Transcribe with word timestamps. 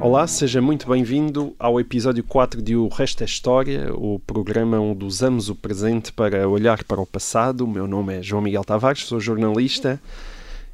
Olá, 0.00 0.28
seja 0.28 0.62
muito 0.62 0.88
bem-vindo 0.88 1.56
ao 1.58 1.80
episódio 1.80 2.22
4 2.22 2.62
de 2.62 2.76
O 2.76 2.86
Resto 2.86 3.22
é 3.22 3.24
História, 3.26 3.92
o 3.92 4.20
programa 4.20 4.78
onde 4.78 5.04
usamos 5.04 5.48
o 5.48 5.56
presente 5.56 6.12
para 6.12 6.48
olhar 6.48 6.84
para 6.84 7.00
o 7.00 7.06
passado. 7.06 7.62
O 7.62 7.68
meu 7.68 7.88
nome 7.88 8.16
é 8.16 8.22
João 8.22 8.40
Miguel 8.40 8.62
Tavares, 8.62 9.06
sou 9.06 9.18
jornalista 9.18 10.00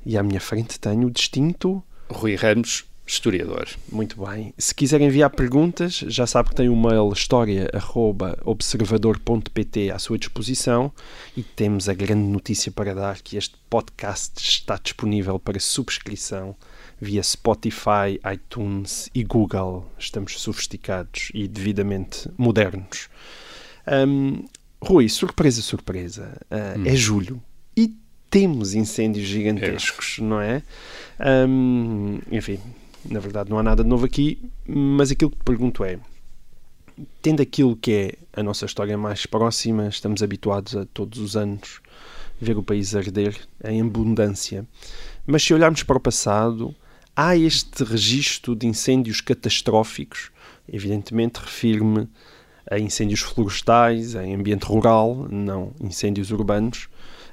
e 0.05 0.18
à 0.18 0.23
minha 0.23 0.41
frente 0.41 0.79
tenho 0.79 1.06
o 1.06 1.10
distinto. 1.10 1.82
Rui 2.10 2.34
Ramos, 2.34 2.84
historiador. 3.06 3.66
Muito 3.91 4.23
bem. 4.23 4.52
Se 4.59 4.74
quiser 4.74 5.01
enviar 5.01 5.30
perguntas, 5.30 6.04
já 6.06 6.27
sabe 6.27 6.51
que 6.51 6.56
tem 6.56 6.68
o 6.68 6.77
mail 6.77 7.10
história.observador.pt 7.10 9.91
à 9.91 9.98
sua 9.98 10.18
disposição 10.18 10.93
e 11.34 11.43
temos 11.43 11.88
a 11.88 11.95
grande 11.95 12.29
notícia 12.29 12.70
para 12.70 12.95
dar 12.95 13.23
que 13.23 13.38
este 13.38 13.56
podcast 13.70 14.38
está 14.38 14.77
disponível 14.77 15.38
para 15.38 15.59
subscrição 15.59 16.54
via 17.05 17.23
Spotify, 17.23 18.19
iTunes 18.33 19.11
e 19.15 19.23
Google. 19.23 19.87
Estamos 19.99 20.41
sofisticados 20.41 21.30
e 21.35 21.47
devidamente 21.47 22.29
modernos. 22.39 23.09
Hum, 23.87 24.45
Rui, 24.80 25.09
surpresa, 25.09 25.63
surpresa. 25.63 26.41
Ah, 26.51 26.75
É 26.85 26.97
julho 26.97 27.43
e 27.77 27.95
temos 28.30 28.75
incêndios 28.75 29.27
gigantescos, 29.27 30.19
não 30.19 30.41
é? 30.41 30.63
Hum, 31.46 32.21
enfim, 32.33 32.59
na 33.09 33.21
verdade 33.21 33.51
não 33.51 33.59
há 33.59 33.63
nada 33.63 33.83
de 33.83 33.89
novo 33.89 34.05
aqui, 34.07 34.39
mas 34.66 35.11
aquilo 35.11 35.30
que 35.30 35.37
te 35.39 35.45
pergunto 35.45 35.85
é: 35.85 35.99
tendo 37.23 37.43
aquilo 37.43 37.77
que 37.77 37.93
é 37.93 38.41
a 38.41 38.43
nossa 38.43 38.65
história 38.65 38.96
mais 38.96 39.27
próxima, 39.27 39.89
estamos 39.89 40.23
habituados 40.23 40.74
a 40.74 40.85
todos 40.87 41.18
os 41.18 41.37
anos 41.37 41.80
ver 42.41 42.57
o 42.59 42.63
país 42.63 42.95
arder 42.96 43.37
em 43.65 43.80
abundância, 43.80 44.66
mas 45.27 45.43
se 45.43 45.55
olharmos 45.55 45.83
para 45.83 45.96
o 45.96 46.01
passado, 46.01 46.74
há 47.16 47.37
este 47.37 47.84
registro 47.84 48.54
de 48.57 48.66
incêndios 48.66 49.20
catastróficos, 49.20 50.30
evidentemente 50.68 51.38
refiro-me 51.38 52.09
a 52.71 52.79
incêndios 52.79 53.21
florestais, 53.21 54.15
em 54.15 54.34
ambiente 54.34 54.65
rural, 54.65 55.29
não 55.30 55.73
incêndios 55.80 56.30
urbanos. 56.30 56.88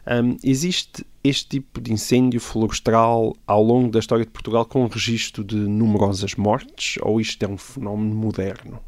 Hum, 0.06 0.36
existe 0.44 1.06
este 1.24 1.48
tipo 1.48 1.80
de 1.80 1.94
incêndio 1.94 2.40
florestal 2.40 3.36
ao 3.46 3.64
longo 3.64 3.92
da 3.92 4.00
história 4.00 4.26
de 4.26 4.32
Portugal 4.32 4.66
com 4.66 4.86
registro 4.88 5.44
de 5.44 5.56
numerosas 5.56 6.36
mortes 6.36 6.98
ou 7.02 7.22
isto 7.22 7.44
é 7.44 7.48
um 7.48 7.58
fenómeno 7.58 8.16
moderno? 8.16 8.80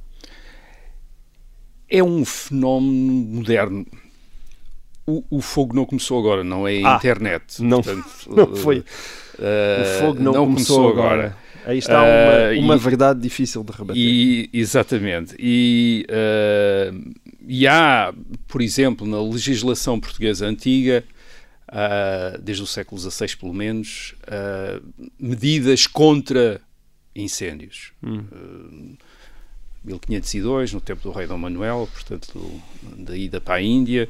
É 1.87 2.03
um 2.03 2.25
fenómeno 2.25 3.13
moderno. 3.13 3.85
O, 5.05 5.23
o 5.29 5.41
fogo 5.41 5.75
não 5.75 5.85
começou 5.85 6.17
agora, 6.19 6.43
não 6.43 6.67
é 6.67 6.81
a 6.83 6.93
Ah, 6.93 6.97
internet. 6.97 7.61
não- 7.61 7.81
Portanto, 7.81 8.07
não 8.29 8.55
foi. 8.55 8.83
eh, 9.39 9.81
o 9.97 9.99
fogo 10.01 10.23
não, 10.23 10.33
começou, 10.45 10.89
agora. 10.89 11.35
Aí 11.65 11.77
está 11.77 12.01
uma, 12.03 12.59
uma 12.65 12.75
e- 12.75 12.79
verdade 12.79 13.19
difícil 13.21 13.63
de 13.63 13.71
rebater. 13.71 14.01
E, 14.01 14.49
exatamente. 14.53 15.35
E, 15.39 16.05
eh, 16.09 16.91
e 17.47 17.67
há, 17.67 18.13
por 18.47 18.61
exemplo, 18.61 19.05
na 19.07 19.21
legislação 19.21 19.99
portuguesa 19.99 20.45
antiga, 20.45 21.03
desde 22.41 22.61
o 22.63 22.67
século 22.67 22.99
XVI 23.01 23.35
pelo 23.35 23.53
menos, 23.53 24.13
medidas 25.19 25.87
contra 25.87 26.61
incêndios. 27.15 27.91
Eh, 28.05 28.95
1502, 29.85 30.71
no 30.73 30.79
tempo 30.79 31.01
do 31.03 31.11
rei 31.11 31.27
Dom 31.27 31.37
Manuel, 31.37 31.89
portanto, 31.91 32.31
do- 32.33 33.03
da 33.03 33.17
ida 33.17 33.41
para 33.41 33.55
a 33.55 33.61
Índia. 33.61 34.07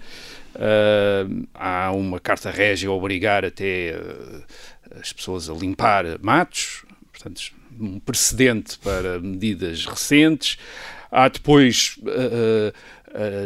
Ah, 0.56 1.88
há 1.88 1.92
uma 1.92 2.20
carta 2.20 2.52
régia 2.52 2.90
a 2.90 2.94
obrigar 2.94 3.44
até 3.44 3.96
ah, 3.96 5.00
as 5.00 5.12
pessoas 5.12 5.50
a 5.50 5.54
limpar 5.54 6.06
matos, 6.22 6.84
portanto, 7.12 7.42
um 7.80 8.00
precedente 8.00 8.78
para 8.80 9.20
medidas 9.20 9.86
recentes. 9.86 10.58
Há 11.12 11.28
depois, 11.28 11.98
ah, 12.08 12.72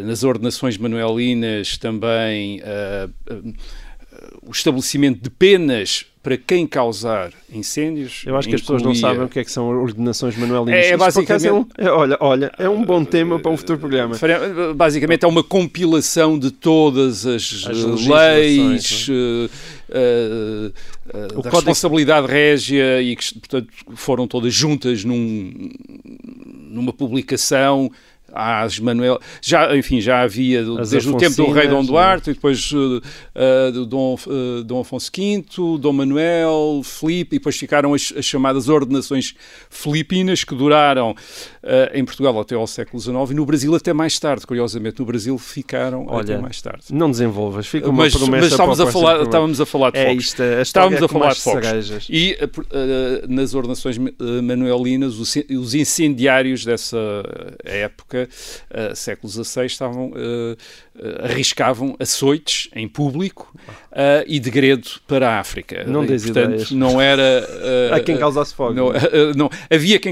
nas 0.05 0.23
ordenações 0.23 0.77
manuelinas, 0.77 1.77
também 1.77 2.61
o 4.41 4.51
estabelecimento 4.51 5.21
de 5.21 5.29
penas 5.29 6.05
para 6.27 6.35
quem 6.37 6.67
causar 6.67 7.31
incêndios. 7.49 8.23
Eu 8.25 8.35
acho 8.35 8.49
que 8.49 8.55
as 8.55 8.59
pessoas 8.59 8.83
não 8.83 8.93
sabem 8.93 9.23
o 9.23 9.29
que 9.29 9.39
é 9.39 9.45
que 9.45 9.49
são 9.51 9.65
ordenações 9.69 10.35
manuelinas. 10.35 10.85
É, 10.85 10.89
é 10.89 10.95
um- 10.95 10.99
basicamente- 10.99 11.67
é- 11.77 11.89
olha, 11.89 12.17
olha, 12.19 12.51
é 12.59 12.67
um 12.67 12.83
bom 12.83 13.05
tema 13.05 13.39
para 13.39 13.49
um 13.49 13.55
futuro 13.55 13.79
programa. 13.79 14.13
Basicamente 14.75 15.23
é 15.23 15.27
uma 15.27 15.41
compilação 15.41 16.37
de 16.37 16.51
todas 16.51 17.25
as, 17.25 17.65
As 17.69 18.05
leis 18.05 19.07
eh, 19.09 19.49
eh, 19.89 20.71
O 21.13 21.17
da 21.17 21.27
Código- 21.29 21.49
responsabilidade 21.51 22.27
régia 22.27 23.01
e 23.01 23.15
que, 23.15 23.33
portanto, 23.39 23.69
foram 23.95 24.27
todas 24.27 24.53
juntas 24.53 25.05
num, 25.05 25.69
numa 26.69 26.91
publicação. 26.91 27.89
Às 28.33 28.79
Manuel, 28.79 29.19
já, 29.41 29.75
enfim, 29.75 30.01
já 30.01 30.21
havia 30.21 30.61
As 30.79 30.89
desde 30.89 31.09
o 31.09 31.17
tempo 31.17 31.35
do 31.35 31.51
rei 31.51 31.67
Dom 31.67 31.83
Duarte, 31.83 32.31
e 32.31 32.33
depois 32.33 32.71
eh, 32.73 33.07
eh, 33.35 33.71
do 33.71 33.85
Dom, 33.85 34.17
eh, 34.27 34.63
Dom 34.63 34.81
Afonso 34.81 35.09
V, 35.15 35.45
Dom 35.79 35.93
Manuel, 35.93 36.81
Filipe, 36.83 37.35
e 37.35 37.39
depois 37.39 37.57
ficaram 37.57 37.93
as, 37.93 38.13
as 38.15 38.25
chamadas 38.25 38.67
ordenações 38.67 39.33
filipinas, 39.69 40.43
que 40.43 40.53
duraram 40.53 41.15
em 41.93 42.05
Portugal 42.05 42.39
até 42.39 42.55
ao 42.55 42.65
século 42.67 42.99
XIX 43.01 43.31
e 43.31 43.33
no 43.33 43.45
Brasil 43.45 43.73
até 43.75 43.93
mais 43.93 44.17
tarde. 44.19 44.45
Curiosamente, 44.47 44.99
no 44.99 45.05
Brasil 45.05 45.37
ficaram 45.37 46.05
Olha, 46.07 46.21
até 46.35 46.37
mais 46.41 46.61
tarde. 46.61 46.83
Não 46.91 47.09
desenvolvas, 47.11 47.67
fica 47.67 47.89
uma 47.89 48.03
Mas, 48.03 48.13
promessa 48.15 48.41
mas 48.43 48.51
estávamos, 48.51 48.77
para 48.79 48.89
a 48.89 48.91
falar, 48.91 49.21
estávamos 49.23 49.61
a 49.61 49.65
falar 49.65 49.91
de 49.91 49.97
É 49.99 50.05
fogos. 50.07 50.23
isto, 50.25 50.43
Estávamos 50.43 51.03
a 51.03 51.07
falar 51.07 51.33
de 51.33 51.41
fogos. 51.41 51.65
cerejas. 51.67 52.07
E 52.09 52.37
eh, 52.39 52.49
eh, 52.71 53.25
nas 53.27 53.53
ordenações 53.53 53.97
eh, 53.97 54.41
manuelinas, 54.41 55.17
os, 55.19 55.35
os 55.49 55.73
incendiários 55.75 56.63
dessa 56.65 56.97
época, 57.63 58.29
eh, 58.69 58.95
século 58.95 59.31
XVI, 59.31 59.65
estavam, 59.65 60.11
eh, 60.15 60.55
eh, 60.57 60.57
arriscavam 61.21 61.95
açoites 61.99 62.69
em 62.73 62.87
público 62.87 63.53
eh, 63.91 64.25
e 64.27 64.39
degredo 64.39 64.87
para 65.07 65.29
a 65.29 65.39
África. 65.39 65.83
Não 65.85 66.03
E, 66.03 66.07
portanto, 66.07 66.53
ideias. 66.53 66.71
não 66.71 66.99
era... 66.99 67.21
eh, 67.21 67.89
Há 67.93 67.99
quem 67.99 68.17
causasse 68.17 68.53
fogo. 68.53 68.73
Não, 68.73 68.93
eh, 68.93 69.33
não, 69.35 69.49
havia 69.71 69.99
quem... 69.99 70.11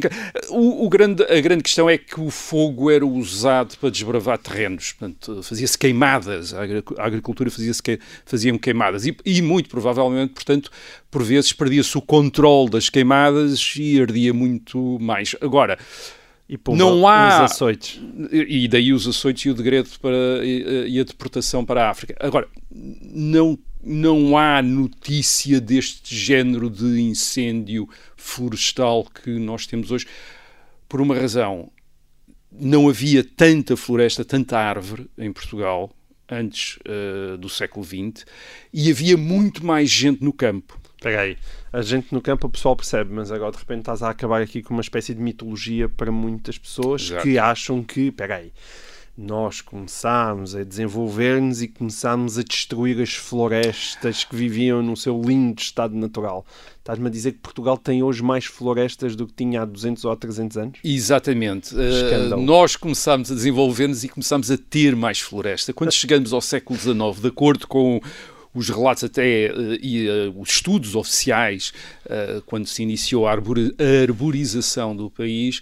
O, 0.49 0.85
o 0.85 0.89
grande, 0.89 1.23
a 1.23 1.39
grande 1.41 1.63
questão 1.63 1.89
é 1.89 1.97
que 1.97 2.19
o 2.19 2.29
fogo 2.29 2.91
era 2.91 3.05
usado 3.05 3.77
para 3.77 3.89
desbravar 3.89 4.37
terrenos. 4.37 4.93
Portanto, 4.93 5.41
fazia-se 5.43 5.77
queimadas. 5.77 6.53
A 6.53 6.61
agricultura 6.97 7.49
fazia-se 7.49 7.81
que, 7.81 7.99
faziam 8.25 8.57
queimadas. 8.57 9.05
E, 9.05 9.15
e 9.25 9.41
muito 9.41 9.69
provavelmente, 9.69 10.33
portanto, 10.33 10.69
por 11.09 11.23
vezes 11.23 11.53
perdia-se 11.53 11.97
o 11.97 12.01
controle 12.01 12.69
das 12.69 12.89
queimadas 12.89 13.73
e 13.77 14.01
ardia 14.01 14.33
muito 14.33 14.97
mais. 14.99 15.35
Agora, 15.41 15.77
E 16.47 16.57
pumba, 16.57 16.77
não 16.77 17.07
há- 17.07 17.43
uns 17.43 17.51
açoites. 17.51 17.99
e 18.31 18.67
daí 18.67 18.93
os 18.93 19.07
açoites 19.07 19.45
e 19.45 19.49
o 19.49 19.53
degredo 19.55 19.89
para, 19.99 20.15
e, 20.43 20.99
a 20.99 21.03
deportação 21.03 21.65
para 21.65 21.85
a 21.87 21.89
África. 21.89 22.15
Agora, 22.19 22.47
não, 22.71 23.57
não 23.83 24.37
há 24.37 24.61
notícia 24.61 25.59
deste 25.59 26.15
género 26.15 26.69
de 26.69 27.01
incêndio 27.01 27.89
florestal 28.15 29.05
que 29.05 29.31
nós 29.39 29.65
temos 29.65 29.89
hoje, 29.91 30.05
por 30.87 31.01
uma 31.01 31.15
razão. 31.15 31.71
Não 32.51 32.87
havia 32.87 33.23
tanta 33.23 33.75
floresta, 33.75 34.23
tanta 34.23 34.57
árvore 34.57 35.09
em 35.17 35.33
Portugal 35.33 35.91
antes 36.29 36.79
eh, 36.85 37.37
do 37.37 37.49
século 37.49 37.85
XX 37.85 38.25
e 38.73 38.89
havia 38.89 39.17
muito 39.17 39.65
mais 39.65 39.89
gente 39.89 40.23
no 40.23 40.31
campo. 40.31 40.79
Espera 40.95 41.21
aí, 41.21 41.37
a 41.75 41.81
gente 41.81 42.13
no 42.13 42.21
campo 42.21 42.47
o 42.47 42.49
pessoal 42.49 42.73
percebe, 42.73 43.13
mas 43.13 43.31
agora 43.33 43.51
de 43.51 43.57
repente 43.57 43.79
estás 43.79 44.01
a 44.01 44.09
acabar 44.09 44.41
aqui 44.41 44.63
com 44.63 44.73
uma 44.73 44.81
espécie 44.81 45.13
de 45.13 45.21
mitologia 45.21 45.89
para 45.89 46.09
muitas 46.09 46.57
pessoas 46.57 47.01
Exato. 47.01 47.23
que 47.23 47.37
acham 47.37 47.83
que, 47.83 48.07
espera 48.07 48.37
aí, 48.37 48.53
nós 49.17 49.59
começámos 49.59 50.55
a 50.55 50.63
desenvolver-nos 50.63 51.61
e 51.61 51.67
começámos 51.67 52.37
a 52.37 52.43
destruir 52.43 53.01
as 53.01 53.13
florestas 53.13 54.23
que 54.23 54.35
viviam 54.35 54.81
no 54.81 54.95
seu 54.95 55.21
lindo 55.21 55.61
estado 55.61 55.95
natural. 55.95 56.45
Estás-me 56.77 57.07
a 57.07 57.09
dizer 57.09 57.33
que 57.33 57.39
Portugal 57.39 57.77
tem 57.77 58.01
hoje 58.01 58.23
mais 58.23 58.45
florestas 58.45 59.13
do 59.13 59.27
que 59.27 59.33
tinha 59.33 59.61
há 59.61 59.65
200 59.65 60.05
ou 60.05 60.11
há 60.11 60.15
300 60.15 60.57
anos? 60.57 60.79
Exatamente. 60.81 61.75
Uh, 61.75 62.37
nós 62.37 62.77
começámos 62.77 63.31
a 63.31 63.35
desenvolver-nos 63.35 64.03
e 64.05 64.09
começámos 64.09 64.49
a 64.49 64.57
ter 64.57 64.95
mais 64.95 65.19
floresta. 65.19 65.73
Quando 65.73 65.91
chegamos 65.93 66.31
ao 66.31 66.41
século 66.41 66.79
XIX, 66.79 67.21
de 67.21 67.27
acordo 67.27 67.67
com 67.67 68.01
os 68.55 68.69
relatos 68.69 69.03
até 69.03 69.51
uh, 69.51 69.77
e 69.81 70.07
uh, 70.09 70.39
os 70.41 70.49
estudos 70.49 70.95
oficiais, 70.95 71.73
uh, 72.05 72.41
quando 72.45 72.65
se 72.65 72.81
iniciou 72.81 73.27
a, 73.27 73.31
arbori- 73.31 73.75
a 73.77 74.01
arborização 74.03 74.95
do 74.95 75.09
país, 75.11 75.61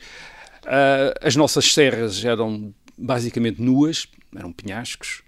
as 1.22 1.36
nossas 1.36 1.74
serras 1.74 2.24
eram 2.24 2.74
basicamente 2.98 3.62
nuas, 3.62 4.08
eram 4.34 4.54
penhascos, 4.54 5.22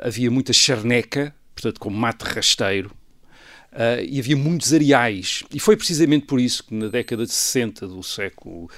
havia 0.00 0.30
muita 0.30 0.50
charneca, 0.50 1.34
portanto, 1.54 1.78
como 1.78 1.94
mate 1.96 2.22
rasteiro, 2.22 2.90
Uh, 3.74 4.06
e 4.08 4.20
havia 4.20 4.36
muitos 4.36 4.72
areais. 4.72 5.42
E 5.52 5.58
foi 5.58 5.76
precisamente 5.76 6.26
por 6.26 6.38
isso 6.38 6.62
que 6.62 6.72
na 6.72 6.86
década 6.86 7.24
de 7.26 7.32
60 7.32 7.88
do 7.88 8.04
século 8.04 8.70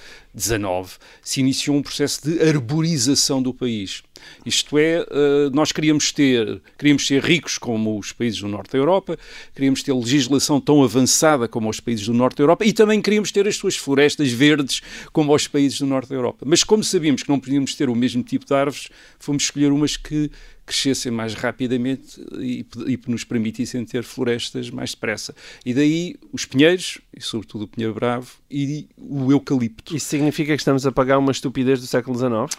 Se 1.22 1.40
iniciou 1.40 1.76
um 1.76 1.82
processo 1.82 2.28
de 2.28 2.42
arborização 2.42 3.42
do 3.42 3.54
país. 3.54 4.02
Isto 4.44 4.78
é, 4.78 5.02
uh, 5.02 5.50
nós 5.52 5.72
queríamos 5.72 6.12
ter, 6.12 6.60
queríamos 6.78 7.06
ser 7.06 7.22
ricos 7.22 7.58
como 7.58 7.98
os 7.98 8.12
países 8.12 8.40
do 8.40 8.48
norte 8.48 8.72
da 8.72 8.78
Europa, 8.78 9.18
queríamos 9.54 9.82
ter 9.82 9.92
legislação 9.92 10.60
tão 10.60 10.82
avançada 10.82 11.48
como 11.48 11.68
os 11.68 11.80
países 11.80 12.06
do 12.06 12.14
norte 12.14 12.36
da 12.36 12.42
Europa 12.42 12.64
e 12.64 12.72
também 12.72 13.00
queríamos 13.00 13.30
ter 13.32 13.46
as 13.46 13.56
suas 13.56 13.76
florestas 13.76 14.30
verdes 14.32 14.80
como 15.12 15.34
os 15.34 15.46
países 15.46 15.78
do 15.78 15.86
norte 15.86 16.08
da 16.08 16.14
Europa. 16.14 16.44
Mas 16.46 16.62
como 16.62 16.82
sabíamos 16.84 17.22
que 17.22 17.28
não 17.28 17.40
podíamos 17.40 17.74
ter 17.74 17.88
o 17.88 17.94
mesmo 17.94 18.22
tipo 18.22 18.44
de 18.44 18.54
árvores, 18.54 18.88
fomos 19.18 19.44
escolher 19.44 19.72
umas 19.72 19.96
que 19.96 20.30
crescessem 20.66 21.12
mais 21.12 21.32
rapidamente 21.32 22.20
e, 22.40 22.66
e 22.88 22.98
nos 23.06 23.22
permitissem 23.22 23.84
ter 23.84 24.02
florestas 24.02 24.68
mais 24.68 24.90
depressa. 24.90 25.34
E 25.64 25.72
daí 25.72 26.16
os 26.32 26.44
pinheiros, 26.44 26.98
e 27.16 27.22
sobretudo 27.22 27.64
o 27.64 27.68
pinheiro 27.68 27.94
bravo, 27.94 28.32
e 28.50 28.88
o 28.98 29.30
eucalipto. 29.30 29.96
Isso 29.96 30.08
significa 30.26 30.55
que 30.55 30.61
estamos 30.61 30.87
a 30.87 30.93
pagar 30.93 31.19
uma 31.19 31.31
estupidez 31.31 31.81
do 31.81 31.87
século 31.87 32.17
XIX? 32.17 32.58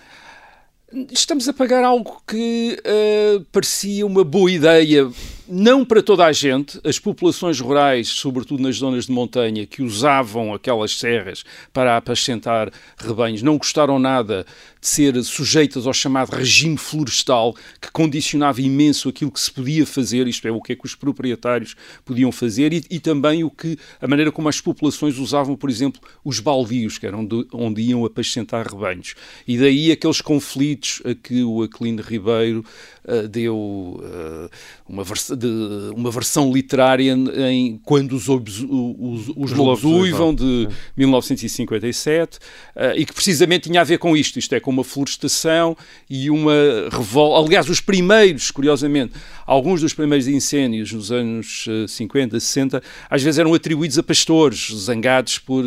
Estamos 1.12 1.48
a 1.50 1.54
pagar 1.54 1.84
algo 1.84 2.22
que 2.26 2.80
uh, 2.80 3.44
parecia 3.52 4.06
uma 4.06 4.24
boa 4.24 4.50
ideia, 4.50 5.10
não 5.48 5.86
para 5.86 6.04
toda 6.04 6.26
a 6.26 6.32
gente. 6.32 6.80
As 6.84 7.00
populações 7.00 7.60
rurais, 7.60 8.08
sobretudo 8.08 8.62
nas 8.62 8.78
zonas 8.78 9.06
de 9.06 9.12
montanha, 9.12 9.66
que 9.66 9.82
usavam 9.82 10.54
aquelas 10.54 10.98
serras 10.98 11.44
para 11.72 11.98
apacentar 11.98 12.72
rebanhos, 12.98 13.42
não 13.42 13.58
gostaram 13.58 14.00
nada 14.00 14.46
de 14.80 14.88
ser 14.88 15.22
sujeitas 15.24 15.88
ao 15.88 15.94
chamado 15.94 16.32
regime 16.32 16.78
florestal, 16.78 17.56
que 17.82 17.92
condicionava 17.92 18.62
imenso 18.62 19.10
aquilo 19.10 19.32
que 19.32 19.40
se 19.40 19.52
podia 19.52 19.86
fazer, 19.86 20.28
isto 20.28 20.48
é, 20.48 20.52
o 20.52 20.62
que 20.62 20.74
é 20.74 20.76
que 20.76 20.86
os 20.86 20.96
proprietários 20.96 21.76
podiam 22.06 22.32
fazer, 22.32 22.74
e, 22.74 22.84
e 22.90 23.00
também 23.00 23.44
o 23.44 23.50
que 23.50 23.78
a 24.02 24.08
maneira 24.08 24.32
como 24.32 24.50
as 24.50 24.62
populações 24.62 25.18
usavam, 25.18 25.56
por 25.56 25.70
exemplo, 25.70 26.02
os 26.24 26.40
baldios, 26.40 26.98
que 26.98 27.06
eram 27.06 27.22
onde, 27.22 27.48
onde 27.54 27.82
iam 27.82 28.06
apacentar 28.06 28.68
rebanhos. 28.68 29.16
E 29.48 29.58
daí 29.58 29.92
aqueles 29.92 30.22
conflitos 30.22 31.02
a 31.06 31.16
que 31.16 31.44
o 31.44 31.64
Aquilino 31.64 32.02
Ribeiro 32.02 32.64
uh, 33.06 33.28
deu 33.28 33.56
uh, 33.58 34.50
uma, 34.88 35.04
vers 35.04 35.30
de, 35.30 35.48
uma 35.96 36.10
versão 36.10 36.52
literária 36.52 37.12
em 37.50 37.80
Quando 37.84 38.14
os, 38.14 38.28
os, 38.28 38.66
os, 38.68 39.30
os 39.36 39.52
Lobos 39.52 39.84
Uivam, 39.84 40.34
de 40.34 40.68
1957, 40.96 42.38
uh, 42.38 42.40
eh, 42.76 42.94
e 42.98 43.06
que 43.06 43.14
precisamente 43.14 43.70
tinha 43.70 43.82
a 43.82 43.84
ver 43.84 43.98
com 43.98 44.16
isto, 44.16 44.40
isto 44.40 44.54
é, 44.56 44.60
com 44.60 44.72
uma 44.72 44.84
florestação 44.84 45.76
e 46.10 46.30
uma 46.30 46.54
revolta. 46.92 47.46
Aliás, 47.46 47.70
os 47.70 47.82
primeiros, 47.82 48.52
curiosamente, 48.52 49.14
alguns 49.46 49.82
dos 49.82 49.94
primeiros 49.94 50.28
incêndios 50.28 50.92
nos 50.92 51.12
anos 51.12 51.66
50, 51.88 52.40
60, 52.40 52.82
às 53.10 53.24
vezes 53.24 53.40
eram 53.40 53.54
atribuídos 53.54 53.98
a 53.98 54.04
pastores, 54.04 54.72
zangados 54.74 55.40
por 55.40 55.64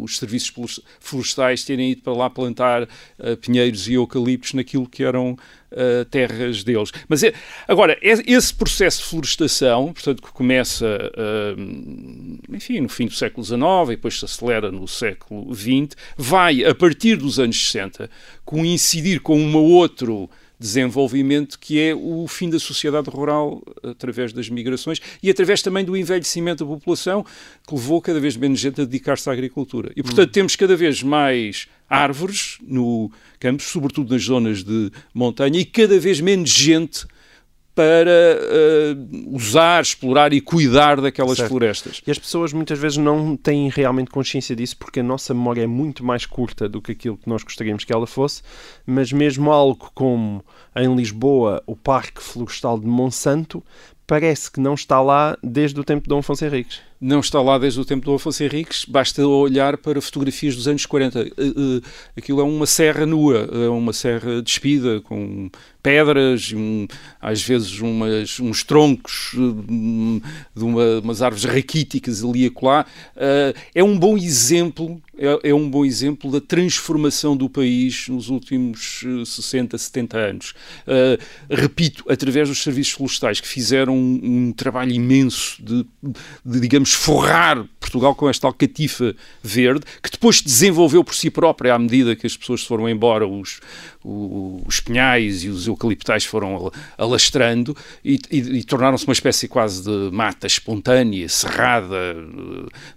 os 0.00 0.18
serviços 0.18 0.80
florestais 1.00 1.64
terem 1.64 1.92
ido 1.92 2.02
para 2.02 2.12
lá 2.12 2.30
plantar 2.30 2.88
pinheiros 3.40 3.88
e 3.88 3.94
eucaliptos 3.94 4.54
naquilo 4.54 4.88
que 4.88 5.02
eram 5.02 5.36
uh, 5.72 6.04
terras 6.06 6.62
deles. 6.62 6.92
Mas 7.08 7.22
é, 7.22 7.32
agora, 7.66 7.98
é, 8.02 8.12
esse 8.26 8.54
processo 8.54 9.02
de 9.02 9.08
florestação, 9.08 9.92
portanto, 9.92 10.22
que 10.22 10.32
começa, 10.32 10.86
uh, 10.86 12.54
enfim, 12.54 12.80
no 12.80 12.88
fim 12.88 13.06
do 13.06 13.12
século 13.12 13.44
XIX 13.44 13.60
e 13.84 13.90
depois 13.96 14.18
se 14.18 14.24
acelera 14.24 14.70
no 14.70 14.86
século 14.86 15.54
XX, 15.54 15.96
vai, 16.16 16.64
a 16.64 16.74
partir 16.74 17.16
dos 17.16 17.38
anos 17.38 17.56
60, 17.56 18.10
coincidir 18.44 19.20
com 19.20 19.38
um 19.38 19.56
outro 19.56 20.28
desenvolvimento 20.64 21.58
que 21.58 21.78
é 21.78 21.94
o 21.94 22.26
fim 22.26 22.48
da 22.48 22.58
sociedade 22.58 23.10
rural 23.10 23.62
através 23.82 24.32
das 24.32 24.48
migrações 24.48 24.98
e 25.22 25.28
através 25.28 25.60
também 25.60 25.84
do 25.84 25.94
envelhecimento 25.94 26.64
da 26.64 26.70
população 26.70 27.24
que 27.66 27.74
levou 27.74 28.00
cada 28.00 28.18
vez 28.18 28.34
menos 28.34 28.58
gente 28.58 28.80
a 28.80 28.84
dedicar-se 28.84 29.28
à 29.28 29.32
agricultura. 29.32 29.92
E, 29.94 30.02
portanto, 30.02 30.30
hum. 30.30 30.32
temos 30.32 30.56
cada 30.56 30.74
vez 30.74 31.02
mais 31.02 31.68
árvores 31.88 32.56
no 32.62 33.12
campo, 33.38 33.62
sobretudo 33.62 34.14
nas 34.14 34.22
zonas 34.22 34.64
de 34.64 34.90
montanha, 35.12 35.60
e 35.60 35.66
cada 35.66 35.98
vez 35.98 36.18
menos 36.18 36.48
gente 36.48 37.06
para 37.74 38.10
uh, 38.10 39.34
usar, 39.34 39.82
explorar 39.82 40.32
e 40.32 40.40
cuidar 40.40 41.00
daquelas 41.00 41.36
certo. 41.36 41.50
florestas. 41.50 42.00
E 42.06 42.10
as 42.10 42.18
pessoas 42.18 42.52
muitas 42.52 42.78
vezes 42.78 42.96
não 42.98 43.36
têm 43.36 43.68
realmente 43.68 44.10
consciência 44.10 44.54
disso 44.54 44.76
porque 44.76 45.00
a 45.00 45.02
nossa 45.02 45.34
memória 45.34 45.62
é 45.62 45.66
muito 45.66 46.04
mais 46.04 46.24
curta 46.24 46.68
do 46.68 46.80
que 46.80 46.92
aquilo 46.92 47.16
que 47.16 47.28
nós 47.28 47.42
gostaríamos 47.42 47.84
que 47.84 47.92
ela 47.92 48.06
fosse, 48.06 48.42
mas 48.86 49.12
mesmo 49.12 49.50
algo 49.50 49.90
como 49.94 50.44
em 50.76 50.94
Lisboa 50.94 51.62
o 51.66 51.74
Parque 51.74 52.22
Florestal 52.22 52.78
de 52.78 52.86
Monsanto 52.86 53.62
parece 54.06 54.50
que 54.50 54.60
não 54.60 54.74
está 54.74 55.00
lá 55.00 55.36
desde 55.42 55.80
o 55.80 55.84
tempo 55.84 56.02
de 56.02 56.08
Dom 56.08 56.18
Afonso 56.18 56.44
Henriques 56.44 56.80
não 57.00 57.20
está 57.20 57.40
lá 57.40 57.58
desde 57.58 57.80
o 57.80 57.84
tempo 57.84 58.04
do 58.04 58.14
Afonso 58.14 58.42
Henriques, 58.42 58.84
basta 58.84 59.26
olhar 59.26 59.76
para 59.76 60.00
fotografias 60.00 60.56
dos 60.56 60.66
anos 60.68 60.86
40. 60.86 61.20
Eh, 61.20 61.30
eh, 61.36 61.80
aquilo 62.16 62.40
é 62.40 62.44
uma 62.44 62.66
serra 62.66 63.04
nua, 63.04 63.48
é 63.52 63.68
uma 63.68 63.92
serra 63.92 64.40
despida, 64.40 65.00
com 65.00 65.50
pedras, 65.82 66.50
um, 66.54 66.86
às 67.20 67.42
vezes 67.42 67.78
umas, 67.78 68.40
uns 68.40 68.64
troncos 68.64 69.34
um, 69.34 70.18
de 70.56 70.64
uma, 70.64 71.00
umas 71.00 71.20
árvores 71.20 71.44
raquíticas 71.44 72.24
ali 72.24 72.44
e 72.44 72.46
acolá. 72.46 72.86
É 73.74 73.84
um 73.84 73.98
bom 73.98 74.16
exemplo, 74.16 74.98
é, 75.18 75.50
é, 75.50 75.54
um 75.54 75.68
bom 75.68 75.84
exemplo 75.84 76.30
da 76.30 76.40
transformação 76.40 77.36
do 77.36 77.50
país 77.50 78.08
nos 78.08 78.30
últimos 78.30 79.04
60, 79.26 79.76
70 79.76 80.16
anos. 80.16 80.54
Repito, 81.50 82.02
através 82.08 82.48
dos 82.48 82.62
serviços 82.62 82.94
florestais 82.94 83.38
que 83.38 83.48
fizeram 83.48 83.94
um, 83.94 84.20
um 84.22 84.52
trabalho 84.52 84.92
imenso 84.92 85.62
de, 85.62 85.84
de 86.42 86.60
digamos, 86.60 86.83
forrar 86.92 87.64
Portugal 87.80 88.14
com 88.14 88.28
esta 88.28 88.46
alcatifa 88.46 89.14
verde, 89.42 89.84
que 90.02 90.10
depois 90.10 90.38
se 90.38 90.44
desenvolveu 90.44 91.04
por 91.04 91.14
si 91.14 91.30
própria 91.30 91.74
à 91.74 91.78
medida 91.78 92.16
que 92.16 92.26
as 92.26 92.36
pessoas 92.36 92.64
foram 92.64 92.88
embora, 92.88 93.26
os, 93.26 93.60
os 94.04 94.80
pinhais 94.80 95.44
e 95.44 95.48
os 95.48 95.66
eucaliptais 95.66 96.24
foram 96.24 96.70
alastrando 96.98 97.74
e, 98.04 98.18
e, 98.30 98.38
e 98.58 98.64
tornaram-se 98.64 99.06
uma 99.06 99.14
espécie 99.14 99.48
quase 99.48 99.82
de 99.82 100.14
mata 100.14 100.46
espontânea, 100.46 101.26
cerrada, 101.28 101.96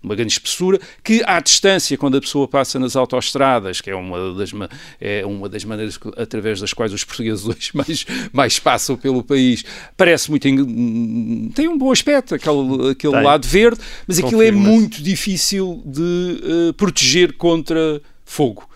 uma 0.03 0.15
grande 0.15 0.33
espessura, 0.33 0.79
que 1.01 1.23
à 1.25 1.39
distância, 1.39 1.97
quando 1.97 2.17
a 2.17 2.21
pessoa 2.21 2.47
passa 2.47 2.77
nas 2.77 2.95
autoestradas, 2.97 3.79
que 3.79 3.89
é 3.89 3.95
uma 3.95 4.33
das, 4.33 4.51
é 4.99 5.25
uma 5.25 5.47
das 5.47 5.63
maneiras 5.63 5.97
através 6.17 6.59
das 6.59 6.73
quais 6.73 6.91
os 6.91 7.05
portugueses 7.05 7.45
hoje 7.47 7.71
mais, 7.73 8.05
mais 8.33 8.59
passam 8.59 8.97
pelo 8.97 9.23
país, 9.23 9.63
parece 9.95 10.29
muito. 10.29 10.43
tem 10.43 11.69
um 11.69 11.77
bom 11.77 11.91
aspecto, 11.91 12.35
aquele, 12.35 12.91
aquele 12.91 13.21
lado 13.21 13.47
verde, 13.47 13.79
mas 14.05 14.19
aquilo 14.19 14.41
é 14.41 14.51
muito 14.51 15.01
difícil 15.01 15.81
de 15.85 16.69
uh, 16.69 16.73
proteger 16.73 17.33
contra 17.33 18.01
fogo. 18.25 18.67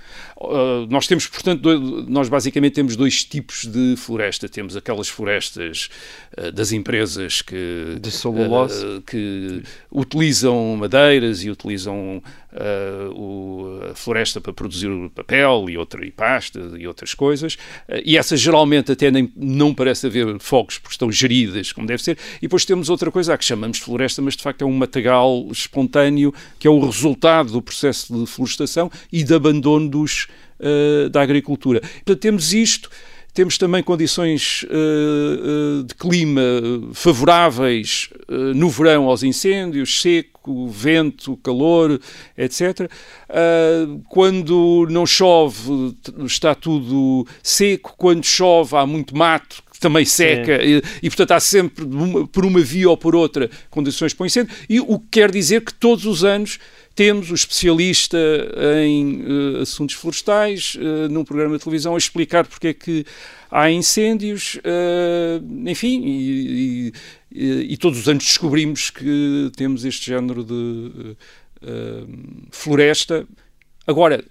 Uh, 0.43 0.87
nós 0.89 1.05
temos, 1.05 1.27
portanto, 1.27 1.69
nós 2.07 2.27
basicamente 2.27 2.73
temos 2.73 2.95
dois 2.95 3.23
tipos 3.23 3.65
de 3.65 3.95
floresta. 3.95 4.49
Temos 4.49 4.75
aquelas 4.75 5.07
florestas 5.07 5.89
uh, 6.37 6.51
das 6.51 6.71
empresas 6.71 7.41
que, 7.41 7.97
de 8.01 8.09
celulose. 8.09 8.83
Uh, 8.83 9.01
que 9.01 9.61
utilizam 9.91 10.75
madeiras 10.75 11.43
e 11.43 11.49
utilizam 11.49 12.23
a 13.89 13.95
floresta 13.95 14.41
para 14.41 14.51
produzir 14.51 14.89
papel 15.15 15.67
e, 15.69 15.77
outra, 15.77 16.05
e 16.05 16.11
pasta 16.11 16.59
e 16.77 16.85
outras 16.85 17.13
coisas. 17.13 17.57
e 18.03 18.17
essas 18.17 18.41
geralmente 18.41 18.91
até 18.91 19.09
nem, 19.09 19.31
não 19.37 19.73
parece 19.73 20.07
haver 20.07 20.37
fogos 20.39 20.77
porque 20.77 20.93
estão 20.93 21.09
geridas 21.09 21.71
como 21.71 21.87
deve 21.87 22.03
ser. 22.03 22.17
E 22.39 22.41
depois 22.41 22.65
temos 22.65 22.89
outra 22.89 23.09
coisa 23.09 23.37
que 23.37 23.45
chamamos 23.45 23.77
de 23.77 23.83
floresta, 23.83 24.21
mas 24.21 24.35
de 24.35 24.43
facto 24.43 24.63
é 24.63 24.65
um 24.65 24.73
matagal 24.73 25.47
espontâneo 25.49 26.33
que 26.59 26.67
é 26.67 26.69
o 26.69 26.85
resultado 26.85 27.53
do 27.53 27.61
processo 27.61 28.13
de 28.13 28.25
florestação 28.25 28.91
e 29.11 29.23
de 29.23 29.33
abandono 29.33 29.87
dos 29.87 30.27
uh, 30.61 31.09
da 31.09 31.21
agricultura. 31.21 31.81
Portanto, 31.81 32.19
temos 32.19 32.53
isto. 32.53 32.89
Temos 33.33 33.57
também 33.57 33.81
condições 33.81 34.63
uh, 34.63 35.83
de 35.83 35.95
clima 35.95 36.41
favoráveis 36.91 38.09
no 38.27 38.69
verão 38.69 39.05
aos 39.05 39.23
incêndios, 39.23 40.01
seco, 40.01 40.67
vento, 40.67 41.37
calor, 41.37 41.97
etc. 42.37 42.91
quando 44.09 44.85
não 44.89 45.05
chove, 45.05 45.95
está 46.25 46.53
tudo 46.53 47.25
seco. 47.41 47.93
Quando 47.97 48.25
chove, 48.25 48.75
há 48.75 48.85
muito 48.85 49.15
mato, 49.15 49.63
também 49.81 50.05
seca 50.05 50.63
e, 50.63 50.81
e, 51.01 51.09
portanto 51.09 51.31
há 51.31 51.39
sempre 51.39 51.83
por 52.31 52.45
uma 52.45 52.61
via 52.61 52.87
ou 52.87 52.95
por 52.95 53.15
outra 53.15 53.49
condições 53.69 54.13
para 54.13 54.23
o 54.23 54.27
incêndio 54.27 54.55
e 54.69 54.79
o 54.79 54.99
que 54.99 55.07
quer 55.11 55.31
dizer 55.31 55.61
que 55.61 55.73
todos 55.73 56.05
os 56.05 56.23
anos 56.23 56.59
temos 56.95 57.31
o 57.31 57.33
especialista 57.33 58.17
em 58.85 59.21
uh, 59.21 59.61
assuntos 59.61 59.95
florestais 59.95 60.75
uh, 60.75 61.09
num 61.09 61.23
programa 61.23 61.57
de 61.57 61.63
televisão 61.63 61.95
a 61.95 61.97
explicar 61.97 62.45
porque 62.45 62.67
é 62.69 62.73
que 62.73 63.05
há 63.49 63.71
incêndios, 63.71 64.55
uh, 64.55 65.69
enfim, 65.69 66.01
e, 66.05 66.93
e, 67.31 67.73
e, 67.73 67.77
todos 67.77 67.99
os 67.99 68.07
anos 68.09 68.23
descobrimos 68.23 68.89
que 68.89 69.51
temos 69.55 69.85
este 69.85 70.07
género 70.07 70.43
de 70.43 71.15
floresta. 72.49 73.27
Agora, 73.85 74.23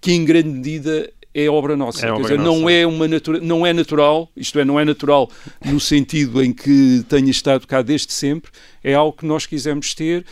que 0.00 0.12
em 0.12 0.24
grande 0.24 0.48
medida 0.48 1.10
é 1.32 1.48
obra 1.48 1.76
nossa. 1.76 2.06
É 2.06 2.10
obra 2.10 2.22
dizer, 2.22 2.38
nossa. 2.38 2.60
não 2.60 2.70
é, 2.70 2.86
uma 2.86 3.08
natura, 3.08 3.40
não 3.40 3.66
é 3.66 3.72
natural, 3.72 4.30
isto 4.36 4.58
é, 4.58 4.64
não 4.64 4.78
é 4.78 4.84
natural 4.84 5.30
no 5.64 5.80
sentido 5.80 6.42
em 6.42 6.52
que 6.52 7.04
tenha 7.08 7.30
estado 7.30 7.66
cá 7.66 7.82
desde 7.82 8.12
sempre, 8.12 8.50
é 8.82 8.94
algo 8.94 9.16
que 9.16 9.26
nós 9.26 9.46
quisemos 9.46 9.94
ter 9.94 10.24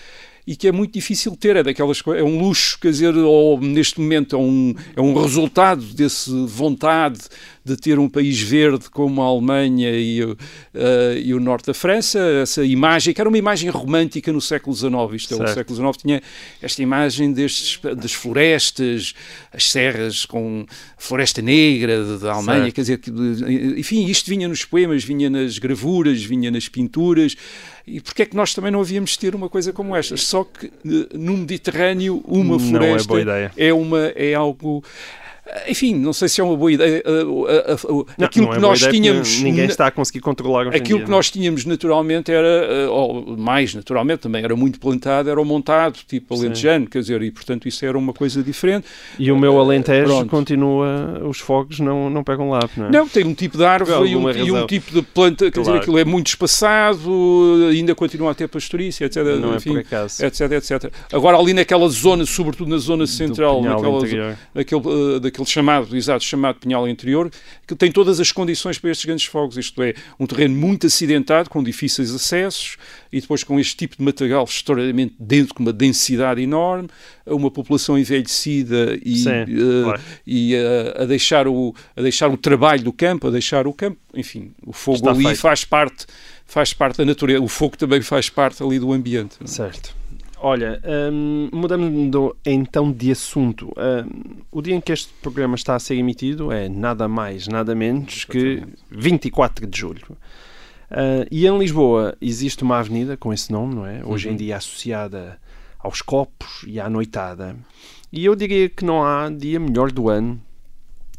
e 0.46 0.56
que 0.56 0.66
é 0.66 0.72
muito 0.72 0.92
difícil 0.92 1.36
ter, 1.36 1.56
é 1.56 1.62
daquelas 1.62 2.02
é 2.06 2.22
um 2.22 2.40
luxo, 2.40 2.78
quer 2.80 2.90
dizer, 2.90 3.16
ou 3.16 3.60
neste 3.60 4.00
momento 4.00 4.34
é 4.34 4.38
um, 4.38 4.74
é 4.96 5.00
um 5.00 5.14
resultado 5.14 5.82
desse 5.82 6.30
vontade 6.46 7.20
de 7.64 7.76
ter 7.76 7.98
um 7.98 8.08
país 8.08 8.40
verde 8.40 8.90
como 8.90 9.22
a 9.22 9.26
Alemanha 9.26 9.90
e, 9.90 10.24
o- 10.24 10.36
eh, 10.74 11.20
e 11.24 11.32
o 11.34 11.38
norte 11.40 11.66
da 11.66 11.74
França, 11.74 12.18
essa 12.42 12.64
imagem, 12.64 13.14
que 13.14 13.20
era 13.20 13.28
uma 13.28 13.38
imagem 13.38 13.70
romântica 13.70 14.32
no 14.32 14.40
século 14.40 14.74
XIX, 14.74 14.92
isto 15.14 15.34
é, 15.34 15.44
o 15.44 15.54
século 15.54 15.76
XIX 15.76 15.96
tinha 15.96 16.22
esta 16.60 16.82
imagem 16.82 17.32
destes, 17.32 17.78
das 17.96 18.12
florestas, 18.12 19.14
as 19.52 19.70
serras 19.70 20.26
com 20.26 20.66
floresta 20.98 21.40
negra 21.40 22.18
da 22.18 22.32
Alemanha, 22.32 22.72
Certo. 22.72 22.74
quer 22.74 22.80
dizer, 22.82 23.00
enfim, 23.78 24.06
isto 24.06 24.28
vinha 24.28 24.48
nos 24.48 24.64
poemas, 24.64 25.04
vinha 25.04 25.30
nas 25.30 25.58
gravuras, 25.58 26.22
vinha 26.22 26.50
nas 26.50 26.68
pinturas, 26.68 27.36
e 27.86 28.00
porque 28.00 28.22
é 28.22 28.26
que 28.26 28.36
nós 28.36 28.54
também 28.54 28.70
não 28.70 28.80
havíamos 28.80 29.10
de 29.12 29.18
ter 29.18 29.34
uma 29.34 29.48
coisa 29.48 29.72
como 29.72 29.94
esta? 29.96 30.16
Só 30.16 30.44
que 30.44 30.66
eh, 30.66 31.16
no 31.16 31.36
Mediterrâneo 31.36 32.22
uma 32.26 32.56
é 32.56 32.58
floresta 32.58 33.08
boa 33.08 33.20
ideia. 33.20 33.52
é 33.56 33.72
uma 33.72 34.06
é 34.14 34.34
algo 34.34 34.82
enfim, 35.68 35.94
não 35.94 36.12
sei 36.12 36.28
se 36.28 36.40
é 36.40 36.44
uma 36.44 36.56
boa 36.56 36.72
ideia. 36.72 37.02
Uh, 37.06 38.06
Não, 38.16 38.26
aquilo 38.26 38.46
não 38.46 38.52
é 38.52 38.56
que 38.56 38.60
nós 38.62 38.80
tínhamos. 38.80 39.40
Ninguém 39.40 39.66
está 39.66 39.86
a 39.86 39.90
conseguir 39.90 40.20
controlar 40.20 40.68
hoje 40.68 40.76
Aquilo 40.76 40.98
dia, 40.98 41.06
que 41.06 41.12
é? 41.12 41.14
nós 41.14 41.30
tínhamos 41.30 41.64
naturalmente 41.64 42.32
era, 42.32 42.88
uh, 42.88 42.92
ou 42.92 43.36
mais 43.36 43.74
naturalmente 43.74 44.20
também, 44.20 44.42
era 44.44 44.56
muito 44.56 44.80
plantado, 44.80 45.28
era 45.28 45.40
o 45.40 45.44
montado, 45.44 45.98
tipo 46.06 46.34
Sim. 46.36 46.44
alentejano, 46.44 46.86
quer 46.86 47.00
dizer, 47.00 47.22
e 47.22 47.30
portanto 47.30 47.68
isso 47.68 47.84
era 47.84 47.96
uma 47.98 48.12
coisa 48.12 48.42
diferente. 48.42 48.86
E 49.18 49.30
o 49.30 49.38
meu 49.38 49.58
Alentejo 49.58 50.06
Pronto. 50.06 50.30
continua, 50.30 51.20
os 51.24 51.38
fogos 51.38 51.80
não, 51.80 52.08
não 52.08 52.24
pegam 52.24 52.48
lá, 52.50 52.60
não 52.76 52.86
é? 52.86 52.90
Não, 52.90 53.08
tem 53.08 53.24
um 53.24 53.34
tipo 53.34 53.56
de 53.58 53.64
árvore 53.64 54.10
e 54.10 54.16
um, 54.16 54.30
e 54.30 54.50
um 54.50 54.66
tipo 54.66 54.92
de 54.92 55.02
planta, 55.02 55.50
quer 55.50 55.60
dizer, 55.60 55.62
Claro. 55.72 55.78
aquilo 55.80 55.98
é 55.98 56.04
muito 56.04 56.28
espaçado, 56.28 57.68
ainda 57.70 57.94
continua 57.94 58.30
a 58.30 58.34
ter 58.34 58.48
pastorícia, 58.48 59.04
etc. 59.06 59.16
Não 59.40 59.52
é 59.52 59.56
enfim, 59.56 59.70
por 59.70 59.80
acaso. 59.80 60.24
etc, 60.24 60.40
etc. 60.52 60.92
Agora 61.12 61.36
ali 61.38 61.52
naquela 61.52 61.88
zona, 61.88 62.24
sobretudo 62.26 62.68
na 62.70 62.78
zona 62.78 63.06
central, 63.06 63.62
naquela 63.62 63.98
interior. 63.98 64.36
daquele, 64.54 65.20
daquele 65.42 65.46
chamado, 65.46 65.96
exato, 65.96 66.24
chamado 66.24 66.58
Pinhal 66.60 66.88
Interior, 66.88 67.30
que 67.66 67.74
tem 67.74 67.90
todas 67.90 68.20
as 68.20 68.32
condições 68.32 68.78
para 68.78 68.90
estes 68.90 69.04
grandes 69.04 69.24
fogos. 69.26 69.56
Isto 69.56 69.82
é, 69.82 69.94
um 70.18 70.26
terreno 70.26 70.54
muito 70.54 70.86
acidentado, 70.86 71.50
com 71.50 71.62
difíceis 71.62 72.14
acessos, 72.14 72.76
e 73.12 73.20
depois 73.20 73.44
com 73.44 73.58
este 73.58 73.76
tipo 73.76 73.96
de 73.96 74.02
material 74.02 74.44
extraordinariamente 74.44 75.14
denso, 75.18 75.54
com 75.54 75.62
uma 75.62 75.72
densidade 75.72 76.40
enorme, 76.40 76.88
uma 77.26 77.50
população 77.50 77.98
envelhecida 77.98 78.98
e, 79.04 79.16
Sim, 79.16 79.30
eh, 79.30 79.82
claro. 79.84 80.00
e 80.26 80.54
eh, 80.54 81.02
a, 81.02 81.04
deixar 81.04 81.46
o, 81.46 81.74
a 81.96 82.02
deixar 82.02 82.28
o 82.28 82.36
trabalho 82.36 82.82
do 82.82 82.92
campo, 82.92 83.28
a 83.28 83.30
deixar 83.30 83.66
o 83.66 83.72
campo, 83.72 83.98
enfim, 84.14 84.52
o 84.64 84.72
fogo 84.72 84.98
Está 84.98 85.10
ali 85.10 85.24
feito. 85.24 85.38
faz 85.40 85.64
parte, 85.64 86.06
faz 86.46 86.72
parte 86.72 86.98
da 86.98 87.04
natureza, 87.04 87.40
o 87.40 87.48
fogo 87.48 87.76
também 87.76 88.00
faz 88.00 88.28
parte 88.28 88.62
ali 88.62 88.78
do 88.78 88.92
ambiente. 88.92 89.36
Certo. 89.44 90.01
Olha, 90.44 90.80
hum, 91.12 91.48
mudando 91.52 92.36
então 92.44 92.90
de 92.90 93.12
assunto. 93.12 93.72
Hum, 93.76 94.40
o 94.50 94.60
dia 94.60 94.74
em 94.74 94.80
que 94.80 94.92
este 94.92 95.12
programa 95.22 95.54
está 95.54 95.76
a 95.76 95.78
ser 95.78 95.94
emitido 95.94 96.50
é 96.50 96.68
nada 96.68 97.06
mais, 97.06 97.46
nada 97.46 97.74
menos 97.74 98.24
que 98.24 98.62
24 98.90 99.66
de 99.66 99.78
julho. 99.78 100.16
Ah, 100.90 101.24
e 101.30 101.46
em 101.46 101.58
Lisboa 101.58 102.16
existe 102.20 102.62
uma 102.64 102.78
avenida 102.78 103.16
com 103.16 103.32
esse 103.32 103.50
nome, 103.52 103.74
não 103.74 103.86
é? 103.86 104.02
Hoje 104.04 104.28
em 104.28 104.32
Uhum. 104.32 104.36
dia 104.36 104.56
associada 104.56 105.38
aos 105.78 106.02
copos 106.02 106.64
e 106.66 106.78
à 106.80 106.90
noitada. 106.90 107.56
E 108.12 108.24
eu 108.24 108.34
diria 108.34 108.68
que 108.68 108.84
não 108.84 109.02
há 109.04 109.30
dia 109.30 109.58
melhor 109.58 109.90
do 109.92 110.08
ano 110.10 110.40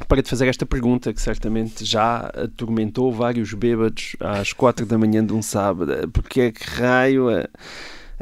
para 0.07 0.21
te 0.21 0.29
fazer 0.29 0.47
esta 0.47 0.65
pergunta 0.65 1.13
que 1.13 1.21
certamente 1.21 1.83
já 1.85 2.29
atormentou 2.35 3.11
vários 3.11 3.53
bêbados 3.53 4.15
às 4.19 4.51
4 4.53 4.85
da 4.85 4.97
manhã 4.97 5.25
de 5.25 5.33
um 5.33 5.41
sábado. 5.41 6.07
Porque 6.11 6.41
é 6.41 6.51
que 6.51 6.63
raio 6.69 7.29
a, 7.29 7.47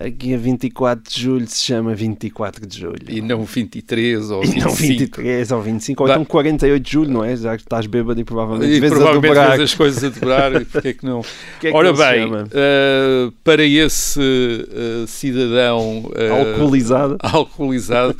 aqui 0.06 0.34
a 0.34 0.38
24 0.38 1.12
de 1.14 1.22
julho 1.22 1.48
se 1.48 1.64
chama 1.64 1.94
24 1.96 2.66
de 2.66 2.80
julho? 2.80 2.96
E 3.10 3.22
não 3.22 3.44
23 3.46 4.30
ou 4.32 4.44
E 4.44 4.48
25. 4.48 4.68
não 4.68 4.76
23 4.76 5.52
ou 5.52 5.62
25, 5.62 6.04
ou 6.04 6.08
Dá- 6.08 6.14
então 6.16 6.26
48 6.26 6.84
de 6.84 6.92
julho, 6.92 7.10
não 7.12 7.24
é? 7.24 7.36
Já 7.36 7.56
que 7.58 7.64
estás 7.64 7.86
bêbado 7.86 8.20
e 8.20 8.24
provavelmente 8.24 8.72
E 8.72 8.80
vezes 8.80 8.94
a 8.94 9.00
provavelmente 9.00 9.28
dobrar. 9.30 9.50
fez 9.58 9.62
as 9.62 9.74
coisas 9.76 10.04
a 10.04 10.10
dobrar, 10.10 10.62
e 10.62 10.66
porque 10.66 10.88
é 10.90 10.94
que 10.94 11.06
não? 11.06 11.22
que 11.60 11.68
é 11.68 11.72
que 11.72 11.78
Ora 11.78 11.92
não 11.92 11.98
bem, 11.98 12.32
eh, 12.52 13.32
para 13.44 13.64
esse 13.64 14.20
eh, 14.22 15.06
cidadão 15.08 16.12
eh, 16.16 16.30
Alcoolizado. 16.30 17.18
alcoolizado, 17.24 18.16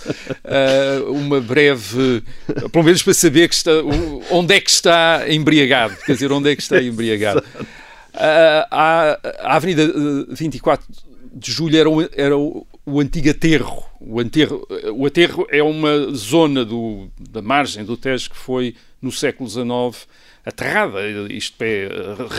uma 1.10 1.40
breve, 1.42 2.24
pelo 2.72 2.84
menos 2.84 3.04
para 3.04 3.14
saber 3.14 3.48
que 3.50 3.56
está, 3.56 3.72
onde 4.30 4.54
é 4.56 4.60
que 4.62 4.70
está 4.70 5.24
embriagado, 5.30 5.96
quer 6.06 6.14
dizer, 6.14 6.32
onde 6.32 6.50
é 6.50 6.56
que 6.56 6.62
está 6.62 6.82
embriagado. 6.82 7.44
Ah, 8.14 8.68
a, 8.70 9.54
a 9.54 9.56
Avenida 9.56 9.84
eh, 9.84 10.26
24 10.30 10.86
de 11.32 11.52
Julho 11.52 11.78
era, 11.78 11.90
o, 11.90 12.02
era 12.14 12.38
o, 12.38 12.66
o 12.86 13.00
antigo 13.00 13.30
aterro. 13.30 13.84
O, 14.00 14.20
aterro. 14.20 14.68
o 14.94 15.06
aterro 15.06 15.48
é 15.50 15.62
uma 15.64 16.12
zona 16.14 16.66
do, 16.66 17.08
da 17.30 17.42
margem 17.42 17.84
do 17.86 17.96
Tejo 17.96 18.30
que 18.32 18.38
foi, 18.38 18.76
no 19.02 19.12
século 19.12 19.50
XIX, 19.50 20.08
aterrada, 20.46 21.00
isto 21.30 21.56
é, 21.62 21.88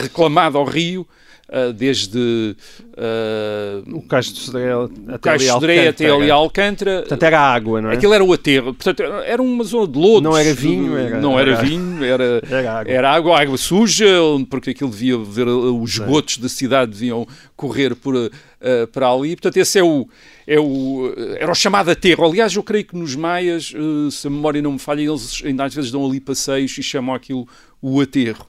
reclamada 0.02 0.58
ao 0.58 0.64
rio, 0.64 1.06
ah, 1.48 1.70
desde 1.72 2.56
ah, 2.96 3.82
O 3.92 4.02
Cais 4.02 4.32
de 4.32 4.40
Sodré 4.40 4.72
até 5.08 5.36
de 5.36 5.60
Dré 5.60 5.88
até 5.88 6.10
ali 6.10 6.30
a 6.30 6.34
Alcântara. 6.34 7.00
Portanto, 7.00 7.22
era 7.22 7.38
água, 7.40 7.80
não 7.82 7.90
é? 7.90 7.94
Aquilo 7.94 8.14
era 8.14 8.24
o 8.24 8.32
aterro. 8.32 8.74
Portanto, 8.74 9.02
era 9.02 9.42
uma 9.42 9.62
zona 9.64 9.86
de 9.86 9.98
lodos. 9.98 10.22
Não 10.22 10.36
era 10.36 10.54
vinho, 10.54 10.96
era- 10.96 11.20
Não 11.20 11.38
era, 11.38 11.52
era- 11.52 11.62
vinho, 11.62 12.04
era, 12.04 12.42
Era 12.50 12.72
água. 12.80 12.92
era 12.92 13.10
água, 13.10 13.40
água 13.40 13.56
suja, 13.58 14.06
porque 14.50 14.70
aquilo 14.70 14.90
devia 14.90 15.18
ver 15.18 15.46
os 15.48 15.90
esgotos 15.92 16.38
da 16.38 16.48
cidade 16.48 16.92
deviam 16.92 17.26
correr 17.56 17.94
por, 17.94 18.14
eh, 18.62 18.86
para 18.86 19.10
ali. 19.10 19.34
Portanto, 19.34 19.56
esse 19.56 19.78
é 19.78 19.82
o, 19.82 20.08
é 20.46 20.58
o 20.58 21.12
era 21.36 21.50
o 21.50 21.54
chamado 21.54 21.90
aterro. 21.90 22.24
Aliás, 22.24 22.54
eu 22.54 22.62
creio 22.62 22.84
que 22.84 22.96
nos 22.96 23.16
maias, 23.16 23.72
eh, 23.74 24.10
se 24.10 24.26
a 24.26 24.30
memória 24.30 24.62
não 24.62 24.72
me 24.72 24.78
falha, 24.78 25.02
eles 25.02 25.42
ainda 25.44 25.64
às 25.64 25.74
vezes 25.74 25.90
dão 25.90 26.06
ali 26.06 26.20
passeios 26.20 26.76
e 26.78 26.82
chamam 26.82 27.14
aquilo 27.14 27.46
o 27.80 28.00
aterro. 28.00 28.46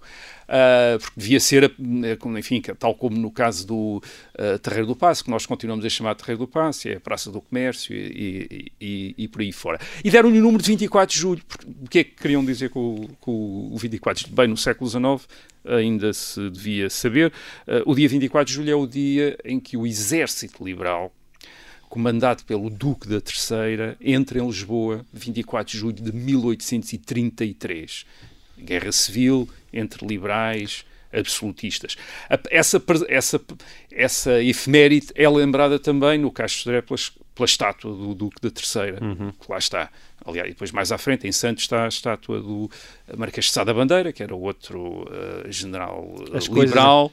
Ah, 0.55 0.97
porque 0.99 1.19
devia 1.19 1.39
ser, 1.39 1.63
eh, 1.63 2.17
enfim, 2.37 2.61
tal 2.77 2.93
como 2.93 3.17
no 3.17 3.31
caso 3.31 3.65
do 3.65 4.03
ah, 4.37 4.59
Terreiro 4.59 4.85
do 4.85 4.95
Passo, 4.95 5.23
que 5.23 5.31
nós 5.31 5.47
continuamos 5.47 5.83
a 5.83 5.89
chamar 5.89 6.13
de 6.13 6.19
Terreiro 6.19 6.39
do 6.45 6.47
Passo, 6.47 6.87
é 6.87 6.93
a 6.97 6.99
Praça 6.99 7.31
do 7.31 7.41
Comércio 7.41 7.95
e, 7.95 8.47
e- 8.51 8.71
e- 8.79 9.15
e 9.17 9.27
por 9.27 9.41
aí 9.41 9.51
fora. 9.51 9.79
E 10.03 10.11
deram-lhe 10.11 10.37
o 10.39 10.43
número 10.43 10.61
de 10.61 10.69
24 10.69 11.11
de 11.15 11.19
julho. 11.19 11.41
Porque, 11.47 11.65
o 11.65 11.89
que 11.89 11.99
é 11.99 12.03
que 12.03 12.11
queriam 12.11 12.45
dizer 12.45 12.69
com, 12.69 13.07
com 13.19 13.69
o 13.73 13.77
24 13.77 14.21
de 14.23 14.29
julho? 14.29 14.35
Bem, 14.35 14.47
no 14.47 14.55
século 14.57 14.87
XIX 14.87 15.27
ainda 15.65 16.13
se 16.13 16.49
devia 16.51 16.87
saber. 16.87 17.33
Ah, 17.67 17.81
o 17.87 17.95
dia 17.95 18.07
24 18.07 18.45
de 18.47 18.53
julho 18.53 18.69
é 18.71 18.75
o 18.75 18.85
dia 18.85 19.35
em 19.43 19.59
que 19.59 19.75
o 19.75 19.87
Exército 19.87 20.63
Liberal 20.63 21.11
comandado 21.89 22.43
pelo 22.45 22.71
Duque 22.71 23.07
da 23.07 23.21
Terceira, 23.21 23.95
entra 24.01 24.39
em 24.39 24.45
Lisboa 24.47 25.05
24 25.13 25.71
de 25.73 25.77
julho 25.77 25.93
de 25.93 26.11
1833. 26.11 28.05
Guerra 28.63 28.91
civil 28.91 29.47
entre 29.71 30.05
liberais 30.05 30.85
absolutistas. 31.11 31.95
Essa, 32.49 32.81
essa, 33.07 33.41
essa 33.91 34.43
efeméride 34.43 35.07
é 35.15 35.29
lembrada 35.29 35.77
também 35.77 36.17
no 36.17 36.31
Castro 36.31 36.57
de 36.57 36.63
Sodré 36.63 36.81
pela, 36.81 36.99
pela 37.35 37.45
estátua 37.45 37.93
do 37.93 38.15
Duque 38.15 38.41
da 38.41 38.49
Terceira, 38.49 38.99
que 39.39 39.51
lá 39.51 39.57
está. 39.57 39.91
Aliás, 40.25 40.47
e 40.47 40.51
depois 40.51 40.71
mais 40.71 40.91
à 40.91 40.97
frente, 40.97 41.27
em 41.27 41.31
Santos, 41.31 41.63
está 41.63 41.85
a 41.85 41.87
estátua 41.87 42.39
do 42.39 42.69
Marquês 43.17 43.45
de 43.47 43.51
Sá 43.51 43.63
da 43.63 43.73
Bandeira, 43.73 44.13
que 44.13 44.23
era 44.23 44.33
outro 44.35 45.05
eh, 45.11 45.51
general 45.51 46.15
eh, 46.31 46.37
As 46.37 46.47
coisas- 46.47 46.69
liberal. 46.69 47.11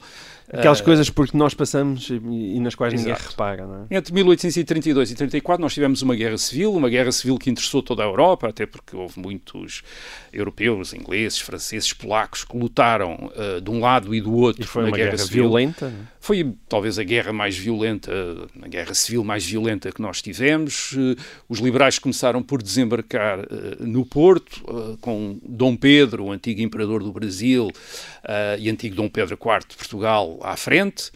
Aquelas 0.53 0.81
Eh, 0.81 0.83
coisas 0.83 1.09
porque 1.09 1.37
nós 1.37 1.53
passamos 1.53 2.09
e, 2.09 2.15
e 2.15 2.59
nas 2.59 2.75
quais 2.75 2.93
ninguém 2.93 3.13
Exato. 3.13 3.29
repara, 3.29 3.65
não 3.65 3.87
é? 3.89 3.95
entre 3.95 4.13
1832 4.13 5.11
e 5.11 5.15
34 5.15 5.61
nós 5.61 5.73
tivemos 5.73 6.01
uma 6.01 6.13
guerra 6.13 6.37
civil, 6.37 6.73
uma 6.73 6.89
guerra 6.89 7.09
civil 7.13 7.37
que 7.37 7.49
interessou 7.49 7.81
toda 7.81 8.03
a 8.03 8.05
Europa, 8.05 8.49
até 8.49 8.65
porque 8.65 8.93
houve 8.93 9.17
muitos 9.17 9.81
europeus, 10.33 10.93
ingleses, 10.93 11.39
franceses, 11.39 11.93
polacos 11.93 12.43
que 12.43 12.57
lutaram 12.57 13.31
eh, 13.35 13.61
de 13.61 13.69
um 13.69 13.79
lado 13.79 14.13
e 14.13 14.19
do 14.19 14.33
outro 14.33 14.61
E 14.63 14.65
foi 14.65 14.83
uma 14.85 14.91
guerra, 14.97 15.17
civil. 15.17 15.43
violenta. 15.43 15.85
é? 15.85 16.11
Foi 16.19 16.53
talvez 16.67 16.99
a 16.99 17.03
guerra 17.03 17.31
mais 17.31 17.57
violenta, 17.57 18.11
a 18.61 18.67
guerra 18.67 18.93
civil 18.93 19.23
mais 19.23 19.45
violenta 19.45 19.89
que 19.91 20.01
nós 20.01 20.21
tivemos. 20.21 20.93
Eh, 20.97 21.15
Os 21.47 21.59
liberais 21.59 21.97
começaram 21.97 22.43
por 22.43 22.61
desembarcar 22.61 23.00
eh, 23.09 23.75
no 23.79 24.05
Porto, 24.05 24.61
eh, 24.67 24.97
com 25.01 25.39
Dom 25.43 25.75
Pedro, 25.75 26.25
o 26.25 26.31
antigo 26.31 26.61
imperador 26.61 27.03
do 27.03 27.11
Brasil, 27.11 27.69
eh, 28.23 28.57
e 28.59 28.69
antigo 28.69 28.95
Dom 28.95 29.09
Pedro 29.09 29.37
IV 29.41 29.67
de 29.67 29.75
Portugal 29.75 30.39
à 30.41 30.55
frente. 30.55 31.11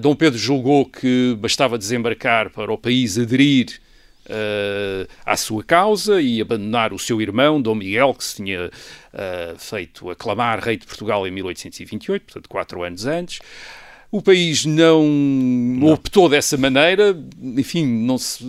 Dom 0.00 0.14
Pedro 0.14 0.38
julgou 0.38 0.84
que 0.84 1.36
bastava 1.38 1.78
desembarcar 1.78 2.50
para 2.50 2.72
o 2.72 2.76
país 2.76 3.18
aderir 3.18 3.80
eh, 4.28 5.06
à 5.26 5.36
sua 5.36 5.64
causa 5.64 6.20
e 6.20 6.40
abandonar 6.40 6.92
o 6.92 6.98
seu 6.98 7.20
irmão, 7.20 7.60
Dom 7.60 7.74
Miguel, 7.74 8.14
que 8.14 8.24
se 8.24 8.36
tinha 8.36 8.70
eh, 9.12 9.54
feito 9.58 10.10
aclamar 10.10 10.60
rei 10.60 10.76
de 10.76 10.86
Portugal 10.86 11.26
em 11.26 11.30
1828, 11.30 12.24
portanto, 12.24 12.48
quatro 12.48 12.82
anos 12.82 13.04
antes. 13.04 13.40
O 14.14 14.20
país 14.20 14.66
não, 14.66 15.08
não, 15.08 15.88
optou 15.88 16.28
dessa 16.28 16.58
maneira, 16.58 17.18
enfim, 17.56 17.86
não 17.86 18.18
se, 18.18 18.44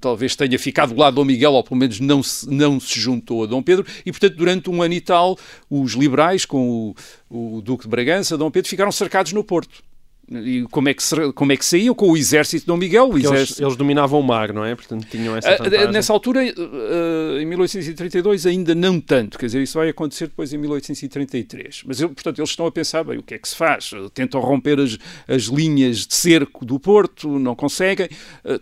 talvez 0.00 0.36
tenha 0.36 0.56
ficado 0.56 0.94
do 0.94 1.00
lado 1.00 1.14
de 1.14 1.16
Dom 1.16 1.24
Miguel, 1.24 1.54
ou 1.54 1.64
pelo 1.64 1.80
menos 1.80 1.98
não 1.98 2.22
se, 2.22 2.48
não 2.48 2.78
se 2.78 3.00
juntou 3.00 3.42
a 3.42 3.46
Dom 3.48 3.60
Pedro, 3.64 3.84
e 4.06 4.12
portanto, 4.12 4.36
durante 4.36 4.70
um 4.70 4.80
ano 4.80 4.94
e 4.94 5.00
tal, 5.00 5.36
os 5.68 5.94
liberais, 5.94 6.44
com 6.44 6.94
o, 7.28 7.56
o 7.56 7.60
Duque 7.60 7.82
de 7.82 7.90
Bragança, 7.90 8.38
Dom 8.38 8.48
Pedro, 8.48 8.70
ficaram 8.70 8.92
cercados 8.92 9.32
no 9.32 9.42
Porto. 9.42 9.82
E 10.30 10.62
como 10.70 10.88
é, 10.88 10.94
que 10.94 11.02
se, 11.02 11.32
como 11.32 11.52
é 11.52 11.56
que 11.56 11.64
saíam? 11.64 11.94
Com 11.94 12.10
o 12.10 12.16
exército 12.16 12.60
de 12.60 12.66
Dom 12.66 12.76
Miguel. 12.76 13.08
Exército... 13.08 13.34
eles, 13.34 13.60
eles, 13.60 13.76
dominavam 13.76 14.20
o 14.20 14.22
mar, 14.22 14.52
não 14.52 14.64
é? 14.64 14.74
Portanto, 14.74 15.06
tinham 15.10 15.36
essa 15.36 15.50
ah, 15.50 15.56
vantagem. 15.56 15.92
Nessa 15.92 16.12
altura, 16.12 16.40
ah, 16.40 17.42
em 17.42 17.44
1832, 17.44 18.46
ainda 18.46 18.74
não 18.74 19.00
tanto. 19.00 19.38
Quer 19.38 19.46
dizer, 19.46 19.62
isso 19.62 19.78
vai 19.78 19.88
acontecer 19.88 20.26
depois 20.26 20.52
em 20.52 20.58
1833. 20.58 21.82
Mas, 21.86 22.00
portanto, 22.00 22.38
eles 22.38 22.50
estão 22.50 22.66
a 22.66 22.72
pensar, 22.72 23.04
bem, 23.04 23.18
o 23.18 23.22
que 23.22 23.34
é 23.34 23.38
que 23.38 23.48
se 23.48 23.56
faz? 23.56 23.90
Tentam 24.14 24.40
romper 24.40 24.80
as, 24.80 24.96
as 25.28 25.42
linhas 25.44 26.06
de 26.06 26.14
cerco 26.14 26.64
do 26.64 26.78
Porto, 26.78 27.38
não 27.38 27.54
conseguem. 27.54 28.08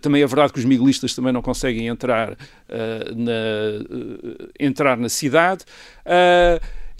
Também 0.01 0.21
é 0.23 0.27
verdade 0.27 0.51
que 0.51 0.59
os 0.59 0.65
miguelistas 0.65 1.13
também 1.13 1.31
não 1.31 1.41
conseguem 1.41 1.87
entrar, 1.87 2.35
na, 3.15 3.31
entrar 4.59 4.97
na 4.97 5.09
cidade. 5.09 5.63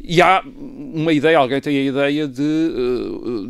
E 0.03 0.21
há 0.21 0.43
uma 0.43 1.13
ideia, 1.13 1.37
alguém 1.37 1.61
tem 1.61 1.77
a 1.77 1.83
ideia 1.83 2.27
de 2.27 2.41
uh, 2.41 3.47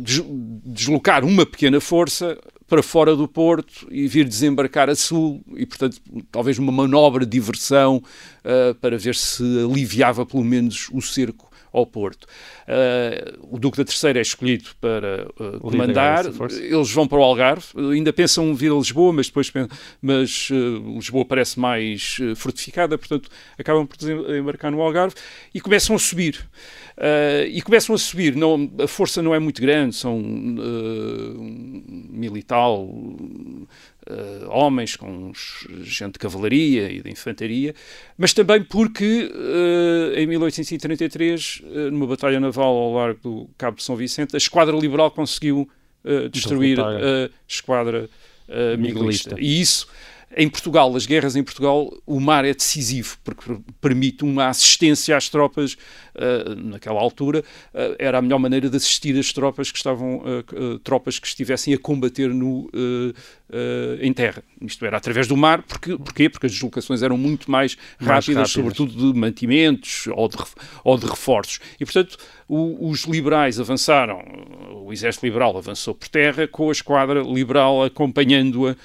deslocar 0.64 1.24
uma 1.24 1.46
pequena 1.46 1.80
força 1.80 2.38
para 2.66 2.82
fora 2.82 3.14
do 3.14 3.28
Porto 3.28 3.86
e 3.90 4.06
vir 4.06 4.26
desembarcar 4.26 4.88
a 4.88 4.94
sul 4.94 5.42
e, 5.56 5.66
portanto, 5.66 6.00
talvez 6.30 6.58
uma 6.58 6.72
manobra 6.72 7.24
de 7.24 7.32
diversão 7.32 7.96
uh, 7.96 8.74
para 8.76 8.96
ver 8.96 9.14
se 9.14 9.42
aliviava 9.64 10.24
pelo 10.24 10.44
menos 10.44 10.88
o 10.92 11.00
cerco 11.02 11.51
ao 11.72 11.86
Porto. 11.86 12.24
Uh, 12.24 13.54
o 13.56 13.58
Duque 13.58 13.78
da 13.78 13.84
Terceira 13.84 14.18
é 14.18 14.22
escolhido 14.22 14.70
para 14.80 15.28
uh, 15.40 15.60
comandar, 15.60 16.26
eles 16.60 16.90
vão 16.92 17.08
para 17.08 17.18
o 17.18 17.22
Algarve, 17.22 17.66
ainda 17.92 18.12
pensam 18.12 18.54
vir 18.54 18.70
a 18.70 18.74
Lisboa, 18.74 19.12
mas 19.12 19.26
depois 19.26 19.50
mas, 20.00 20.50
uh, 20.50 20.94
Lisboa 20.94 21.24
parece 21.24 21.58
mais 21.58 22.18
fortificada, 22.36 22.98
portanto 22.98 23.30
acabam 23.58 23.86
por 23.86 23.96
embarcar 24.36 24.70
no 24.70 24.80
Algarve 24.80 25.14
e 25.54 25.60
começam 25.60 25.96
a 25.96 25.98
subir. 25.98 26.46
e 27.48 27.62
começam 27.62 27.94
a 27.94 27.98
subir, 27.98 28.36
não, 28.36 28.70
a 28.82 28.86
força 28.86 29.22
não 29.22 29.34
é 29.34 29.38
muito 29.38 29.60
grande, 29.62 29.94
são 29.96 30.20
militar, 32.10 32.68
uh, 34.10 34.50
homens, 34.50 34.96
com 34.96 35.32
gente 35.82 36.12
de 36.12 36.18
cavalaria 36.18 36.90
e 36.90 37.02
de 37.02 37.10
infantaria, 37.10 37.74
mas 38.16 38.32
também 38.32 38.62
porque 38.62 39.30
uh, 39.32 40.18
em 40.18 40.26
1833, 40.26 41.62
uh, 41.64 41.90
numa 41.90 42.06
batalha 42.06 42.40
naval 42.40 42.74
ao 42.74 42.94
largo 42.94 43.20
do 43.22 43.50
Cabo 43.56 43.76
de 43.76 43.82
São 43.82 43.96
Vicente, 43.96 44.34
a 44.34 44.38
esquadra 44.38 44.76
liberal 44.76 45.10
conseguiu 45.10 45.68
destruir 46.32 46.80
a 46.80 47.30
esquadra 47.46 48.10
miguelista. 48.76 49.36
E 49.38 49.60
isso 49.60 49.86
em 50.36 50.48
Portugal, 50.48 50.94
as 50.96 51.06
guerras 51.06 51.36
em 51.36 51.42
Portugal, 51.42 51.92
o 52.06 52.20
mar 52.20 52.44
é 52.44 52.54
decisivo, 52.54 53.16
porque 53.22 53.58
permite 53.80 54.24
uma 54.24 54.48
assistência 54.48 55.16
às 55.16 55.28
tropas, 55.28 55.74
uh, 56.14 56.54
naquela 56.56 57.00
altura, 57.00 57.40
uh, 57.74 57.96
era 57.98 58.18
a 58.18 58.22
melhor 58.22 58.38
maneira 58.38 58.68
de 58.70 58.76
assistir 58.76 59.18
as 59.18 59.32
tropas 59.32 59.70
que 59.70 59.76
estavam, 59.76 60.22
uh, 60.22 60.78
tropas 60.80 61.18
que 61.18 61.26
estivessem 61.26 61.74
a 61.74 61.78
combater 61.78 62.28
no, 62.28 62.70
em 64.00 64.12
terra. 64.12 64.42
Isto 64.62 64.86
era 64.86 64.96
através 64.96 65.26
do 65.26 65.36
mar, 65.36 65.62
porque, 65.62 65.96
porquê? 65.96 66.28
Porque 66.28 66.46
as 66.46 66.52
deslocações 66.52 67.02
eram 67.02 67.18
muito 67.18 67.50
mais, 67.50 67.76
mais 68.00 68.26
rápidas, 68.26 68.26
rápidas, 68.26 68.50
sobretudo 68.50 69.12
de 69.12 69.18
mantimentos 69.18 70.06
ou 70.08 70.28
de, 70.28 70.36
ou 70.82 70.96
de 70.96 71.06
reforços. 71.06 71.60
E, 71.78 71.84
portanto, 71.84 72.16
o, 72.48 72.88
os 72.88 73.04
liberais 73.04 73.60
avançaram, 73.60 74.22
o 74.84 74.92
exército 74.92 75.26
liberal 75.26 75.56
avançou 75.56 75.94
por 75.94 76.08
terra, 76.08 76.46
com 76.46 76.68
a 76.68 76.72
esquadra 76.72 77.22
liberal 77.22 77.82
acompanhando-a 77.84 78.76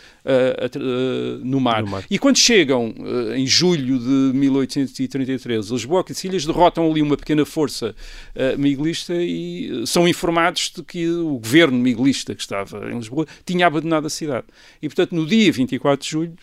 no 1.43 1.59
mar. 1.59 1.83
no, 1.83 1.89
mar. 1.89 2.03
E 2.09 2.19
quando 2.19 2.37
chegam, 2.37 2.93
uh, 2.97 3.33
em 3.33 3.47
julho 3.47 3.97
de 3.97 4.37
1833, 4.37 5.69
Lisboa 5.69 6.03
e 6.07 6.13
Sicílias 6.13 6.45
derrotam 6.45 6.89
ali 6.89 7.01
uma 7.01 7.15
pequena 7.15 7.45
força 7.45 7.95
uh, 8.35 8.59
miguelista 8.59 9.13
e 9.15 9.71
uh, 9.71 9.87
são 9.87 10.07
informados 10.07 10.71
de 10.75 10.83
que 10.83 11.07
o 11.07 11.39
governo 11.39 11.77
miguelista 11.77 12.35
que 12.35 12.41
estava 12.41 12.91
em 12.91 12.97
Lisboa 12.97 13.25
tinha 13.45 13.67
abandonado 13.67 14.07
a 14.07 14.09
cidade. 14.09 14.47
E, 14.81 14.87
portanto, 14.87 15.15
no 15.15 15.25
dia 15.25 15.51
24 15.51 16.03
de 16.03 16.11
julho, 16.11 16.33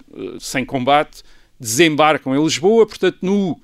sem 0.40 0.64
combate, 0.64 1.22
desembarcam 1.58 2.34
em 2.34 2.42
Lisboa, 2.42 2.86
portanto, 2.86 3.18
no 3.22 3.60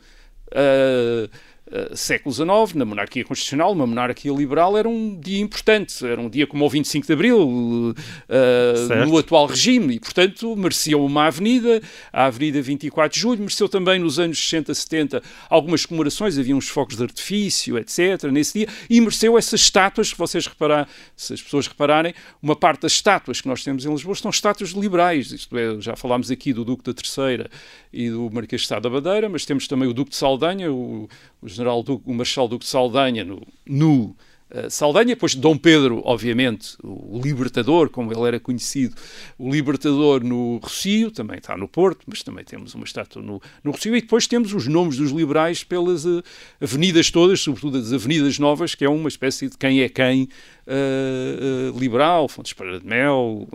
eh, 1.72 1.94
século 1.94 2.34
XIX, 2.34 2.74
na 2.74 2.84
monarquia 2.84 3.24
constitucional, 3.24 3.72
uma 3.72 3.86
monarquia 3.86 4.32
liberal, 4.32 4.76
era 4.76 4.88
um 4.88 5.18
dia 5.18 5.40
importante, 5.40 6.04
era 6.04 6.20
um 6.20 6.28
dia 6.28 6.44
como 6.44 6.64
o 6.64 6.68
25 6.68 7.06
de 7.06 7.12
Abril, 7.12 7.38
uh, 7.38 9.06
no 9.06 9.16
atual 9.16 9.46
regime, 9.46 9.94
e 9.94 10.00
portanto 10.00 10.56
merecia 10.56 10.98
uma 10.98 11.26
avenida, 11.26 11.80
a 12.12 12.24
Avenida 12.24 12.60
24 12.60 13.14
de 13.14 13.20
Julho, 13.20 13.38
mereceu 13.38 13.68
também 13.68 14.00
nos 14.00 14.18
anos 14.18 14.38
60, 14.38 14.74
70 14.74 15.22
algumas 15.48 15.86
comemorações, 15.86 16.38
havia 16.38 16.56
uns 16.56 16.68
focos 16.68 16.96
de 16.96 17.04
artifício, 17.04 17.78
etc., 17.78 18.24
nesse 18.32 18.58
dia, 18.58 18.68
e 18.88 19.00
mereceu 19.00 19.38
essas 19.38 19.60
estátuas, 19.60 20.12
que 20.12 20.18
vocês 20.18 20.48
reparar, 20.48 20.88
se 21.16 21.34
as 21.34 21.40
pessoas 21.40 21.68
repararem, 21.68 22.12
uma 22.42 22.56
parte 22.56 22.82
das 22.82 22.92
estátuas 22.92 23.40
que 23.40 23.46
nós 23.46 23.62
temos 23.62 23.84
em 23.84 23.90
Lisboa 23.90 24.16
são 24.16 24.30
estátuas 24.30 24.70
liberais, 24.70 25.30
isto 25.30 25.56
é, 25.56 25.80
já 25.80 25.94
falámos 25.94 26.32
aqui 26.32 26.52
do 26.52 26.64
Duque 26.64 26.82
da 26.82 26.92
Terceira 26.92 27.48
e 27.92 28.10
do 28.10 28.28
Marquês 28.32 28.62
de 28.62 28.66
Sá 28.66 28.80
da 28.80 28.90
Badeira, 28.90 29.28
mas 29.28 29.44
temos 29.44 29.68
também 29.68 29.88
o 29.88 29.94
Duque 29.94 30.10
de 30.10 30.16
Saldanha, 30.16 30.72
o, 30.72 31.08
o 31.40 31.48
general 31.60 31.82
Duque, 31.82 32.10
o 32.10 32.14
Marshal 32.14 32.48
Duque 32.48 32.64
de 32.64 32.70
Saldanha 32.70 33.24
no, 33.24 33.46
no 33.66 34.16
uh, 34.50 34.70
Saldanha, 34.70 35.08
depois 35.08 35.34
Dom 35.34 35.56
Pedro, 35.56 36.00
obviamente, 36.04 36.76
o 36.82 37.20
libertador, 37.22 37.90
como 37.90 38.12
ele 38.12 38.26
era 38.26 38.40
conhecido, 38.40 38.96
o 39.38 39.50
libertador 39.50 40.24
no 40.24 40.56
Rocio, 40.56 41.10
também 41.10 41.38
está 41.38 41.56
no 41.56 41.68
Porto, 41.68 42.00
mas 42.06 42.22
também 42.22 42.44
temos 42.44 42.74
uma 42.74 42.84
estátua 42.84 43.22
no, 43.22 43.40
no 43.62 43.70
Rocio, 43.70 43.94
e 43.94 44.00
depois 44.00 44.26
temos 44.26 44.54
os 44.54 44.66
nomes 44.66 44.96
dos 44.96 45.10
liberais 45.10 45.62
pelas 45.62 46.04
uh, 46.04 46.22
avenidas 46.60 47.10
todas, 47.10 47.40
sobretudo 47.40 47.78
as 47.78 47.92
avenidas 47.92 48.38
novas, 48.38 48.74
que 48.74 48.84
é 48.84 48.88
uma 48.88 49.08
espécie 49.08 49.48
de 49.48 49.58
quem 49.58 49.82
é 49.82 49.88
quem 49.88 50.28
uh, 50.66 51.78
liberal, 51.78 52.28
Fontes 52.28 52.54
Pereira 52.54 52.80
de 52.80 52.86
Mel, 52.86 53.46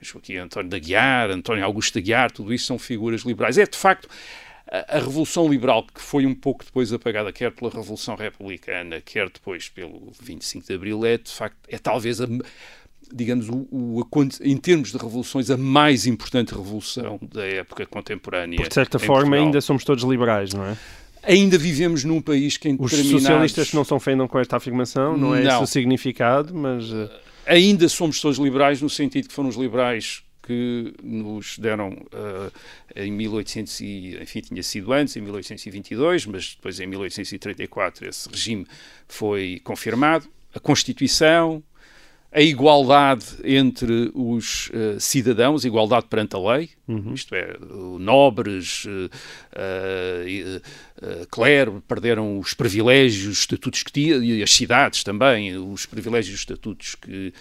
Joaquim 0.00 0.36
António 0.36 0.70
da 0.70 0.78
Guiar, 0.78 1.30
António 1.30 1.64
Augusto 1.64 1.94
da 1.94 2.00
Guiar, 2.00 2.30
tudo 2.30 2.52
isso 2.52 2.66
são 2.66 2.78
figuras 2.78 3.22
liberais. 3.22 3.58
É, 3.58 3.66
de 3.66 3.76
facto, 3.76 4.08
a, 4.66 4.98
Revolução 4.98 5.48
Liberal, 5.48 5.86
que 5.86 6.00
foi 6.00 6.26
um 6.26 6.34
pouco 6.34 6.64
depois 6.64 6.92
apagada, 6.92 7.32
quer 7.32 7.52
pela 7.52 7.70
Revolução 7.70 8.14
Republicana, 8.14 9.00
quer 9.00 9.28
depois 9.28 9.68
pelo 9.68 10.12
25 10.20 10.66
de 10.66 10.74
Abril, 10.74 11.04
é 11.04 11.18
de 11.18 11.30
facto, 11.30 11.56
é 11.68 11.78
talvez 11.78 12.20
a 12.20 12.26
digamos, 13.12 13.48
o, 13.48 13.66
o, 13.70 14.02
em 14.40 14.56
termos 14.56 14.90
de 14.90 14.96
revoluções, 14.96 15.50
a 15.50 15.56
mais 15.56 16.06
importante 16.06 16.54
revolução 16.54 17.20
da 17.22 17.46
época 17.46 17.86
contemporânea. 17.86 18.56
Por 18.56 18.72
certa 18.72 18.98
forma, 18.98 19.22
Portugal. 19.22 19.44
ainda 19.44 19.60
somos 19.60 19.84
todos 19.84 20.02
liberais, 20.04 20.52
não 20.52 20.64
é? 20.64 20.76
Ainda 21.22 21.56
vivemos 21.56 22.04
num 22.04 22.20
país 22.20 22.56
que 22.56 22.68
em 22.68 22.76
Os 22.78 22.92
socialistas 22.92 23.72
não 23.72 23.84
se 23.84 23.94
ofendam 23.94 24.26
com 24.26 24.38
esta 24.38 24.56
afirmação, 24.56 25.16
não, 25.16 25.30
não. 25.30 25.34
é 25.34 25.46
esse 25.46 25.62
o 25.62 25.66
significado, 25.66 26.54
mas... 26.54 26.90
Uh... 26.90 27.08
Ainda 27.46 27.88
somos 27.88 28.20
todos 28.20 28.38
liberais, 28.38 28.80
no 28.80 28.88
sentido 28.88 29.28
que 29.28 29.34
foram 29.34 29.50
os 29.50 29.56
liberais 29.56 30.22
que 30.46 30.94
nos 31.02 31.58
deram 31.58 31.90
uh, 31.92 32.52
em 32.94 33.10
1800 33.10 33.80
e, 33.80 34.18
enfim, 34.20 34.40
tinha 34.40 34.62
sido 34.62 34.92
antes, 34.92 35.16
em 35.16 35.20
1822, 35.20 36.26
mas 36.26 36.54
depois 36.54 36.78
em 36.80 36.86
1834 36.86 38.08
esse 38.08 38.28
regime 38.28 38.66
foi 39.08 39.60
confirmado. 39.64 40.28
A 40.54 40.60
Constituição, 40.60 41.62
a 42.34 42.40
igualdade 42.40 43.26
entre 43.44 44.10
os 44.12 44.68
uh, 44.70 44.98
cidadãos, 44.98 45.64
igualdade 45.64 46.06
perante 46.10 46.34
a 46.34 46.38
lei, 46.40 46.70
uhum. 46.88 47.14
isto 47.14 47.32
é, 47.32 47.56
nobres, 48.00 48.84
uh, 48.86 49.08
uh, 51.00 51.26
clero, 51.30 51.80
perderam 51.86 52.40
os 52.40 52.52
privilégios, 52.52 53.34
os 53.34 53.38
estatutos 53.38 53.84
que 53.84 53.92
tinham, 53.92 54.20
e 54.20 54.42
as 54.42 54.52
cidades 54.52 55.04
também, 55.04 55.56
os 55.56 55.86
privilégios 55.86 56.32
e 56.32 56.34
os 56.34 56.40
estatutos 56.40 56.96
que, 56.96 57.32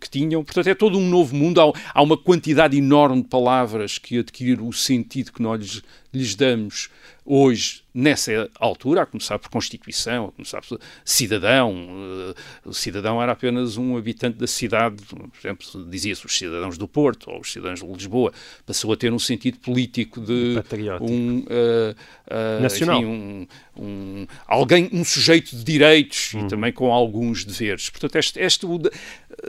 que 0.00 0.08
tinham. 0.08 0.42
Portanto, 0.42 0.68
é 0.68 0.74
todo 0.74 0.96
um 0.96 1.06
novo 1.06 1.34
mundo. 1.36 1.60
Há, 1.60 1.72
há, 1.92 2.02
uma 2.02 2.16
quantidade 2.16 2.78
enorme 2.78 3.22
de 3.22 3.28
palavras 3.28 3.98
que 3.98 4.18
adquiriram 4.20 4.66
o 4.66 4.72
sentido 4.72 5.32
que 5.32 5.42
nós 5.42 5.82
lhes, 6.12 6.34
damos 6.34 6.88
hoje, 7.24 7.82
nessa 7.94 8.50
altura, 8.58 9.02
a 9.02 9.06
começar 9.06 9.38
por 9.38 9.48
Constituição, 9.50 10.26
a 10.26 10.32
começar 10.32 10.60
por 10.62 10.80
cidadão, 11.04 11.72
uh, 11.72 12.34
o 12.68 12.74
cidadão 12.74 13.22
era 13.22 13.32
apenas 13.32 13.76
um 13.76 13.96
habitante 13.96 14.36
da 14.36 14.46
cidade, 14.46 15.02
por 15.04 15.30
exemplo, 15.38 15.84
dizia-se 15.88 16.26
os 16.26 16.36
cidadãos 16.36 16.76
do 16.76 16.88
Porto 16.88 17.30
ou 17.30 17.40
os 17.40 17.52
cidadãos 17.52 17.80
de 17.80 17.86
Lisboa, 17.86 18.32
passou 18.66 18.92
a 18.92 18.96
ter 18.96 19.12
um 19.12 19.18
sentido 19.18 19.58
político 19.58 20.20
de 20.20 20.56
um 21.00 21.38
uh, 21.38 21.44
uh, 21.46 22.62
nacional, 22.62 23.00
enfim, 23.00 23.06
um, 23.06 23.46
um, 23.76 24.26
alguém, 24.46 24.88
um 24.92 25.04
sujeito 25.04 25.54
de 25.54 25.62
direitos 25.62 26.34
hum. 26.34 26.46
e 26.46 26.48
também 26.48 26.72
com 26.72 26.92
alguns 26.92 27.44
deveres. 27.44 27.90
Portanto, 27.90 28.16
este, 28.16 28.40
este 28.40 28.66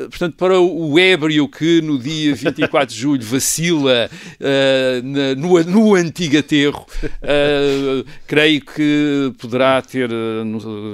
portanto, 0.09 0.35
para 0.35 0.59
o 0.59 0.99
ébrio 0.99 1.47
que 1.47 1.81
no 1.81 1.97
dia 1.97 2.33
24 2.35 2.93
de 2.93 2.99
julho 2.99 3.23
vacila 3.23 4.09
uh, 4.09 5.03
na, 5.03 5.35
no, 5.35 5.63
no 5.63 5.95
antigo 5.95 6.37
aterro, 6.37 6.85
uh, 7.03 8.05
creio 8.27 8.61
que 8.61 9.33
poderá 9.39 9.81
ter, 9.81 10.09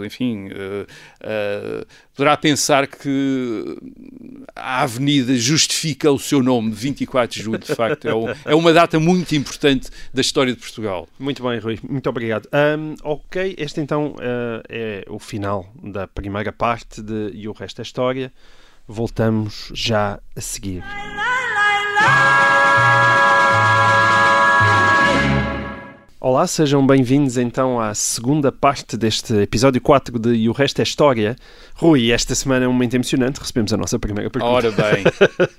enfim, 0.05 0.49
poderá 2.17 2.35
pensar 2.35 2.87
que 2.87 3.77
a 4.55 4.81
avenida 4.81 5.35
justifica 5.35 6.11
o 6.11 6.17
seu 6.17 6.41
nome, 6.41 6.71
24 6.71 7.37
de 7.37 7.43
julho, 7.43 7.59
de 7.59 7.75
facto. 7.75 8.07
É, 8.07 8.13
o, 8.13 8.25
é, 8.45 8.55
uma 8.55 8.73
data 8.73 8.99
muito 8.99 9.35
importante 9.35 9.89
da 10.11 10.21
história 10.21 10.51
de 10.51 10.59
Portugal. 10.59 11.07
Muito 11.19 11.43
bem, 11.43 11.59
Rui. 11.59 11.79
Muito 11.87 12.09
obrigado. 12.09 12.49
Um, 12.51 12.95
ok, 13.03 13.55
este 13.57 13.79
então 13.79 14.15
uh, 14.15 14.63
é 14.67 15.05
o 15.07 15.19
final 15.19 15.71
da 15.83 16.07
primeira 16.07 16.51
parte 16.51 17.01
de 17.01 17.31
E 17.33 17.47
o 17.47 17.51
Resto 17.51 17.81
é 17.81 17.83
História. 17.83 18.33
Voltamos 18.89 19.69
já 19.73 20.17
a 20.33 20.39
seguir. 20.39 20.81
Olá, 26.21 26.47
sejam 26.47 26.85
bem-vindos 26.87 27.37
então 27.37 27.81
à 27.81 27.93
segunda 27.93 28.49
parte 28.49 28.95
deste 28.95 29.33
episódio 29.33 29.81
4 29.81 30.17
de 30.17 30.35
E 30.35 30.49
o 30.49 30.53
Resto 30.53 30.79
é 30.79 30.83
História. 30.83 31.35
Rui, 31.75 32.11
esta 32.11 32.33
semana 32.33 32.63
é 32.63 32.67
um 32.67 32.71
momento 32.71 32.95
emocionante, 32.95 33.41
recebemos 33.41 33.73
a 33.73 33.77
nossa 33.77 33.99
primeira 33.99 34.29
pergunta. 34.29 34.53
Ora 34.53 34.71
bem. 34.71 35.03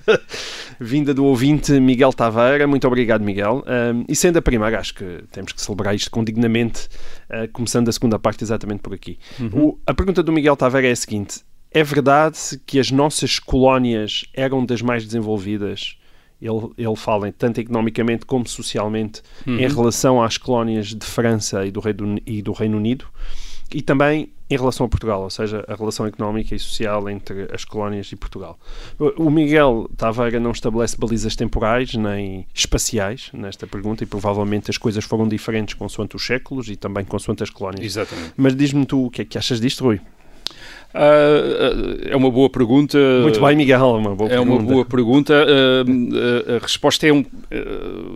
Vinda 0.81 1.13
do 1.13 1.27
ouvinte 1.27 1.73
Miguel 1.79 2.15
Taveira, 2.15 2.67
muito 2.67 2.87
obrigado 2.87 3.23
Miguel. 3.23 3.63
Um, 3.67 4.05
e 4.09 4.17
sendo 4.17 4.39
a 4.39 4.43
primeira, 4.43 4.81
acho 4.81 4.95
que 4.95 5.23
temos 5.31 5.53
que 5.53 5.61
celebrar 5.61 5.95
isto 5.95 6.11
com 6.11 6.25
dignamente, 6.25 6.89
uh, 7.31 7.47
começando 7.53 7.89
a 7.89 7.93
segunda 7.93 8.19
parte 8.19 8.43
exatamente 8.43 8.81
por 8.81 8.95
aqui. 8.95 9.19
Uhum. 9.39 9.51
O, 9.53 9.79
a 9.87 9.93
pergunta 9.93 10.23
do 10.23 10.33
Miguel 10.33 10.57
Taveira 10.57 10.89
é 10.89 10.93
a 10.93 10.97
seguinte, 10.97 11.41
é 11.71 11.83
verdade 11.83 12.39
que 12.67 12.79
as 12.79 12.91
nossas 12.91 13.39
colónias 13.39 14.25
eram 14.35 14.65
das 14.65 14.83
mais 14.83 15.05
desenvolvidas 15.05 15.99
ele, 16.41 16.71
ele 16.79 16.97
fala 16.97 17.31
tanto 17.33 17.61
economicamente 17.61 18.25
como 18.25 18.47
socialmente 18.47 19.23
uhum. 19.47 19.59
em 19.59 19.69
relação 19.69 20.23
às 20.23 20.39
colónias 20.39 20.95
de 20.95 21.05
França 21.05 21.67
e 21.67 21.71
do, 21.71 21.81
Reino, 21.81 22.21
e 22.25 22.43
do 22.43 22.53
Reino 22.53 22.77
Unido 22.77 23.07
e 23.75 23.83
também 23.83 24.31
em 24.51 24.57
relação 24.57 24.87
a 24.87 24.89
Portugal, 24.89 25.23
ou 25.23 25.29
seja, 25.29 25.63
a 25.69 25.75
relação 25.75 26.07
económica 26.07 26.55
e 26.55 26.59
social 26.59 27.07
entre 27.11 27.49
as 27.53 27.67
colónias 27.67 28.11
e 28.13 28.17
Portugal. 28.17 28.59
O 29.19 29.29
Miguel 29.29 29.91
Taveira 29.95 30.41
não 30.41 30.53
estabelece 30.53 30.97
balizas 30.97 31.37
temporais 31.37 31.93
nem 31.95 32.47
espaciais 32.55 33.31
nesta 33.35 33.67
pergunta 33.67 34.05
e 34.05 34.07
provavelmente 34.07 34.71
as 34.71 34.79
coisas 34.79 35.05
foram 35.05 35.29
diferentes 35.29 35.75
consoante 35.75 36.17
os 36.17 36.25
séculos 36.25 36.71
e 36.71 36.77
também 36.77 37.05
consoante 37.05 37.43
as 37.43 37.51
colónias. 37.51 37.85
Exatamente. 37.85 38.33
Mas 38.39 38.57
diz-me 38.57 38.87
tu 38.87 39.05
o 39.05 39.11
que 39.11 39.21
é 39.21 39.25
que 39.27 39.37
achas 39.37 39.61
disto, 39.61 39.85
Rui? 39.85 40.01
Uh, 40.95 42.09
é 42.09 42.17
uma 42.17 42.31
boa 42.31 42.49
pergunta. 42.49 42.99
Muito 43.23 43.41
bem, 43.41 43.57
Miguel, 43.57 43.79
é 43.79 43.99
uma 43.99 44.15
boa 44.15 44.31
é 44.31 44.37
pergunta. 44.37 44.63
Uma 44.63 44.73
boa 44.73 44.85
pergunta. 44.85 45.47
Uh, 45.47 46.57
a 46.57 46.59
resposta 46.61 47.07
é 47.07 47.13
um. 47.13 47.25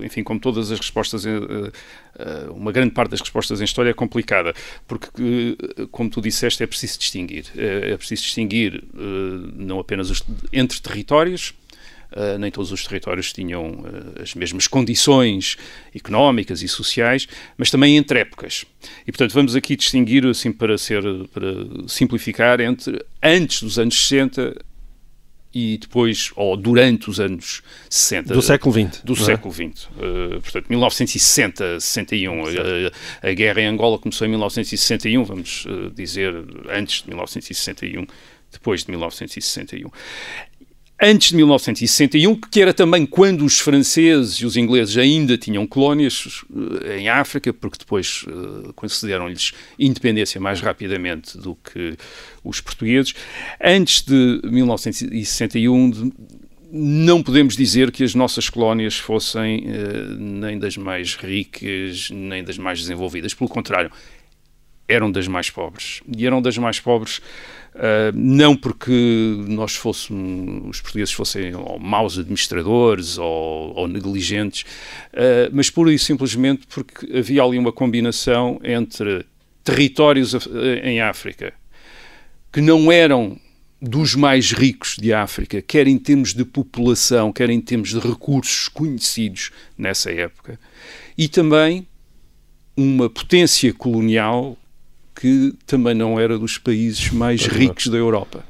enfim, 0.02 0.22
como 0.22 0.40
todas 0.40 0.72
as 0.72 0.78
respostas, 0.78 1.24
uma 2.54 2.72
grande 2.72 2.92
parte 2.92 3.10
das 3.10 3.20
respostas 3.20 3.60
em 3.60 3.64
história 3.64 3.90
é 3.90 3.94
complicada, 3.94 4.54
porque, 4.88 5.56
como 5.90 6.08
tu 6.08 6.20
disseste, 6.20 6.62
é 6.62 6.66
preciso 6.66 6.98
distinguir. 6.98 7.46
É 7.56 7.96
preciso 7.96 8.22
distinguir 8.22 8.82
não 9.56 9.78
apenas 9.78 10.10
os, 10.10 10.22
entre 10.52 10.80
territórios, 10.80 11.54
Uh, 12.14 12.38
nem 12.38 12.50
todos 12.50 12.70
os 12.70 12.84
territórios 12.84 13.32
tinham 13.32 13.70
uh, 13.70 14.22
as 14.22 14.34
mesmas 14.34 14.66
condições 14.66 15.56
económicas 15.94 16.62
e 16.62 16.68
sociais, 16.68 17.26
mas 17.56 17.70
também 17.70 17.96
entre 17.96 18.20
épocas. 18.20 18.64
E, 19.06 19.12
portanto, 19.12 19.32
vamos 19.32 19.56
aqui 19.56 19.76
distinguir, 19.76 20.26
assim, 20.26 20.52
para, 20.52 20.76
ser, 20.76 21.02
para 21.32 21.88
simplificar, 21.88 22.60
entre 22.60 23.02
antes 23.22 23.62
dos 23.62 23.78
anos 23.78 23.94
60 24.08 24.54
e 25.54 25.78
depois, 25.78 26.30
ou 26.36 26.56
durante 26.56 27.08
os 27.08 27.18
anos 27.18 27.62
60. 27.88 28.34
Do 28.34 28.42
século 28.42 28.72
XX. 28.74 29.02
Do 29.02 29.12
é? 29.12 29.16
século 29.16 29.52
XX. 29.52 29.84
Uh, 29.86 30.40
portanto, 30.42 30.66
1960, 30.68 31.80
61. 31.80 32.42
A, 33.22 33.28
a, 33.28 33.32
guerra 33.32 33.60
em 33.62 33.66
Angola 33.66 33.98
começou 33.98 34.26
em 34.26 34.30
1961, 34.30 35.24
vamos 35.24 35.66
dizer, 35.94 36.34
antes 36.70 37.02
de 37.02 37.08
1961 37.08 38.06
depois 38.52 38.84
de 38.84 38.90
1961 38.90 39.90
antes 41.02 41.30
de 41.30 41.36
1961, 41.36 42.36
que 42.36 42.62
era 42.62 42.72
também 42.72 43.04
quando 43.04 43.44
os 43.44 43.58
franceses 43.58 44.36
e 44.36 44.46
os 44.46 44.56
ingleses 44.56 44.96
ainda 44.96 45.36
tinham 45.36 45.66
colónias 45.66 46.44
eh, 46.84 47.00
em 47.00 47.08
África, 47.08 47.52
porque 47.52 47.78
depois 47.78 48.24
uh, 48.28 48.72
concederam-lhes 48.74 49.52
independência 49.76 50.40
mais 50.40 50.60
rapidamente 50.60 51.36
do 51.36 51.56
que 51.56 51.96
os 52.44 52.60
portugueses. 52.60 53.14
Antes 53.60 54.02
de 54.02 54.40
1961, 54.44 55.90
de, 55.90 56.12
não 56.70 57.20
podemos 57.20 57.56
dizer 57.56 57.90
que 57.90 58.04
as 58.04 58.14
nossas 58.14 58.48
colónias 58.48 58.96
fossem 58.96 59.66
uh, 59.66 60.14
nem 60.16 60.56
das 60.56 60.76
mais 60.76 61.16
ricas, 61.16 62.10
nem 62.10 62.44
das 62.44 62.56
mais 62.56 62.78
desenvolvidas. 62.78 63.34
Pelo 63.34 63.50
contrário, 63.50 63.90
eram 64.88 65.10
das 65.10 65.26
mais 65.26 65.50
pobres. 65.50 66.00
E 66.16 66.24
eram 66.26 66.40
das 66.40 66.56
mais 66.58 66.78
pobres 66.78 67.20
Uh, 67.74 68.12
não 68.14 68.54
porque 68.54 68.92
nós 69.48 69.74
fôssemos, 69.74 70.76
os 70.76 70.80
portugueses 70.82 71.14
fossem 71.14 71.54
ou 71.54 71.78
maus 71.78 72.18
administradores 72.18 73.16
ou, 73.16 73.74
ou 73.74 73.88
negligentes, 73.88 74.62
uh, 75.14 75.48
mas 75.50 75.70
pura 75.70 75.90
e 75.90 75.98
simplesmente 75.98 76.66
porque 76.66 77.16
havia 77.16 77.42
ali 77.42 77.58
uma 77.58 77.72
combinação 77.72 78.60
entre 78.62 79.24
territórios 79.64 80.34
em 80.82 81.00
África 81.00 81.54
que 82.52 82.60
não 82.60 82.92
eram 82.92 83.40
dos 83.80 84.14
mais 84.14 84.52
ricos 84.52 84.96
de 84.96 85.12
África, 85.12 85.60
quer 85.62 85.88
em 85.88 85.98
termos 85.98 86.34
de 86.34 86.44
população, 86.44 87.32
quer 87.32 87.50
em 87.50 87.60
termos 87.60 87.88
de 87.88 87.98
recursos 87.98 88.68
conhecidos 88.68 89.50
nessa 89.76 90.12
época, 90.12 90.60
e 91.16 91.26
também 91.26 91.88
uma 92.76 93.08
potência 93.08 93.72
colonial 93.72 94.56
que 95.14 95.54
também 95.66 95.94
não 95.94 96.18
era 96.18 96.38
dos 96.38 96.58
países 96.58 97.10
mais 97.10 97.46
ricos 97.46 97.88
da 97.88 97.96
Europa. 97.96 98.44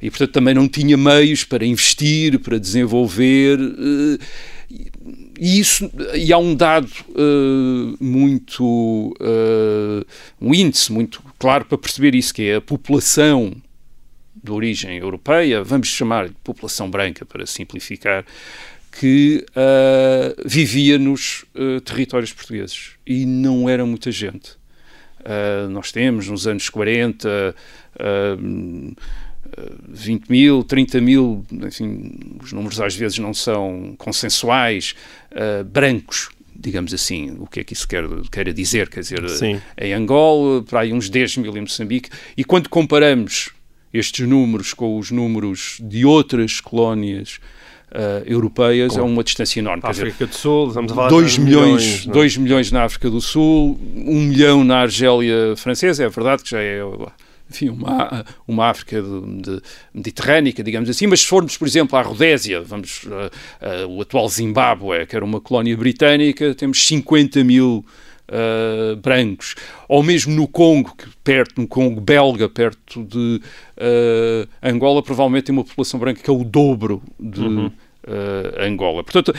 E, 0.00 0.10
portanto, 0.10 0.32
também 0.32 0.54
não 0.54 0.68
tinha 0.68 0.96
meios 0.96 1.44
para 1.44 1.64
investir, 1.64 2.38
para 2.38 2.58
desenvolver. 2.58 3.58
Eh, 3.58 4.24
e, 5.38 5.60
isso, 5.60 5.90
e 6.14 6.32
há 6.32 6.38
um 6.38 6.54
dado 6.54 6.90
uh, 7.10 7.96
muito. 8.00 9.14
Uh, 9.20 10.04
um 10.40 10.54
índice 10.54 10.92
muito 10.92 11.22
claro 11.38 11.64
para 11.64 11.78
perceber 11.78 12.14
isso, 12.14 12.34
que 12.34 12.42
é 12.42 12.56
a 12.56 12.60
população 12.60 13.54
de 14.42 14.50
origem 14.52 14.98
europeia, 14.98 15.62
vamos 15.64 15.88
chamar 15.88 16.28
de 16.28 16.34
população 16.44 16.88
branca 16.88 17.24
para 17.24 17.44
simplificar, 17.46 18.24
que 18.92 19.44
uh, 19.50 20.48
vivia 20.48 20.98
nos 20.98 21.44
territórios 21.84 22.32
portugueses. 22.32 22.90
E 23.04 23.26
não 23.26 23.68
era 23.68 23.84
muita 23.84 24.12
gente. 24.12 24.52
Uh, 25.26 25.68
nós 25.70 25.90
temos 25.90 26.28
nos 26.28 26.46
anos 26.46 26.70
40 26.70 27.54
uh, 27.96 28.96
20 29.88 30.28
mil, 30.28 30.62
30 30.62 31.00
mil, 31.00 31.44
enfim, 31.50 32.12
os 32.42 32.52
números 32.52 32.80
às 32.80 32.94
vezes 32.94 33.18
não 33.18 33.34
são 33.34 33.94
consensuais, 33.98 34.94
uh, 35.32 35.64
brancos, 35.64 36.30
digamos 36.54 36.94
assim, 36.94 37.36
o 37.40 37.46
que 37.46 37.60
é 37.60 37.64
que 37.64 37.72
isso 37.72 37.88
quer, 37.88 38.04
quer 38.30 38.52
dizer? 38.52 38.88
Quer 38.88 39.00
dizer, 39.00 39.28
Sim. 39.30 39.60
em 39.76 39.92
Angola, 39.92 40.62
para 40.62 40.80
aí 40.80 40.92
uns 40.92 41.08
10 41.08 41.38
mil 41.38 41.56
em 41.56 41.62
Moçambique, 41.62 42.08
e 42.36 42.44
quando 42.44 42.68
comparamos 42.68 43.50
estes 43.92 44.26
números 44.26 44.72
com 44.72 44.98
os 44.98 45.10
números 45.10 45.78
de 45.82 46.04
outras 46.04 46.60
colónias 46.60 47.40
uh, 47.96 48.22
europeias 48.26 48.94
Com, 48.94 49.00
é 49.00 49.02
uma 49.02 49.24
distância 49.24 49.58
enorme. 49.58 49.82
A 49.84 49.90
África 49.90 50.12
dizer, 50.12 50.26
do 50.26 50.34
Sul, 50.34 50.68
estamos 50.68 50.92
a 50.92 50.94
falar 50.94 51.08
2 51.08 51.38
milhões, 51.38 52.06
2 52.06 52.36
é? 52.36 52.40
milhões 52.40 52.70
na 52.70 52.84
África 52.84 53.08
do 53.08 53.20
Sul, 53.20 53.78
1 53.96 54.10
um 54.10 54.20
milhão 54.20 54.62
na 54.62 54.80
Argélia 54.80 55.56
francesa, 55.56 56.04
é 56.04 56.08
verdade 56.08 56.42
que 56.42 56.50
já 56.50 56.60
é 56.60 56.82
enfim, 57.48 57.68
uma, 57.68 58.24
uma 58.46 58.66
África 58.66 59.00
de, 59.00 59.42
de, 59.42 59.62
mediterrânica, 59.94 60.62
digamos 60.62 60.90
assim, 60.90 61.06
mas 61.06 61.20
se 61.20 61.26
formos, 61.26 61.56
por 61.56 61.66
exemplo, 61.66 61.96
à 61.96 62.02
Rodésia, 62.02 62.60
vamos, 62.60 63.04
uh, 63.04 63.86
uh, 63.86 63.88
o 63.88 64.02
atual 64.02 64.28
Zimbábue, 64.28 65.06
que 65.06 65.14
era 65.14 65.24
uma 65.24 65.40
colónia 65.40 65.76
britânica, 65.76 66.54
temos 66.54 66.84
50 66.86 67.44
mil 67.44 67.84
uh, 68.28 68.96
brancos, 68.96 69.54
ou 69.88 70.02
mesmo 70.02 70.34
no 70.34 70.48
Congo, 70.48 70.92
perto, 71.22 71.60
no 71.60 71.68
Congo 71.68 72.00
belga, 72.00 72.48
perto 72.48 73.04
de 73.04 73.40
Angola, 74.62 75.02
provavelmente 75.02 75.44
tem 75.44 75.52
uma 75.54 75.64
população 75.64 76.00
branca 76.00 76.22
que 76.22 76.30
é 76.30 76.32
o 76.32 76.42
dobro 76.42 77.02
de 77.20 77.40
uhum. 77.40 77.70
Uh, 78.06 78.62
Angola. 78.62 79.02
Portanto, 79.02 79.34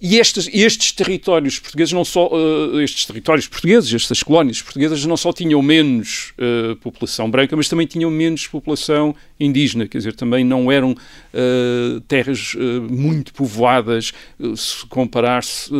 e 0.00 0.18
estes, 0.18 0.48
estes 0.52 0.92
territórios 0.92 1.58
portugueses 1.58 1.92
não 1.92 2.04
só 2.04 2.28
uh, 2.28 2.80
estes 2.80 3.06
territórios 3.06 3.46
portugueses, 3.46 3.92
estas 3.94 4.22
colónias 4.22 4.60
portuguesas 4.60 5.04
não 5.06 5.16
só 5.16 5.32
tinham 5.32 5.62
menos 5.62 6.34
uh, 6.38 6.76
população 6.76 7.30
branca, 7.30 7.56
mas 7.56 7.68
também 7.68 7.86
tinham 7.86 8.10
menos 8.10 8.46
população 8.46 9.14
indígena, 9.44 9.86
quer 9.86 9.98
dizer, 9.98 10.14
também 10.14 10.44
não 10.44 10.70
eram 10.70 10.92
uh, 10.92 12.00
terras 12.02 12.54
muito 12.90 13.32
povoadas, 13.32 14.12
se 14.56 14.86
comparar-se, 14.86 15.70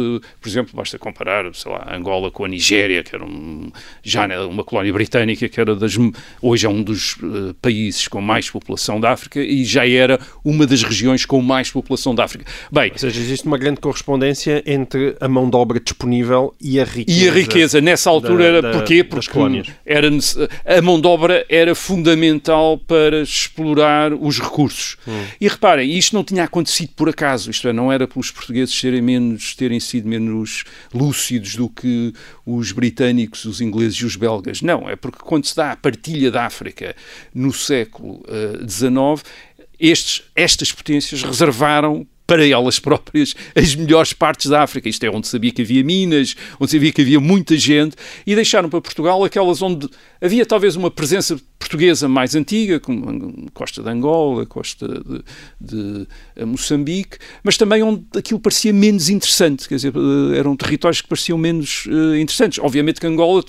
por 0.40 0.48
exemplo, 0.48 0.72
basta 0.74 0.98
comparar, 0.98 1.52
sei 1.54 1.70
lá, 1.70 1.94
Angola 1.94 2.30
com 2.30 2.44
a 2.44 2.48
Nigéria, 2.48 3.02
que 3.02 3.14
era 3.14 3.24
um, 3.24 3.70
já 4.02 4.26
uma 4.46 4.64
colónia 4.64 4.92
britânica, 4.92 5.48
que 5.48 5.60
era 5.60 5.74
das, 5.74 5.96
hoje 6.40 6.66
é 6.66 6.68
um 6.68 6.82
dos 6.82 7.16
países 7.60 8.08
com 8.08 8.20
mais 8.20 8.50
população 8.50 9.00
da 9.00 9.12
África 9.12 9.40
e 9.40 9.64
já 9.64 9.86
era 9.86 10.18
uma 10.44 10.66
das 10.66 10.82
regiões 10.82 11.24
com 11.24 11.40
mais 11.40 11.70
população 11.70 12.14
da 12.14 12.24
África. 12.24 12.50
Bem, 12.70 12.90
Ou 12.92 12.98
seja, 12.98 13.20
existe 13.20 13.46
uma 13.46 13.58
grande 13.58 13.80
correspondência 13.80 14.62
entre 14.66 15.16
a 15.20 15.28
mão 15.28 15.48
de 15.48 15.56
obra 15.56 15.80
disponível 15.80 16.54
e 16.60 16.80
a 16.80 16.84
riqueza. 16.84 17.24
E 17.24 17.28
a 17.28 17.32
riqueza, 17.32 17.80
nessa 17.80 18.10
altura, 18.10 18.44
era 18.44 18.62
da, 18.62 18.70
porquê? 18.72 19.04
Porque 19.04 19.38
era, 19.84 20.08
a 20.64 20.82
mão 20.82 21.00
de 21.00 21.06
obra 21.06 21.44
era 21.48 21.74
fundamental 21.74 22.78
para 22.78 23.24
explorar 23.54 24.12
os 24.12 24.40
recursos. 24.40 24.96
Hum. 25.06 25.24
E 25.40 25.46
reparem, 25.46 25.96
isto 25.96 26.14
não 26.14 26.24
tinha 26.24 26.44
acontecido 26.44 26.90
por 26.96 27.08
acaso, 27.08 27.50
isto 27.50 27.68
é, 27.68 27.72
não 27.72 27.92
era 27.92 28.08
pelos 28.08 28.30
portugueses 28.30 28.74
serem 28.74 29.00
menos, 29.00 29.54
terem 29.54 29.78
sido 29.78 30.08
menos 30.08 30.64
lúcidos 30.92 31.54
do 31.54 31.68
que 31.68 32.12
os 32.44 32.72
britânicos, 32.72 33.44
os 33.44 33.60
ingleses 33.60 33.96
e 33.98 34.04
os 34.04 34.16
belgas. 34.16 34.60
Não, 34.60 34.88
é 34.90 34.96
porque 34.96 35.18
quando 35.20 35.46
se 35.46 35.54
dá 35.54 35.72
a 35.72 35.76
partilha 35.76 36.30
da 36.30 36.44
África 36.44 36.96
no 37.32 37.52
século 37.52 38.22
XIX, 38.68 38.92
uh, 38.92 39.22
estes, 39.78 40.22
estas 40.34 40.72
potências 40.72 41.22
reservaram 41.22 42.06
para 42.26 42.46
elas 42.46 42.78
próprias 42.78 43.34
as 43.54 43.74
melhores 43.74 44.12
partes 44.12 44.50
da 44.50 44.62
África. 44.62 44.88
Isto 44.88 45.04
é 45.04 45.10
onde 45.10 45.28
sabia 45.28 45.50
que 45.50 45.62
havia 45.62 45.84
minas, 45.84 46.34
onde 46.58 46.70
sabia 46.70 46.92
que 46.92 47.02
havia 47.02 47.20
muita 47.20 47.56
gente, 47.56 47.96
e 48.26 48.34
deixaram 48.34 48.68
para 48.68 48.80
Portugal 48.80 49.22
aquelas 49.24 49.60
onde 49.62 49.88
havia 50.20 50.46
talvez 50.46 50.76
uma 50.76 50.90
presença 50.90 51.38
portuguesa 51.58 52.08
mais 52.08 52.34
antiga, 52.34 52.78
como 52.78 53.46
a 53.46 53.50
costa 53.52 53.82
de 53.82 53.88
Angola, 53.88 54.42
a 54.42 54.46
costa 54.46 54.86
de, 55.60 56.06
de 56.36 56.44
Moçambique, 56.44 57.18
mas 57.42 57.56
também 57.56 57.82
onde 57.82 58.04
aquilo 58.16 58.38
parecia 58.40 58.72
menos 58.72 59.08
interessante, 59.08 59.68
quer 59.68 59.76
dizer, 59.76 59.92
eh, 59.94 60.38
eram 60.38 60.56
territórios 60.56 61.00
que 61.00 61.08
pareciam 61.08 61.38
menos 61.38 61.86
uh, 61.86 62.16
interessantes. 62.16 62.58
Obviamente 62.58 63.00
que 63.00 63.06
Angola 63.06 63.42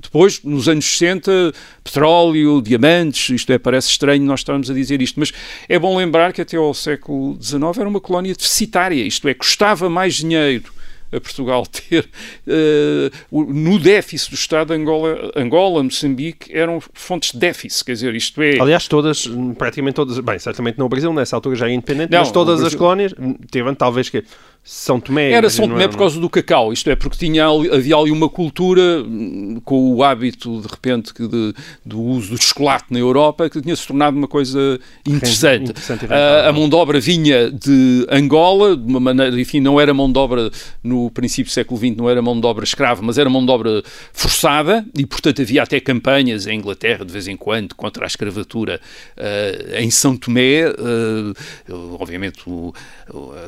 depois, 0.00 0.42
nos 0.42 0.68
anos 0.68 0.84
60, 0.84 1.52
petróleo, 1.84 2.62
diamantes, 2.62 3.30
isto 3.30 3.52
é, 3.52 3.58
parece 3.58 3.88
estranho 3.88 4.24
nós 4.24 4.40
estarmos 4.40 4.70
a 4.70 4.74
dizer 4.74 5.00
isto, 5.02 5.20
mas 5.20 5.32
é 5.68 5.78
bom 5.78 5.96
lembrar 5.96 6.32
que 6.32 6.40
até 6.40 6.56
ao 6.56 6.72
século 6.74 7.36
XIX 7.40 7.78
era 7.78 7.88
uma 7.88 8.00
colónia 8.00 8.34
deficitária, 8.34 9.02
isto 9.02 9.28
é, 9.28 9.34
custava 9.34 9.88
mais 9.88 10.14
dinheiro 10.14 10.72
a 11.12 11.20
Portugal 11.20 11.66
ter 11.88 12.08
uh, 12.46 13.52
no 13.52 13.78
déficit 13.78 14.30
do 14.30 14.34
Estado 14.34 14.72
Angola, 14.72 15.32
Angola, 15.34 15.82
Moçambique 15.82 16.54
eram 16.56 16.80
fontes 16.94 17.32
de 17.32 17.38
déficit, 17.38 17.84
quer 17.84 17.92
dizer, 17.92 18.14
isto 18.14 18.40
é... 18.42 18.60
Aliás, 18.60 18.86
todas, 18.86 19.28
praticamente 19.58 19.96
todas, 19.96 20.18
bem, 20.20 20.38
certamente 20.38 20.78
no 20.78 20.88
Brasil, 20.88 21.12
nessa 21.12 21.36
altura 21.36 21.56
já 21.56 21.68
é 21.68 21.72
independente, 21.72 22.12
não, 22.12 22.20
mas 22.20 22.30
todas 22.30 22.62
as 22.62 22.74
colónias, 22.74 23.12
teve 23.50 23.74
talvez 23.74 24.08
que 24.08 24.24
são 24.62 25.00
Tomé. 25.00 25.32
Era 25.32 25.48
São 25.48 25.66
Tomé 25.66 25.88
por 25.88 25.96
causa 25.96 26.20
do 26.20 26.28
cacau, 26.28 26.72
isto 26.72 26.88
é, 26.90 26.94
porque 26.94 27.16
tinha, 27.16 27.46
havia 27.46 27.96
ali 27.96 28.10
uma 28.10 28.28
cultura 28.28 29.02
hum, 29.02 29.60
com 29.64 29.94
o 29.94 30.04
hábito, 30.04 30.60
de 30.60 30.68
repente, 30.68 31.12
de, 31.14 31.54
do 31.84 32.00
uso 32.00 32.36
do 32.36 32.42
chocolate 32.42 32.86
na 32.90 32.98
Europa, 32.98 33.48
que 33.48 33.60
tinha 33.60 33.74
se 33.74 33.86
tornado 33.86 34.16
uma 34.16 34.28
coisa 34.28 34.78
interessante. 35.06 35.70
interessante 35.70 36.06
a, 36.12 36.48
a 36.48 36.52
mão 36.52 36.68
de 36.68 36.74
obra 36.76 37.00
vinha 37.00 37.50
de 37.50 38.06
Angola, 38.10 38.76
de 38.76 38.84
uma 38.84 39.00
maneira, 39.00 39.40
enfim, 39.40 39.60
não 39.60 39.80
era 39.80 39.94
mão 39.94 40.12
de 40.12 40.18
obra 40.18 40.50
no 40.84 41.10
princípio 41.10 41.50
do 41.50 41.54
século 41.54 41.80
XX, 41.80 41.96
não 41.96 42.08
era 42.08 42.20
mão 42.20 42.38
de 42.38 42.46
obra 42.46 42.62
escrava, 42.62 43.00
mas 43.02 43.16
era 43.16 43.30
mão 43.30 43.44
de 43.44 43.50
obra 43.50 43.82
forçada, 44.12 44.84
e 44.96 45.06
portanto 45.06 45.40
havia 45.40 45.62
até 45.62 45.80
campanhas 45.80 46.46
em 46.46 46.58
Inglaterra, 46.58 47.04
de 47.04 47.12
vez 47.12 47.26
em 47.26 47.36
quando, 47.36 47.74
contra 47.74 48.04
a 48.04 48.06
escravatura 48.06 48.78
uh, 49.16 49.76
em 49.78 49.90
São 49.90 50.16
Tomé. 50.16 50.68
Uh, 50.68 51.96
obviamente, 51.98 52.42
o, 52.46 52.74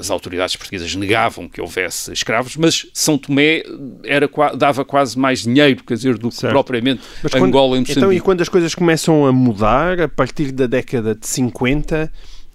as 0.00 0.10
autoridades 0.10 0.56
portuguesas 0.56 0.94
negavam 1.02 1.48
que 1.48 1.60
houvesse 1.60 2.12
escravos, 2.12 2.56
mas 2.56 2.86
São 2.94 3.18
Tomé 3.18 3.62
era, 4.04 4.28
dava 4.56 4.84
quase 4.84 5.18
mais 5.18 5.42
dinheiro, 5.42 5.82
quer 5.84 5.94
dizer, 5.94 6.18
do 6.18 6.28
que 6.28 6.36
certo. 6.36 6.52
propriamente 6.52 7.02
mas 7.22 7.32
quando, 7.32 7.44
Angola 7.44 7.76
e 7.76 7.80
Moçambique. 7.80 7.98
Então, 7.98 8.12
e 8.12 8.20
quando 8.20 8.40
as 8.40 8.48
coisas 8.48 8.74
começam 8.74 9.26
a 9.26 9.32
mudar, 9.32 10.00
a 10.00 10.08
partir 10.08 10.52
da 10.52 10.66
década 10.66 11.14
de 11.14 11.26
50, 11.26 12.10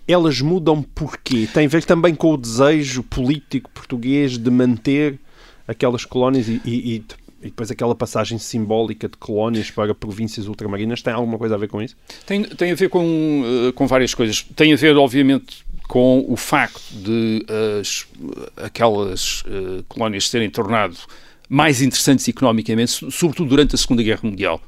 elas 0.07 0.41
mudam 0.41 0.81
porquê? 0.81 1.47
Tem 1.53 1.65
a 1.65 1.69
ver 1.69 1.83
também 1.83 2.15
com 2.15 2.33
o 2.33 2.37
desejo 2.37 3.03
político 3.03 3.69
português 3.71 4.37
de 4.37 4.49
manter 4.49 5.19
aquelas 5.67 6.05
colónias 6.05 6.47
e, 6.47 6.61
e, 6.63 6.95
e 6.95 7.03
e 7.41 7.47
depois 7.47 7.69
aquela 7.69 7.93
passagem 7.93 8.37
simbólica 8.39 9.07
de 9.07 9.15
colónias 9.15 9.69
para 9.69 9.93
províncias 9.93 10.47
ultramarinas 10.47 11.01
tem 11.01 11.13
alguma 11.13 11.37
coisa 11.37 11.53
a 11.53 11.57
ver 11.57 11.67
com 11.67 11.81
isso? 11.81 11.95
Tem, 12.25 12.43
tem 12.43 12.71
a 12.71 12.75
ver 12.75 12.89
com, 12.89 13.43
eh, 13.45 13.71
com 13.73 13.85
várias 13.85 14.13
coisas. 14.13 14.41
Tem 14.55 14.73
a 14.73 14.75
ver, 14.75 14.97
obviamente, 14.97 15.63
com 15.87 16.25
o 16.27 16.35
facto 16.35 16.81
de 16.93 17.45
as, 17.79 18.05
aquelas 18.57 19.41
uh, 19.41 19.83
colónias 19.87 20.29
serem 20.29 20.49
tornado 20.49 20.97
mais 21.49 21.81
interessantes 21.81 22.27
economicamente, 22.27 22.91
sobretudo 23.11 23.49
durante 23.49 23.75
a 23.75 23.77
Segunda 23.77 24.03
Guerra 24.03 24.21
Mundial. 24.23 24.61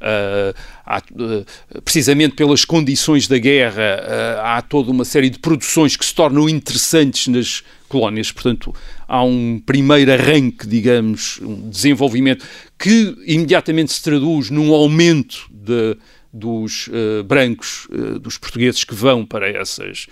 Uh, 0.00 0.56
há, 0.86 0.98
uh, 0.98 1.82
precisamente 1.82 2.34
pelas 2.34 2.64
condições 2.64 3.28
da 3.28 3.36
guerra, 3.36 4.00
uh, 4.00 4.40
há 4.42 4.62
toda 4.62 4.90
uma 4.90 5.04
série 5.04 5.28
de 5.28 5.38
produções 5.38 5.96
que 5.96 6.04
se 6.04 6.14
tornam 6.14 6.48
interessantes 6.48 7.26
nas 7.26 7.62
colónias. 7.88 8.32
Portanto, 8.32 8.74
há 9.06 9.22
um 9.22 9.60
primeiro 9.64 10.12
arranque, 10.12 10.66
digamos, 10.66 11.38
um 11.42 11.68
desenvolvimento 11.68 12.46
que 12.78 13.14
imediatamente 13.26 13.92
se 13.92 14.02
traduz 14.02 14.50
num 14.50 14.72
aumento 14.72 15.46
de 15.50 15.96
dos 16.32 16.88
brancos, 17.26 17.88
dos 18.20 18.38
portugueses 18.38 18.84
que 18.84 18.94
vão 18.94 19.26
para 19.26 19.50
essas, 19.50 20.06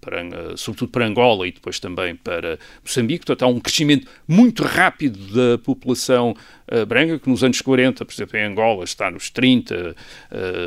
para, 0.00 0.56
sobretudo 0.56 0.90
para 0.90 1.06
Angola 1.06 1.46
e 1.46 1.52
depois 1.52 1.78
também 1.78 2.14
para 2.16 2.58
Moçambique. 2.84 3.24
Portanto, 3.24 3.42
há 3.42 3.46
um 3.46 3.60
crescimento 3.60 4.06
muito 4.26 4.62
rápido 4.62 5.18
da 5.32 5.58
população 5.58 6.34
branca, 6.86 7.18
que 7.18 7.28
nos 7.28 7.44
anos 7.44 7.60
40, 7.60 8.04
por 8.04 8.12
exemplo, 8.12 8.38
em 8.38 8.44
Angola 8.44 8.84
está 8.84 9.10
nos 9.10 9.28
30, 9.30 9.94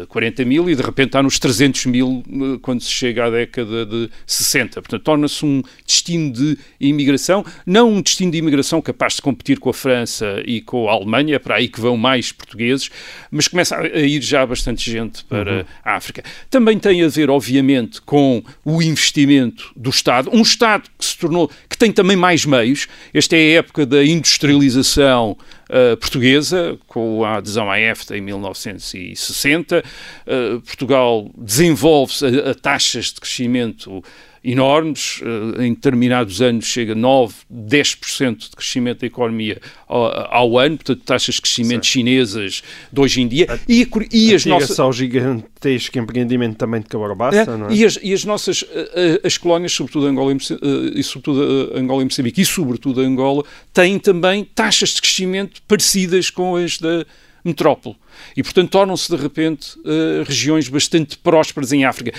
40 0.07 0.45
mil 0.45 0.69
e 0.69 0.75
de 0.75 0.81
repente 0.83 1.07
está 1.07 1.23
nos 1.23 1.39
300 1.39 1.85
mil 1.87 2.23
quando 2.61 2.81
se 2.81 2.91
chega 2.91 3.25
à 3.25 3.29
década 3.29 3.85
de 3.85 4.09
60. 4.25 4.81
Portanto, 4.81 5.01
torna-se 5.01 5.45
um 5.45 5.61
destino 5.85 6.31
de 6.31 6.57
imigração, 6.79 7.43
não 7.65 7.91
um 7.91 8.01
destino 8.01 8.31
de 8.31 8.37
imigração 8.37 8.81
capaz 8.81 9.15
de 9.15 9.21
competir 9.21 9.59
com 9.59 9.69
a 9.69 9.73
França 9.73 10.41
e 10.45 10.61
com 10.61 10.89
a 10.89 10.93
Alemanha, 10.93 11.35
é 11.35 11.39
para 11.39 11.55
aí 11.55 11.67
que 11.67 11.81
vão 11.81 11.97
mais 11.97 12.31
portugueses, 12.31 12.89
mas 13.31 13.47
começa 13.47 13.77
a 13.77 13.99
ir 13.99 14.21
já 14.21 14.45
bastante 14.45 14.89
gente 14.89 15.23
para 15.25 15.59
uhum. 15.59 15.65
a 15.83 15.95
África. 15.95 16.23
Também 16.49 16.77
tem 16.77 17.03
a 17.03 17.07
ver, 17.07 17.29
obviamente, 17.29 18.01
com 18.01 18.43
o 18.63 18.81
investimento 18.81 19.71
do 19.75 19.89
Estado, 19.89 20.29
um 20.33 20.41
Estado 20.41 20.89
que 20.97 21.05
se 21.05 21.17
tornou, 21.17 21.49
que 21.69 21.77
tem 21.77 21.91
também 21.91 22.15
mais 22.15 22.45
meios. 22.45 22.87
Esta 23.13 23.35
é 23.35 23.39
a 23.39 23.59
época 23.59 23.85
da 23.85 24.03
industrialização 24.03 25.37
Uh, 25.65 25.97
portuguesa, 25.97 26.77
com 26.85 27.25
a 27.25 27.37
adesão 27.37 27.71
à 27.71 27.79
EFTA 27.79 28.15
em 28.15 28.21
1960. 28.21 29.83
Uh, 30.27 30.61
Portugal 30.61 31.27
desenvolve-se 31.35 32.23
a, 32.23 32.51
a, 32.51 32.53
taxas 32.53 33.05
de 33.05 33.19
crescimento 33.19 34.03
enormes, 34.45 35.21
eh, 35.23 35.65
em 35.65 35.73
determinados 35.73 36.39
anos 36.39 36.65
chega 36.65 36.93
a 36.93 36.95
9, 36.95 37.33
10% 37.51 38.49
de 38.49 38.55
crescimento 38.55 38.99
da 38.99 39.07
economia 39.07 39.59
ao, 39.87 40.33
ao, 40.33 40.59
ano, 40.59 40.77
portanto 40.77 41.01
taxas 41.03 41.35
de 41.35 41.41
crescimento 41.41 41.85
certo. 41.85 41.87
chinesas 41.87 42.63
de 42.91 43.01
hoje 43.01 43.21
em 43.21 43.27
dia. 43.27 43.47
A, 43.49 43.59
e, 43.67 43.87
e 44.11 44.35
as 44.35 44.45
nossas... 44.45 44.79
ao 44.79 44.93
gigantesco 44.93 45.97
empreendimento 45.97 46.57
também 46.57 46.79
de 46.79 46.87
Cabarbaça, 46.87 47.41
é, 47.41 47.57
não 47.57 47.69
é? 47.69 47.73
E 47.73 47.83
as, 47.83 47.97
e 48.01 48.13
as 48.13 48.23
nossas, 48.23 48.63
eh, 48.71 49.19
eh, 49.23 49.27
as 49.27 49.35
colónias, 49.37 49.73
sobretudo 49.73 50.05
Angola 50.05 50.31
e, 50.31 50.99
e 50.99 51.03
sobretudo 51.03 51.71
Angola 51.75 52.03
e 52.03 52.05
Moçambique, 52.05 52.41
e 52.41 52.45
sobretudo 52.45 53.01
Angola, 53.01 53.43
têm 53.73 53.97
também 53.97 54.43
taxas 54.43 54.89
de 54.89 55.01
crescimento 55.01 55.59
parecidas 55.67 56.29
com 56.29 56.55
as 56.55 56.77
da 56.77 57.03
metrópole. 57.43 57.95
E, 58.35 58.41
portanto, 58.41 58.69
tornam-se, 58.71 59.15
de 59.15 59.21
repente, 59.21 59.77
regiões 60.25 60.67
bastante 60.67 61.15
prósperas 61.17 61.71
em 61.71 61.85
África 61.85 62.11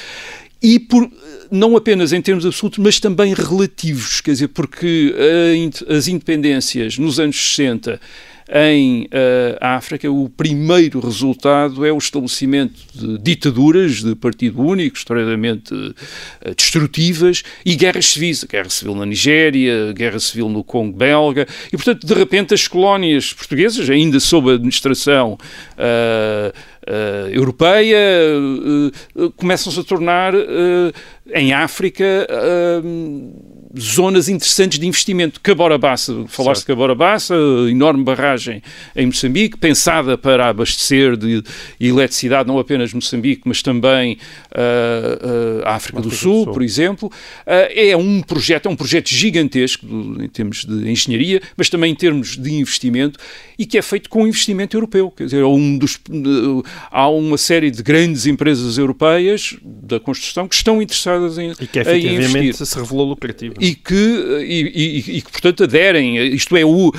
e 0.62 0.78
por, 0.78 1.10
não 1.50 1.76
apenas 1.76 2.12
em 2.12 2.20
termos 2.20 2.46
absolutos, 2.46 2.78
mas 2.78 2.98
também 2.98 3.34
relativos, 3.34 4.20
quer 4.20 4.32
dizer, 4.32 4.48
porque 4.48 5.14
a, 5.88 5.94
as 5.94 6.08
independências 6.08 6.98
nos 6.98 7.20
anos 7.20 7.54
60 7.54 8.00
em 8.48 9.04
uh, 9.04 9.56
África, 9.60 10.10
o 10.10 10.28
primeiro 10.28 11.00
resultado 11.00 11.84
é 11.84 11.92
o 11.92 11.98
estabelecimento 11.98 12.80
de 12.94 13.18
ditaduras 13.18 14.02
de 14.02 14.14
partido 14.14 14.62
único, 14.62 14.96
extremamente 14.96 15.74
uh, 15.74 16.54
destrutivas, 16.56 17.42
e 17.64 17.74
guerras 17.74 18.06
civis. 18.06 18.44
Guerra 18.44 18.68
civil 18.68 18.94
na 18.94 19.04
Nigéria, 19.04 19.92
guerra 19.92 20.20
civil 20.20 20.48
no 20.48 20.62
Congo 20.62 20.96
belga, 20.96 21.46
e 21.68 21.76
portanto, 21.76 22.06
de 22.06 22.14
repente, 22.14 22.54
as 22.54 22.68
colónias 22.68 23.32
portuguesas, 23.32 23.90
ainda 23.90 24.20
sob 24.20 24.50
a 24.50 24.54
administração. 24.54 25.36
Uh, 25.76 26.52
uh, 26.86 27.28
europeia, 27.30 27.98
uh, 29.16 29.30
começam-se 29.32 29.78
a 29.80 29.84
tornar 29.84 30.32
em 31.34 31.52
África 31.52 32.26
zonas 33.78 34.28
interessantes 34.28 34.78
de 34.78 34.86
investimento. 34.86 35.40
Cabora 35.40 35.78
Bassa, 35.78 36.24
falaste 36.28 36.62
de 36.62 36.66
Cabora 36.66 36.94
Bassa, 36.94 37.34
enorme 37.68 38.02
barragem 38.04 38.62
em 38.94 39.06
Moçambique, 39.06 39.56
pensada 39.56 40.16
para 40.16 40.48
abastecer 40.48 41.16
de 41.16 41.42
eletricidade 41.80 42.48
não 42.48 42.58
apenas 42.58 42.92
Moçambique, 42.92 43.42
mas 43.44 43.62
também 43.62 44.18
uh, 44.52 45.60
uh, 45.60 45.66
a 45.66 45.74
África 45.74 46.00
do 46.00 46.10
Sul, 46.10 46.40
do 46.40 46.44
Sul, 46.44 46.52
por 46.52 46.62
exemplo. 46.62 47.08
Uh, 47.08 47.72
é 47.74 47.96
um 47.96 48.22
projeto, 48.22 48.66
é 48.66 48.70
um 48.70 48.76
projeto 48.76 49.08
gigantesco 49.08 49.86
em 50.20 50.28
termos 50.28 50.64
de 50.64 50.90
engenharia, 50.90 51.40
mas 51.56 51.68
também 51.68 51.92
em 51.92 51.94
termos 51.94 52.36
de 52.36 52.52
investimento 52.54 53.18
e 53.58 53.66
que 53.66 53.78
é 53.78 53.82
feito 53.82 54.08
com 54.08 54.26
investimento 54.26 54.76
europeu. 54.76 55.10
Quer 55.10 55.24
dizer, 55.24 55.40
é 55.42 55.46
um 55.46 55.78
dos, 55.78 55.98
há 56.90 57.08
uma 57.08 57.38
série 57.38 57.70
de 57.70 57.82
grandes 57.82 58.26
empresas 58.26 58.78
europeias 58.78 59.56
da 59.62 59.98
construção 60.00 60.48
que 60.48 60.54
estão 60.54 60.80
interessadas 60.80 61.38
em, 61.38 61.52
e 61.52 61.66
que 61.66 61.78
efetivamente 61.78 62.36
em 62.36 62.44
investir. 62.44 62.66
se 62.66 62.78
revelou 62.78 63.08
lucrativo. 63.08 63.54
E 63.66 63.74
que, 63.74 63.94
e, 63.94 64.72
e, 64.74 65.16
e 65.18 65.22
que 65.22 65.30
portanto, 65.30 65.64
aderem, 65.64 66.16
isto 66.34 66.56
é, 66.56 66.64
o, 66.64 66.92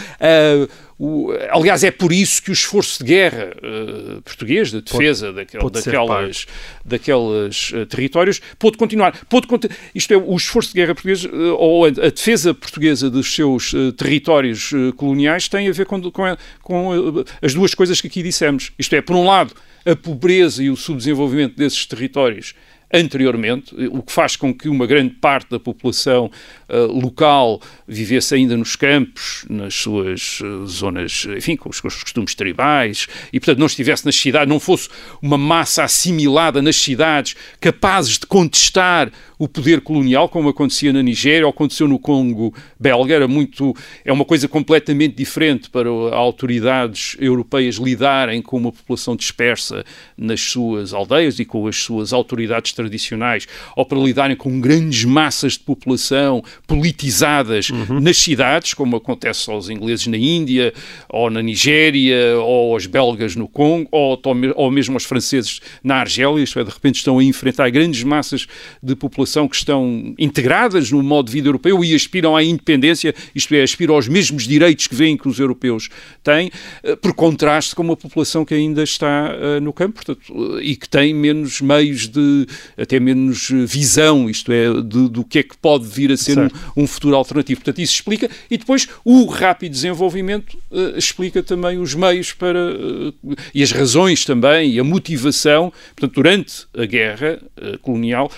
o, 1.00 1.32
aliás, 1.52 1.84
é 1.84 1.92
por 1.92 2.12
isso 2.12 2.42
que 2.42 2.50
o 2.50 2.54
esforço 2.54 3.04
de 3.04 3.10
guerra 3.14 3.52
uh, 3.58 4.22
português, 4.24 4.72
de 4.72 4.82
defesa 4.82 5.28
pode, 5.28 5.36
daquel, 5.36 5.62
pode 5.62 5.74
daquelas, 5.76 6.48
daqueles 6.84 7.72
uh, 7.72 7.86
territórios, 7.86 8.42
pode 8.58 8.78
continuar. 8.78 9.16
Pode, 9.30 9.48
isto 9.94 10.12
é, 10.12 10.18
o 10.18 10.36
esforço 10.36 10.70
de 10.70 10.76
guerra 10.76 10.96
português, 10.96 11.24
uh, 11.24 11.56
ou 11.56 11.86
a, 11.86 11.90
a, 11.90 12.10
defesa 12.10 12.52
portuguesa 12.52 13.12
dos 13.12 13.32
seus 13.32 13.74
territórios 13.96 14.72
coloniais, 14.96 15.48
tem 15.48 15.68
a 15.68 15.72
ver 15.72 15.86
com, 15.86 16.02
com, 16.10 16.36
com 16.64 17.24
as 17.44 17.54
duas 17.54 17.76
coisas 17.76 18.02
que 18.02 18.08
aqui 18.08 18.24
dissemos. 18.24 18.72
Isto 18.80 18.96
é, 18.96 19.02
por 19.02 19.16
um 19.16 19.26
lado, 19.26 19.54
a 19.86 19.96
pobreza 19.96 20.64
e 20.64 20.72
o 20.72 20.76
subdesenvolvimento 20.76 21.56
desses 21.56 21.86
territórios 21.86 22.56
anteriormente, 22.94 23.76
o 23.88 24.02
que 24.02 24.12
faz 24.12 24.36
com 24.36 24.54
que 24.54 24.70
uma 24.70 24.86
grande 24.86 25.16
parte 25.16 25.50
da 25.50 25.60
população 25.60 26.32
uh, 26.70 27.00
local 27.00 27.62
vivesse 27.88 28.36
ainda 28.36 28.58
nos 28.58 28.76
campos, 28.76 29.46
nas 29.50 29.74
suas 29.74 30.40
uh, 30.42 30.66
zonas, 30.68 31.28
enfim, 31.38 31.56
com 31.56 31.70
os, 31.70 31.82
os, 31.84 32.04
costumes 32.04 32.36
tribais, 32.36 33.08
e 33.32 33.40
portanto 33.40 33.60
não 33.60 33.66
estivesse 33.66 34.06
nas 34.06 34.16
cidades, 34.16 34.50
não 34.50 34.60
fosse 34.60 34.90
uma 35.22 35.38
massa 35.38 35.84
assimilada 35.84 36.62
nas 36.62 36.76
cidades, 36.76 37.36
capazes 37.60 38.18
de 38.18 38.26
contestar 38.26 39.12
o 39.40 39.48
poder 39.48 39.82
colonial, 39.82 40.28
como 40.28 40.50
acontecia 40.50 40.92
na 40.92 41.04
Nigéria 41.04 41.46
ou 41.46 41.52
aconteceu 41.52 41.88
no 41.88 42.00
Congo 42.00 42.54
belga, 42.80 43.14
era 43.14 43.28
muito, 43.28 43.76
é 44.04 44.12
uma 44.12 44.26
coisa 44.26 44.48
completamente 44.48 45.16
diferente 45.16 45.70
para 45.70 45.90
autoridades 45.90 47.16
europeias 47.20 47.76
lidarem 47.76 48.42
com 48.42 48.58
uma 48.58 48.72
população 48.72 49.16
dispersa 49.16 49.86
nas 50.18 50.42
suas 50.42 50.94
aldeias 50.94 51.40
e 51.40 51.46
com 51.46 51.68
as 51.68 51.78
suas 51.78 52.14
autoridades 52.14 52.74
tradicionais, 52.74 53.48
ou 53.76 53.86
para 53.86 54.00
lidarem 54.00 54.36
com 54.36 54.60
grandes 54.60 55.06
massas 55.06 55.54
de 55.54 55.60
população 55.60 56.44
politizadas 56.68 57.70
uhum. 57.70 58.02
nas 58.02 58.18
cidades, 58.18 58.74
como 58.74 58.98
acontece 58.98 59.50
aos 59.50 59.70
ingleses 59.70 60.06
na 60.08 60.18
Índia, 60.18 60.74
ou 61.10 61.30
na 61.30 61.42
Nigéria, 61.42 62.38
ou 62.38 62.74
aos 62.74 62.86
belgas 62.86 63.36
no 63.36 63.48
Congo, 63.48 63.88
ou, 63.90 64.22
ou 64.56 64.70
mesmo 64.70 64.96
aos 64.96 65.06
franceses 65.06 65.62
na 65.82 65.96
Argélia, 65.96 66.44
isto 66.44 66.60
é, 66.60 66.64
de 66.64 66.70
repente 66.70 66.96
estão 66.96 67.20
a 67.20 67.24
enfrentar 67.24 67.70
grandes 67.70 68.04
massas 68.04 68.46
de 68.84 68.96
população 68.96 69.48
que 69.48 69.56
estão 69.56 70.14
integradas 70.20 70.92
no 70.92 71.02
modo 71.02 71.28
de 71.28 71.32
vida 71.32 71.48
europeu 71.48 71.84
e 71.84 71.96
aspiram 71.96 72.36
à 72.36 72.44
independência, 72.44 73.16
isto 73.34 73.56
é, 73.56 73.64
aspiram 73.64 73.96
aos 73.96 74.10
mesmos 74.10 74.46
direitos 74.46 74.88
que 74.88 74.96
veem 74.96 75.16
que 75.16 75.28
os 75.28 75.40
europeus 75.40 75.90
têm, 76.22 76.52
eh, 76.84 76.96
por 76.98 77.14
contraste 77.14 77.74
com 77.74 77.84
uma 77.84 77.96
população 77.96 78.44
que 78.44 78.54
ainda 78.54 78.84
está 78.84 79.32
uh, 79.32 79.62
no 79.62 79.72
campo 79.72 80.04
portanto, 80.04 80.60
e 80.62 80.76
que 80.76 80.90
tem 80.90 81.14
menos 81.14 81.62
meios 81.62 82.08
de, 82.08 82.46
até 82.78 83.00
menos 83.00 83.50
visão, 83.66 84.30
isto 84.30 84.52
é, 84.52 84.74
de, 84.82 85.10
do 85.10 85.24
que 85.24 85.40
é 85.40 85.44
que 85.44 85.58
pode 85.58 85.88
vir 85.88 86.12
a 86.12 86.18
ser 86.18 86.38
um, 86.38 86.50
um, 86.76 86.88
futuro 86.88 87.16
alternativo. 87.16 87.62
Portanto, 87.62 87.82
isso 87.82 87.94
explica, 87.94 88.30
e 88.50 88.58
depois 88.58 88.88
o 89.04 89.26
rápido 89.26 89.72
desenvolvimento 89.72 90.58
uh, 90.72 90.98
explica 90.98 91.42
também 91.44 91.78
os 91.78 91.94
meios 91.94 92.34
para, 92.34 92.60
uh, 92.60 93.14
e 93.54 93.64
as 93.64 93.72
razões 93.72 94.26
também, 94.26 94.72
e 94.72 94.80
a 94.80 94.84
motivação, 94.84 95.72
portanto, 95.96 96.16
durante 96.16 96.68
a 96.76 96.86
guerra 96.86 97.40
colonial, 97.82 98.32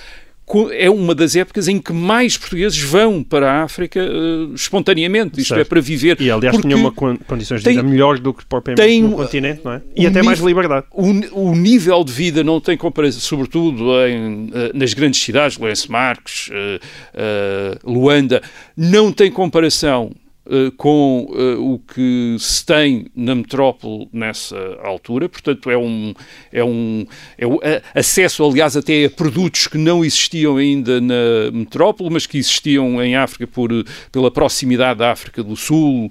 é 0.71 0.89
uma 0.89 1.13
das 1.13 1.35
épocas 1.35 1.67
em 1.67 1.79
que 1.79 1.93
mais 1.93 2.37
portugueses 2.37 2.79
vão 2.79 3.23
para 3.23 3.51
a 3.51 3.63
África 3.63 3.99
uh, 3.99 4.53
espontaneamente, 4.53 5.39
isto 5.39 5.53
é, 5.53 5.57
certo. 5.57 5.67
é, 5.67 5.69
para 5.69 5.81
viver. 5.81 6.19
E 6.19 6.31
aliás 6.31 6.57
tinha 6.57 6.75
uma 6.75 6.91
condições 6.91 7.63
de 7.63 7.69
vida 7.69 7.83
melhores 7.83 8.19
do 8.19 8.33
que 8.33 8.45
propriamente 8.45 8.87
tem, 8.87 9.03
no 9.03 9.15
continente, 9.15 9.61
não 9.63 9.73
é? 9.73 9.81
E 9.95 10.07
até 10.07 10.23
mais 10.23 10.39
liberdade. 10.39 10.87
O, 10.91 11.49
o, 11.49 11.55
nível 11.55 12.03
de 12.03 12.11
vida 12.11 12.43
não 12.43 12.59
tem 12.59 12.75
comparação, 12.75 13.19
sobretudo 13.19 13.91
em, 14.07 14.45
uh, 14.45 14.51
nas 14.73 14.93
grandes 14.93 15.21
cidades, 15.21 15.57
Lourenço 15.57 15.91
Marques, 15.91 16.49
uh, 16.49 17.91
Luanda, 17.91 18.41
não 18.75 19.11
tem 19.11 19.31
comparação 19.31 20.11
eh, 20.51 20.71
com 20.75 21.27
uh, 21.29 21.73
o 21.73 21.77
que 21.77 22.35
se 22.39 22.65
tem 22.65 23.05
na 23.15 23.35
metrópole 23.35 24.09
nessa 24.11 24.57
altura, 24.83 25.29
portanto 25.29 25.69
é 25.69 25.77
um, 25.77 26.11
é 26.51 26.63
um 26.63 27.05
é 27.37 27.45
um, 27.45 27.59
acesso, 27.93 28.43
aliás, 28.43 28.75
até 28.75 29.05
a 29.05 29.09
produtos 29.11 29.67
que 29.67 29.77
não 29.77 30.03
existiam 30.03 30.57
ainda 30.57 30.99
na 30.99 31.51
metrópole, 31.53 32.09
mas 32.09 32.25
que 32.25 32.39
existiam 32.39 32.99
em 33.03 33.15
África 33.15 33.45
por, 33.45 33.69
pela 34.11 34.31
proximidade 34.31 34.97
da 34.99 35.11
África 35.11 35.43
do 35.43 35.55
Sul 35.55 36.07
uh, 36.07 36.09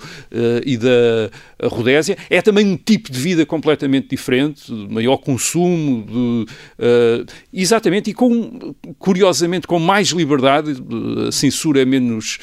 e 0.65 0.77
da 0.77 1.31
Rodésia. 1.65 2.17
É 2.31 2.41
também 2.41 2.65
um 2.65 2.77
tipo 2.77 3.11
de 3.11 3.19
vida 3.19 3.45
completamente 3.45 4.09
diferente, 4.09 4.71
maior 4.89 5.17
consumo, 5.17 6.07
de, 6.07 7.27
exatamente, 7.53 8.11
e 8.11 8.15
com, 8.15 8.75
curiosamente, 8.99 9.67
com 9.67 9.81
mais 9.81 10.09
liberdade, 10.11 10.77
a 11.27 11.33
censura 11.33 11.83
é 11.83 11.85
menos, 11.85 12.39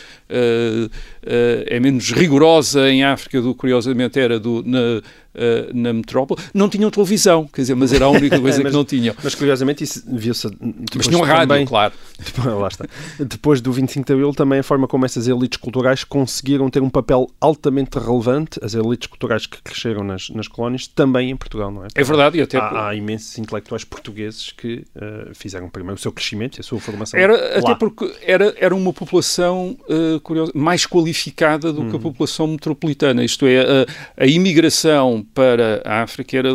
é 1.26 1.80
menos 1.80 1.85
rigorosa 2.14 2.90
em 2.90 3.04
África 3.04 3.42
do 3.42 3.54
que 3.54 3.60
curiosamente 3.62 4.20
era 4.20 4.40
do, 4.40 4.64
na, 4.66 5.02
uh, 5.36 5.72
na 5.74 5.94
metrópole, 5.94 6.42
não 6.54 6.70
tinham 6.70 6.90
televisão, 6.90 7.48
quer 7.48 7.62
dizer, 7.62 7.76
mas 7.76 7.94
era 7.94 8.06
a 8.06 8.10
única 8.10 8.40
coisa 8.42 8.62
mas, 8.62 8.72
que 8.72 8.78
não 8.78 8.86
tinham. 8.86 9.16
Mas 9.24 9.36
curiosamente 9.36 9.84
isso 9.84 10.04
viu-se. 10.08 10.50
Mas 10.96 11.08
tinham 11.08 11.22
rádio, 11.22 11.48
também, 11.48 11.66
claro. 11.66 11.94
Depois, 12.18 12.56
lá 12.56 12.68
está. 12.68 12.86
Depois 13.20 13.62
do 13.62 13.72
25 13.72 14.06
de 14.06 14.14
Abril, 14.14 14.34
também 14.34 14.60
a 14.60 14.64
forma 14.64 14.88
como 14.88 15.06
essas 15.06 15.28
elites 15.28 15.58
culturais 15.58 16.04
conseguiram 16.04 16.70
ter 16.70 16.82
um 16.82 16.90
papel 16.90 17.30
altamente 17.40 18.00
relevante, 18.00 18.60
as 18.64 18.74
elites 18.74 19.08
culturais 19.08 19.46
que 19.46 19.62
cresceram 19.62 20.04
nas, 20.04 20.30
nas 20.30 20.48
colónias, 20.48 20.88
também 20.88 21.30
em 21.30 21.36
Portugal, 21.36 21.72
não 21.72 21.84
é? 21.84 21.88
É 21.94 22.04
verdade, 22.04 22.38
e 22.38 22.42
até. 22.42 22.58
Há, 22.58 22.90
há 22.90 22.96
imensos 22.96 23.38
intelectuais 23.38 23.84
portugueses 23.84 24.52
que 24.52 24.86
uh, 24.96 25.34
fizeram 25.34 25.70
primeiro 25.70 25.96
o 25.96 26.02
seu 26.02 26.12
crescimento 26.12 26.58
e 26.58 26.62
a 26.62 26.64
sua 26.64 26.80
formação. 26.80 27.20
Era, 27.20 27.34
lá. 27.34 27.60
até 27.60 27.76
porque 27.76 28.14
era, 28.22 28.54
era 28.58 28.76
uma 28.76 28.94
população 28.94 29.78
uh, 29.90 30.20
curiosa, 30.22 30.52
mais 30.56 30.86
qualificada 30.86 31.72
do 31.74 31.82
hum. 31.82 31.90
que 31.90 31.92
a 31.92 31.96
uhum. 31.96 32.02
população 32.04 32.48
metropolitana, 32.48 33.24
isto 33.24 33.46
é, 33.46 33.62
a, 33.62 34.24
a 34.24 34.26
imigração 34.26 35.25
para 35.34 35.82
a 35.86 36.02
África 36.04 36.38
era, 36.38 36.50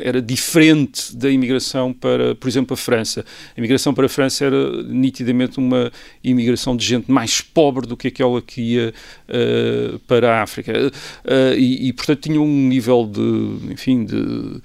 era 0.00 0.22
diferente 0.22 1.16
da 1.16 1.30
imigração 1.30 1.92
para, 1.92 2.34
por 2.34 2.48
exemplo, 2.48 2.74
a 2.74 2.76
França. 2.76 3.24
A 3.56 3.58
imigração 3.58 3.94
para 3.94 4.06
a 4.06 4.08
França 4.08 4.44
era 4.44 4.82
nitidamente 4.82 5.58
uma 5.58 5.90
imigração 6.22 6.76
de 6.76 6.84
gente 6.84 7.10
mais 7.10 7.40
pobre 7.40 7.86
do 7.86 7.96
que 7.96 8.08
aquela 8.08 8.40
que 8.40 8.60
ia 8.60 8.94
uh, 9.28 9.98
para 10.00 10.36
a 10.36 10.42
África. 10.42 10.72
Uh, 10.72 11.54
e, 11.56 11.88
e, 11.88 11.92
portanto, 11.92 12.20
tinha 12.20 12.40
um 12.40 12.68
nível 12.68 13.06
de, 13.06 13.72
enfim, 13.72 14.04
de 14.04 14.60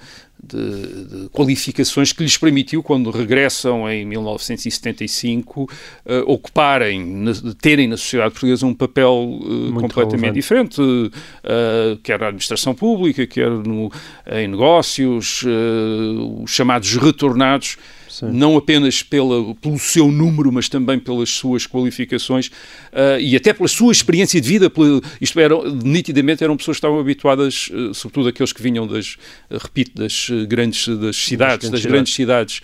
de, 0.47 1.05
de, 1.05 1.29
qualificações 1.29 2.11
que 2.13 2.23
lhes 2.23 2.37
permitiu, 2.37 2.83
quando 2.83 3.09
regressam 3.09 3.89
em 3.89 4.05
1975, 4.05 5.63
uh, 5.63 5.67
eh, 6.05 6.23
ocuparem, 6.25 7.05
na, 7.05 7.31
terem 7.59 7.87
na 7.87 7.97
sociedade 7.97 8.31
portuguesa 8.31 8.65
um 8.65 8.73
papel 8.73 9.39
uh, 9.41 9.73
completamente 9.73 10.11
relevante. 10.11 10.33
diferente, 10.33 10.81
uh, 10.81 11.97
quer 12.03 12.19
na 12.19 12.27
administração 12.27 12.73
pública, 12.73 13.25
quer 13.25 13.49
no, 13.49 13.91
em 14.31 14.47
negócios, 14.47 15.43
os 16.41 16.51
chamados 16.51 16.95
retornados 16.95 17.77
Sim. 18.15 18.31
não 18.31 18.55
apenas 18.55 19.03
pela, 19.03 19.53
pelo 19.55 19.77
seu 19.77 20.09
número, 20.09 20.49
mas 20.49 20.69
também 20.69 20.97
pelas 20.97 21.29
suas 21.29 21.67
qualificações 21.67 22.47
uh, 22.47 23.19
e 23.19 23.35
até 23.35 23.51
pela 23.51 23.67
sua 23.67 23.91
experiência 23.91 24.39
de 24.39 24.47
vida. 24.47 24.69
Pela, 24.69 25.01
isto 25.19 25.37
era, 25.37 25.53
nitidamente 25.69 26.41
eram 26.41 26.55
pessoas 26.55 26.75
que 26.75 26.79
estavam 26.79 26.97
habituadas, 26.97 27.69
uh, 27.73 27.93
sobretudo 27.93 28.29
aqueles 28.29 28.53
que 28.53 28.61
vinham 28.61 28.87
das, 28.87 29.17
uh, 29.51 29.57
repito, 29.57 29.91
das 29.95 30.29
grandes 30.47 30.87
das 30.87 31.17
cidades, 31.17 31.69
das 31.69 31.85
grandes 31.85 32.13
cidades. 32.13 32.61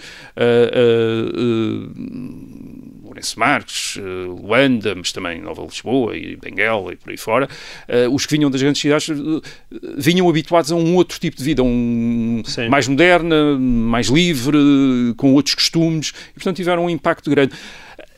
Lourenço 3.11 3.37
Marques, 3.37 3.97
Luanda, 4.41 4.95
mas 4.95 5.11
também 5.11 5.41
Nova 5.41 5.61
Lisboa 5.63 6.15
e 6.15 6.37
Benguela 6.37 6.93
e 6.93 6.95
por 6.95 7.11
aí 7.11 7.17
fora, 7.17 7.49
os 8.11 8.25
que 8.25 8.37
vinham 8.37 8.49
das 8.49 8.61
grandes 8.61 8.81
cidades 8.81 9.09
vinham 9.97 10.29
habituados 10.29 10.71
a 10.71 10.75
um 10.75 10.95
outro 10.95 11.19
tipo 11.19 11.35
de 11.35 11.43
vida, 11.43 11.61
um, 11.61 12.41
mais 12.69 12.87
moderna, 12.87 13.57
mais 13.59 14.07
livre, 14.07 14.57
com 15.17 15.33
outros 15.33 15.55
costumes, 15.55 16.13
e 16.31 16.33
portanto 16.35 16.55
tiveram 16.55 16.85
um 16.85 16.89
impacto 16.89 17.29
grande. 17.29 17.53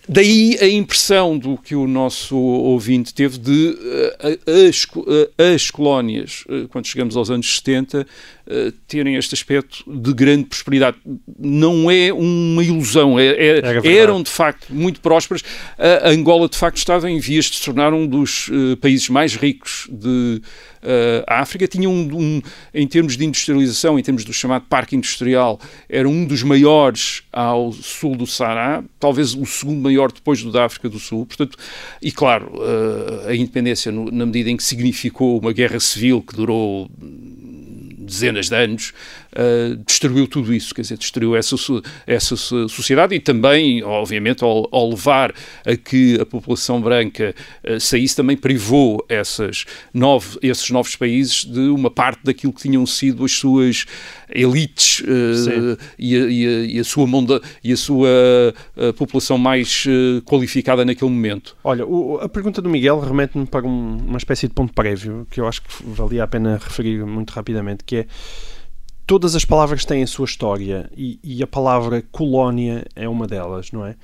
Daí 0.08 0.58
a 0.60 0.68
impressão 0.68 1.38
do 1.38 1.58
que 1.58 1.76
o 1.76 1.88
nosso 1.88 2.36
ouvinte 2.36 3.14
teve 3.14 3.38
de 3.38 3.70
uh, 3.70 4.68
as, 4.68 4.84
uh, 4.84 5.54
as 5.54 5.72
colónias, 5.72 6.44
uh, 6.50 6.68
quando 6.68 6.88
chegamos 6.88 7.16
aos 7.16 7.32
anos 7.32 7.56
70, 7.56 8.06
uh, 8.48 8.72
terem 8.88 9.16
este 9.16 9.34
aspecto 9.34 9.84
de 9.88 10.14
grande 10.14 10.46
prosperidade. 10.46 10.98
Não 11.40 11.90
é 11.90 12.12
uma 12.14 12.64
ilusão, 12.64 13.20
é, 13.20 13.28
é, 13.28 13.98
eram 13.98 14.22
de 14.22 14.30
facto 14.30 14.74
muito 14.74 15.00
prósperas. 15.02 15.44
A 15.78 16.10
Angola 16.10 16.48
de 16.48 16.58
facto 16.58 16.78
estava 16.78 17.10
em 17.10 17.20
vias 17.20 17.46
de 17.46 17.58
se 17.58 17.66
tornar 17.66 17.94
um 17.94 18.08
dos 18.08 18.50
uh, 18.50 18.78
países 18.78 19.10
mais 19.10 19.36
ricos 19.36 19.88
de 19.92 20.42
uh, 20.84 21.24
África. 21.28 21.68
Tinha 21.68 21.90
um, 21.90 22.10
um, 22.14 22.42
em 22.74 22.88
termos 22.88 23.18
de 23.18 23.26
industrialização, 23.26 23.98
em 23.98 24.04
termos 24.04 24.24
do 24.24 24.34
chamado 24.34 24.66
parque 24.70 24.96
industrial, 24.96 25.60
era 25.90 26.08
um 26.08 26.26
dos 26.26 26.44
maiores 26.44 27.24
ao 27.32 27.72
sul 27.72 28.16
do 28.16 28.28
Saara, 28.28 28.84
talvez 29.00 29.34
o 29.34 29.46
segundo 29.46 29.82
maior 29.82 30.12
depois 30.12 30.42
do 30.42 30.52
da 30.52 30.66
África 30.66 30.90
do 30.90 31.00
Sul. 31.00 31.26
Portanto, 31.26 31.58
e 32.02 32.12
claro, 32.12 32.52
a 33.28 33.36
independência 33.36 33.92
no, 33.92 34.12
na 34.12 34.26
medida 34.26 34.50
em 34.50 34.58
que 34.58 34.64
significou 34.64 35.40
uma 35.40 35.52
guerra 35.52 35.80
civil 35.80 36.22
que 36.22 36.36
durou 36.36 36.90
dezenas 38.04 38.50
de 38.50 38.56
anos, 38.56 38.94
uh, 39.34 39.76
destruiu 39.86 40.28
tudo 40.28 40.54
isso, 40.54 40.74
quer 40.74 40.82
dizer, 40.82 40.98
destruiu 40.98 41.36
essa, 41.36 41.56
essa 42.06 42.36
sociedade 42.36 43.16
e 43.16 43.20
também, 43.20 43.84
obviamente, 43.84 44.44
ao, 44.44 44.68
ao 44.72 44.90
levar 44.90 45.34
a 45.66 45.76
que 45.76 46.20
a 46.20 46.26
população 46.26 46.82
branca 46.82 47.36
uh, 47.64 47.80
saísse, 47.80 48.16
também 48.16 48.38
privou 48.38 49.04
essas 49.10 49.66
nove, 49.94 50.38
esses 50.42 50.70
novos 50.70 50.96
países 50.96 51.46
de 51.46 51.70
uma 51.70 51.90
parte 51.90 52.22
daquilo 52.24 52.54
que 52.54 52.62
tinham 52.62 52.86
sido 52.86 53.26
as 53.26 53.32
suas 53.32 53.86
elites 54.30 55.00
uh, 55.02 55.78
e, 55.98 56.16
a, 56.16 56.20
e, 56.20 56.48
a, 56.48 56.66
e, 56.66 56.80
a, 56.80 56.84
sua 56.84 57.08
monda, 57.08 57.42
e 57.64 57.72
a 57.72 57.78
sua 57.78 58.10
população 58.98 59.38
mais 59.38 59.86
qualificada 60.26 60.86
naquele 60.86 61.12
momento. 61.12 61.56
Olha, 61.64 61.86
o, 61.86 62.18
a 62.20 62.30
pergunta 62.30 62.62
do 62.62 62.70
Miguel 62.70 63.00
remete-me 63.00 63.46
para 63.46 63.66
um, 63.66 63.98
uma 63.98 64.18
espécie 64.18 64.48
de 64.48 64.54
ponto 64.54 64.74
prévio 64.74 65.28
que 65.30 65.40
eu 65.40 65.48
acho 65.48 65.62
que 65.62 65.70
valia 65.84 66.24
a 66.24 66.28
pena 66.28 66.60
referir 66.62 67.06
muito 67.06 67.32
rapidamente, 67.32 67.84
que 67.84 67.98
é 67.98 68.08
todas 69.06 69.36
as 69.36 69.46
palavras 69.46 69.86
têm 69.86 70.04
a 70.04 70.08
sua 70.08 70.26
história 70.26 70.90
e, 70.96 71.20
e, 71.24 71.44
a 71.44 71.48
palavra 71.48 72.04
colónia 72.12 72.86
é 72.96 73.08
uma 73.08 73.28
delas, 73.28 73.72
não 73.72 73.86
é? 73.86 73.96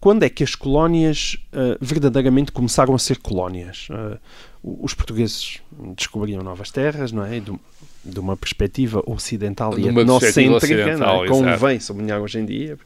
Quando 0.00 0.24
é 0.24 0.28
que 0.28 0.42
as 0.42 0.56
colónias 0.56 1.38
uh, 1.52 1.78
verdadeiramente 1.80 2.50
começaram 2.50 2.92
a 2.92 2.98
ser 2.98 3.18
colónias? 3.18 3.86
Uh, 3.88 4.18
os 4.64 4.94
portugueses 4.94 5.60
descobriam 5.96 6.42
novas 6.42 6.72
terras, 6.72 7.12
não 7.12 7.24
é? 7.24 7.38
De, 7.38 7.52
de 8.04 8.18
uma 8.18 8.36
perspectiva 8.36 9.00
ocidental 9.06 9.78
e 9.78 9.86
etnocêntrica, 9.86 10.74
é? 10.74 11.28
como 11.28 11.56
vem 11.56 11.78
sublinhar 11.78 12.20
hoje 12.20 12.40
em 12.40 12.44
dia. 12.44 12.76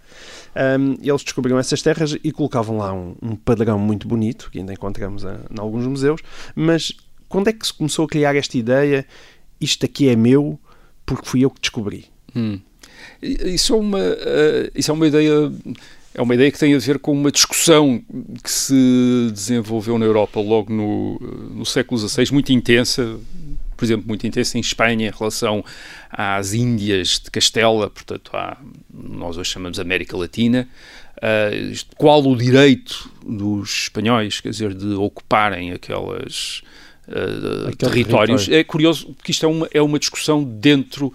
Um, 0.78 0.92
eles 1.02 1.22
descobriram 1.22 1.58
essas 1.58 1.80
terras 1.80 2.16
e 2.22 2.32
colocavam 2.32 2.76
lá 2.76 2.92
um, 2.92 3.14
um 3.22 3.34
padrão 3.34 3.78
muito 3.78 4.06
bonito, 4.06 4.50
que 4.50 4.58
ainda 4.58 4.74
encontramos 4.74 5.24
a, 5.24 5.40
em 5.50 5.58
alguns 5.58 5.86
museus, 5.86 6.20
mas 6.54 6.92
quando 7.30 7.48
é 7.48 7.52
que 7.52 7.66
se 7.66 7.72
começou 7.72 8.04
a 8.04 8.08
criar 8.08 8.36
esta 8.36 8.58
ideia 8.58 9.06
isto 9.60 9.86
aqui 9.86 10.08
é 10.08 10.16
meu 10.16 10.58
porque 11.06 11.26
fui 11.26 11.44
eu 11.44 11.50
que 11.50 11.60
descobri. 11.60 12.06
Hum. 12.34 12.58
Isso 13.22 13.72
é 13.72 13.76
uma, 13.76 13.98
uh, 13.98 14.70
isso 14.74 14.90
é 14.90 14.94
uma 14.94 15.06
ideia 15.06 15.52
é 16.16 16.22
uma 16.22 16.34
ideia 16.34 16.50
que 16.50 16.58
tem 16.58 16.74
a 16.74 16.78
ver 16.78 16.98
com 16.98 17.12
uma 17.12 17.30
discussão 17.30 18.02
que 18.42 18.50
se 18.50 19.30
desenvolveu 19.32 19.98
na 19.98 20.06
Europa 20.06 20.40
logo 20.40 20.72
no, 20.72 21.18
no 21.54 21.66
século 21.66 22.00
XVI, 22.00 22.32
muito 22.32 22.50
intensa, 22.52 23.18
por 23.76 23.84
exemplo, 23.84 24.08
muito 24.08 24.26
intensa 24.26 24.56
em 24.56 24.62
Espanha 24.62 25.08
em 25.08 25.10
relação 25.10 25.62
às 26.10 26.54
Índias 26.54 27.20
de 27.22 27.30
Castela, 27.30 27.90
portanto, 27.90 28.30
à, 28.34 28.56
nós 28.90 29.36
hoje 29.36 29.50
chamamos 29.50 29.78
América 29.78 30.16
Latina. 30.16 30.66
Uh, 31.18 31.76
qual 31.96 32.26
o 32.26 32.34
direito 32.34 33.10
dos 33.26 33.82
espanhóis, 33.82 34.40
quer 34.40 34.48
dizer, 34.50 34.72
de 34.72 34.94
ocuparem 34.94 35.72
aquelas 35.72 36.62
uh, 37.08 37.76
territórios. 37.76 38.46
Território. 38.46 38.60
É 38.60 38.64
curioso 38.64 39.14
que 39.22 39.30
isto 39.30 39.44
é 39.44 39.48
uma, 39.48 39.68
é 39.72 39.82
uma 39.82 39.98
discussão 39.98 40.42
dentro 40.42 41.12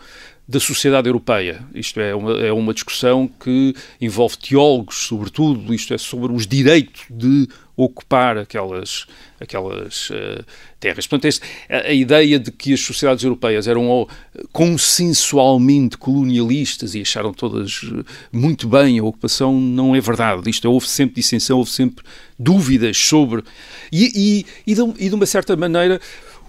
da 0.47 0.59
sociedade 0.59 1.07
europeia. 1.07 1.63
Isto 1.73 1.99
é 1.99 2.13
uma, 2.13 2.31
é 2.33 2.51
uma 2.51 2.73
discussão 2.73 3.29
que 3.39 3.73
envolve 4.01 4.37
teólogos, 4.37 5.07
sobretudo, 5.07 5.73
isto 5.73 5.93
é 5.93 5.97
sobre 5.97 6.33
os 6.33 6.45
direitos 6.45 7.03
de 7.09 7.47
ocupar 7.83 8.37
aquelas, 8.37 9.05
aquelas 9.39 10.09
uh, 10.09 10.45
terras. 10.79 11.07
Portanto, 11.07 11.25
este, 11.25 11.45
a, 11.69 11.87
a, 11.87 11.93
ideia 11.93 12.39
de 12.39 12.51
que 12.51 12.73
as 12.73 12.79
sociedades 12.79 13.23
europeias 13.23 13.67
eram 13.67 13.89
oh, 13.89 14.07
consensualmente 14.51 15.97
colonialistas 15.97 16.95
e 16.95 17.01
acharam 17.01 17.33
todas 17.33 17.81
eh, 17.83 18.03
muito 18.31 18.67
bem 18.67 18.99
a 18.99 19.03
ocupação 19.03 19.59
não 19.59 19.95
é 19.95 20.01
verdade. 20.01 20.49
Isto 20.49 20.67
é, 20.67 20.69
houve 20.69 20.87
sempre 20.87 21.15
dissensão, 21.15 21.57
houve 21.57 21.71
sempre 21.71 22.03
dúvidas 22.37 22.97
sobre. 22.97 23.43
E, 23.91 24.45
e, 24.65 24.71
e, 24.71 24.75
de, 24.75 24.81
e 25.05 25.09
de 25.09 25.15
uma 25.15 25.25
certa 25.25 25.55
maneira, 25.55 25.99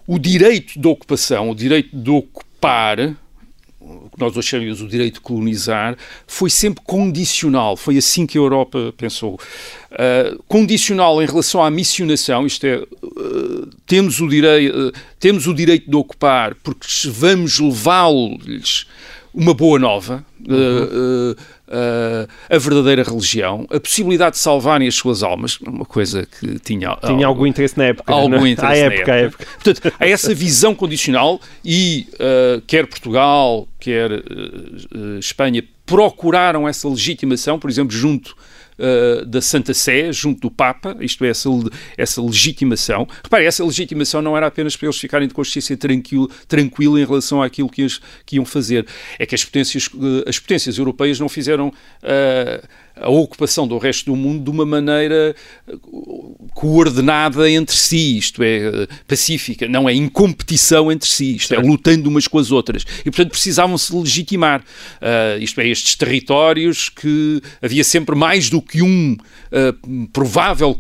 o 0.07 0.19
direito 0.19 0.79
de 0.79 0.89
ocupação, 0.89 1.51
o 1.51 1.55
direito 1.55 1.97
de 1.97 2.11
ocupar 2.11 3.17
que 4.13 4.19
nós 4.19 4.37
hoje 4.37 4.49
chamamos 4.49 4.81
o 4.81 4.89
direito 4.89 5.15
de 5.15 5.21
colonizar, 5.21 5.97
foi 6.27 6.51
sempre 6.51 6.83
condicional. 6.85 7.77
Foi 7.77 7.97
assim 7.97 8.27
que 8.27 8.39
a 8.39 8.41
Europa 8.41 8.93
pensou. 8.97 9.39
Uh, 9.93 10.43
condicional 10.49 11.23
em 11.23 11.27
relação 11.27 11.63
à 11.63 11.71
missionação, 11.71 12.47
isto 12.47 12.67
é, 12.67 12.77
uh, 12.77 13.71
temos, 13.87 14.21
o 14.21 14.29
direito, 14.29 14.89
uh, 14.89 14.93
temos 15.19 15.47
o 15.47 15.55
direito 15.55 15.91
de 15.91 15.97
ocupar 15.97 16.55
porque 16.57 16.87
vamos 17.09 17.59
levá-los 17.59 18.87
uma 19.35 19.55
boa 19.55 19.79
nova. 19.79 20.25
Uhum 20.41 21.35
uh, 21.73 22.29
a 22.49 22.59
verdadeira 22.59 23.03
religião, 23.03 23.67
a 23.71 23.81
possibilidade 23.81 24.37
de 24.37 24.43
salvarem 24.43 24.87
as 24.87 24.95
suas 24.95 25.23
almas, 25.23 25.59
uma 25.61 25.85
coisa 25.85 26.27
que 26.27 26.59
tinha, 26.59 26.97
tinha 27.05 27.27
algum 27.27 27.47
interesse 27.47 27.77
na 27.79 27.85
época. 27.85 28.13
Algum 28.13 28.29
não? 28.29 28.47
interesse 28.47 28.83
à 28.83 28.85
época, 28.87 29.15
época. 29.15 29.45
época. 29.45 29.47
Portanto, 29.63 29.95
há 29.99 30.07
essa 30.07 30.35
visão 30.35 30.75
condicional 30.75 31.41
e 31.65 32.07
uh, 32.15 32.61
quer 32.67 32.87
Portugal, 32.87 33.67
quer 33.81 34.13
uh, 34.13 35.19
Espanha 35.19 35.65
procuraram 35.85 36.69
essa 36.69 36.89
legitimação, 36.89 37.59
por 37.59 37.69
exemplo, 37.69 37.95
junto 37.95 38.37
uh, 38.83 39.25
da 39.25 39.41
Santa 39.41 39.73
Sé, 39.73 40.13
junto 40.13 40.41
do 40.41 40.51
Papa, 40.51 40.97
isto 41.01 41.25
é, 41.25 41.29
essa, 41.29 41.49
essa 41.97 42.21
legitimação. 42.21 43.07
Repare, 43.23 43.47
essa 43.47 43.65
legitimação 43.65 44.21
não 44.21 44.37
era 44.37 44.47
apenas 44.47 44.77
para 44.77 44.87
eles 44.87 44.99
ficarem 44.99 45.29
de 45.29 45.35
consciência 45.35 45.77
tranquilo, 45.77 46.29
tranquila 46.49 47.01
em 47.01 47.05
relação 47.05 47.43
àquilo 47.43 47.69
que, 47.69 47.83
eles, 47.83 48.01
que 48.27 48.37
iam 48.37 48.45
fazer. 48.45 48.87
É 49.19 49.25
que 49.25 49.35
as 49.35 49.45
potências, 49.45 49.87
uh, 49.87 50.25
as 50.27 50.39
potências 50.39 50.79
europeias 50.79 51.21
não 51.21 51.29
fizeram. 51.29 51.69
Uh, 51.69 52.82
a 52.97 53.09
ocupação 53.09 53.67
do 53.67 53.79
resto 53.79 54.07
do 54.07 54.17
mundo 54.17 54.45
de 54.45 54.51
uma 54.51 54.67
maneira 54.67 55.35
eh, 55.69 55.75
coordenada 56.55 57.51
entre 57.51 57.77
si, 57.77 58.19
isto 58.19 58.43
é, 58.43 58.57
eh, 58.59 58.89
pacífica, 59.07 59.67
não 59.69 59.89
é 59.89 59.95
em 59.95 60.09
competição 60.09 60.91
entre 60.93 61.09
si, 61.09 61.37
isto 61.37 61.53
é, 61.53 61.57
certo. 61.57 61.67
é 61.67 61.71
lutando 61.71 62.09
umas 62.09 62.29
com 62.29 62.39
as 62.39 62.51
outras. 62.51 62.85
E, 63.01 63.05
portanto, 63.05 63.31
precisavam 63.31 63.77
se 63.79 63.95
legitimar. 63.95 64.61
Uh, 64.61 65.43
isto 65.43 65.61
é, 65.61 65.69
estes 65.69 65.95
territórios 65.95 66.89
que 66.89 67.41
havia 67.61 67.85
sempre 67.85 68.15
mais 68.15 68.49
do 68.49 68.61
que 68.61 68.83
um 68.83 69.15
uh, 69.15 70.09
provável 70.13 70.77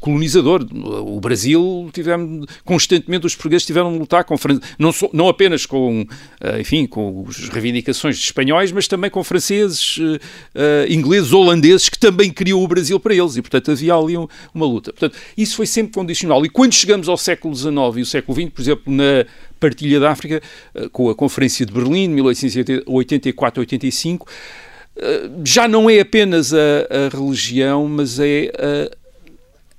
colonizador. 0.00 0.66
O 0.72 1.20
Brasil, 1.20 1.90
tivemos, 1.92 2.46
constantemente, 2.64 3.26
os 3.26 3.34
portugueses 3.34 3.66
tiveram 3.66 3.92
de 3.92 3.98
lutar 3.98 4.24
com, 4.24 4.36
não, 4.78 4.92
so, 4.92 5.08
não 5.12 5.28
apenas 5.28 5.66
com, 5.66 6.02
uh, 6.02 6.60
enfim, 6.60 6.86
com 6.86 7.26
as 7.28 7.48
reivindicações 7.48 8.18
de 8.18 8.24
espanhóis, 8.24 8.72
mas 8.72 8.88
também 8.88 9.10
com 9.10 9.22
franceses, 9.22 9.98
ingleses, 10.88 11.32
holandeses 11.42 11.88
que 11.88 11.98
também 11.98 12.30
criou 12.30 12.62
o 12.62 12.68
Brasil 12.68 13.00
para 13.00 13.14
eles 13.14 13.36
e, 13.36 13.42
portanto, 13.42 13.70
havia 13.70 13.94
ali 13.94 14.16
uma 14.16 14.66
luta. 14.66 14.92
Portanto, 14.92 15.16
isso 15.36 15.56
foi 15.56 15.66
sempre 15.66 15.92
condicional. 15.92 16.44
E 16.44 16.48
quando 16.48 16.72
chegamos 16.72 17.08
ao 17.08 17.16
século 17.16 17.54
XIX 17.54 17.76
e 17.96 18.00
o 18.00 18.06
século 18.06 18.40
XX, 18.40 18.50
por 18.50 18.62
exemplo, 18.62 18.92
na 18.92 19.24
partilha 19.60 20.00
da 20.00 20.10
África, 20.10 20.42
eh, 20.74 20.88
com 20.90 21.08
a 21.08 21.14
Conferência 21.14 21.64
de 21.64 21.72
Berlim, 21.72 22.12
1884-85, 22.16 24.26
eh, 24.96 25.30
já 25.44 25.68
não 25.68 25.88
é 25.88 26.00
apenas 26.00 26.52
a, 26.52 26.58
a 26.58 27.16
religião, 27.16 27.86
mas 27.88 28.18
é 28.18 28.50
a, 28.58 28.90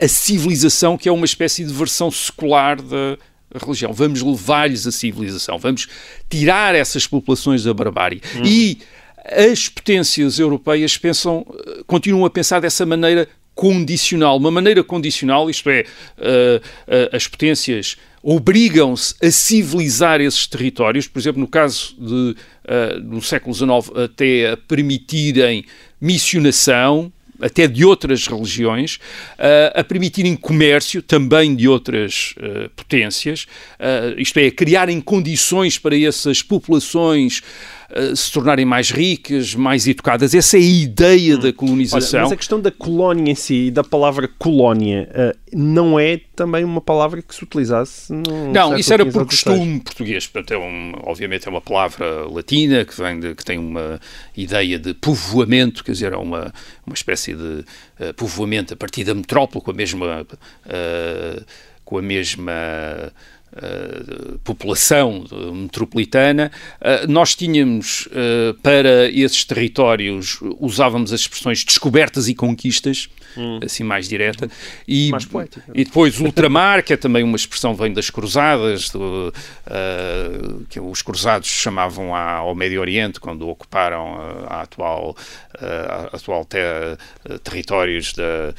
a, 0.06 0.08
civilização, 0.08 0.98
que 0.98 1.10
é 1.10 1.12
uma 1.12 1.26
espécie 1.26 1.64
de 1.64 1.74
versão 1.74 2.10
secular 2.10 2.82
da 2.82 3.18
religião. 3.62 3.94
Vamos 3.94 4.22
levar-lhes 4.22 4.88
a 4.88 4.92
civilização, 4.92 5.60
vamos 5.60 5.88
tirar 6.30 6.76
essas 6.76 7.06
populações 7.06 7.64
da 7.64 7.74
barbárie. 7.74 8.22
Hum. 8.36 8.42
E 8.46 8.80
as 9.24 9.70
potências 9.70 10.40
europeias 10.40 10.98
pensam, 10.98 11.46
continuam 11.88 12.26
a 12.26 12.30
pensar 12.30 12.60
dessa 12.60 12.86
maneira 12.86 13.28
condicional. 13.56 14.38
Uma 14.38 14.52
maneira 14.52 14.84
condicional, 14.84 15.50
isto 15.50 15.70
é, 15.70 15.82
uh, 16.18 16.58
uh, 16.58 17.16
as 17.16 17.28
potências 17.28 17.98
obrigam-se 18.22 19.16
a 19.22 19.30
civilizar 19.30 20.22
esses 20.22 20.48
territórios, 20.48 21.08
por 21.08 21.20
exemplo, 21.20 21.42
no 21.42 21.48
caso 21.48 21.94
de, 22.00 22.36
do 23.04 23.22
século 23.22 23.54
XIX, 23.54 23.98
até 24.02 24.52
a 24.52 24.56
permitirem 24.56 25.66
missionação, 26.00 27.12
até 27.42 27.68
de 27.68 27.84
outras 27.84 28.26
religiões, 28.26 28.98
a 29.76 29.84
permitirem 29.84 30.38
comércio 30.38 31.02
também 31.02 31.54
de 31.54 31.68
outras 31.68 32.34
potências, 32.78 33.46
isto 34.18 34.38
é, 34.40 34.50
criarem 34.50 35.02
condições 35.02 35.78
para 35.78 36.00
essas 36.00 36.42
populações 36.42 37.42
uh, 37.98 38.16
se 38.16 38.32
tornarem 38.32 38.66
mais 38.66 38.92
ricas, 38.92 39.56
mais 39.56 39.88
educadas. 39.88 40.34
Essa 40.34 40.58
é 40.58 40.60
a 40.60 40.64
ideia 40.64 41.36
hum. 41.36 41.40
da 41.40 41.54
colonização. 41.54 42.20
Olha, 42.20 42.24
mas 42.26 42.32
a 42.34 42.38
questão 42.38 42.60
da 42.60 42.72
colónia 42.72 43.32
em 43.32 43.36
si 43.36 43.68
e 43.68 43.72
da 43.72 43.84
palavra 43.84 44.28
colónia 44.28 45.10
uh, 45.12 45.38
não 45.56 46.00
é 46.00 46.20
também 46.36 46.64
uma 46.64 46.82
palavra 46.82 47.22
que 47.22 47.34
se 47.34 47.44
utilizasse 47.44 48.12
no 48.12 48.52
Não, 48.52 48.78
isso 48.78 48.94
era 48.94 49.06
por 49.06 49.26
costume 49.26 49.80
português. 49.80 50.28
Portanto, 50.28 50.54
é 50.54 50.58
um, 50.58 50.94
obviamente 51.04 51.48
é 51.48 51.52
uma 51.52 51.62
palavra 51.62 52.28
latina 52.28 52.84
que, 52.86 53.00
vem 53.00 53.20
de, 53.20 53.36
que 53.36 53.46
tem 53.46 53.58
uma 53.58 54.00
ideia 54.36 54.80
de 54.80 54.94
povoamento, 54.94 55.84
quer 55.84 55.92
dizer, 55.92 56.14
é 56.14 56.18
uma, 56.18 56.54
uma 56.86 56.94
espécie 56.94 57.34
de 57.34 57.66
uh, 58.00 58.14
povoamento 58.16 58.74
a 58.74 58.78
partir 58.78 59.04
da 59.04 59.14
metrópole 59.14 59.64
com 59.64 59.72
a 59.72 59.74
mesma... 59.74 60.26
com 61.86 61.98
a 61.98 62.02
mesma 62.02 62.54
Uh, 63.54 64.40
população 64.40 65.26
metropolitana, 65.54 66.52
uh, 66.82 67.08
nós 67.08 67.36
tínhamos 67.36 68.10
para 68.64 69.12
esses 69.12 69.46
territórios, 69.46 70.40
usávamos 70.60 71.14
as 71.14 71.20
expressões 71.20 71.64
descobertas 71.64 72.28
e 72.28 72.34
conquistas, 72.34 73.10
hum. 73.38 73.60
assim 73.64 73.84
mais 73.84 74.08
direta, 74.08 74.50
e, 74.88 75.10
mais 75.10 75.26
poética. 75.26 75.72
e 75.74 75.84
depois 75.84 76.20
ultramar, 76.20 76.84
que 76.84 76.94
é 76.94 76.98
também 76.98 77.24
uma 77.24 77.36
expressão 77.36 77.74
vem 77.76 77.94
das 77.94 78.10
cruzadas, 78.10 78.90
do, 78.90 79.34
que 80.70 80.80
os 80.80 81.02
cruzados 81.02 81.48
chamavam 81.48 82.16
ao 82.16 82.54
Médio 82.56 82.82
Oriente, 82.82 83.20
quando 83.20 83.48
ocuparam 83.48 84.16
a 84.48 84.62
atual, 84.62 85.16
a 85.60 86.16
atual 86.16 86.46
ter, 86.46 86.98
territórios 87.44 88.14
da 88.14 88.54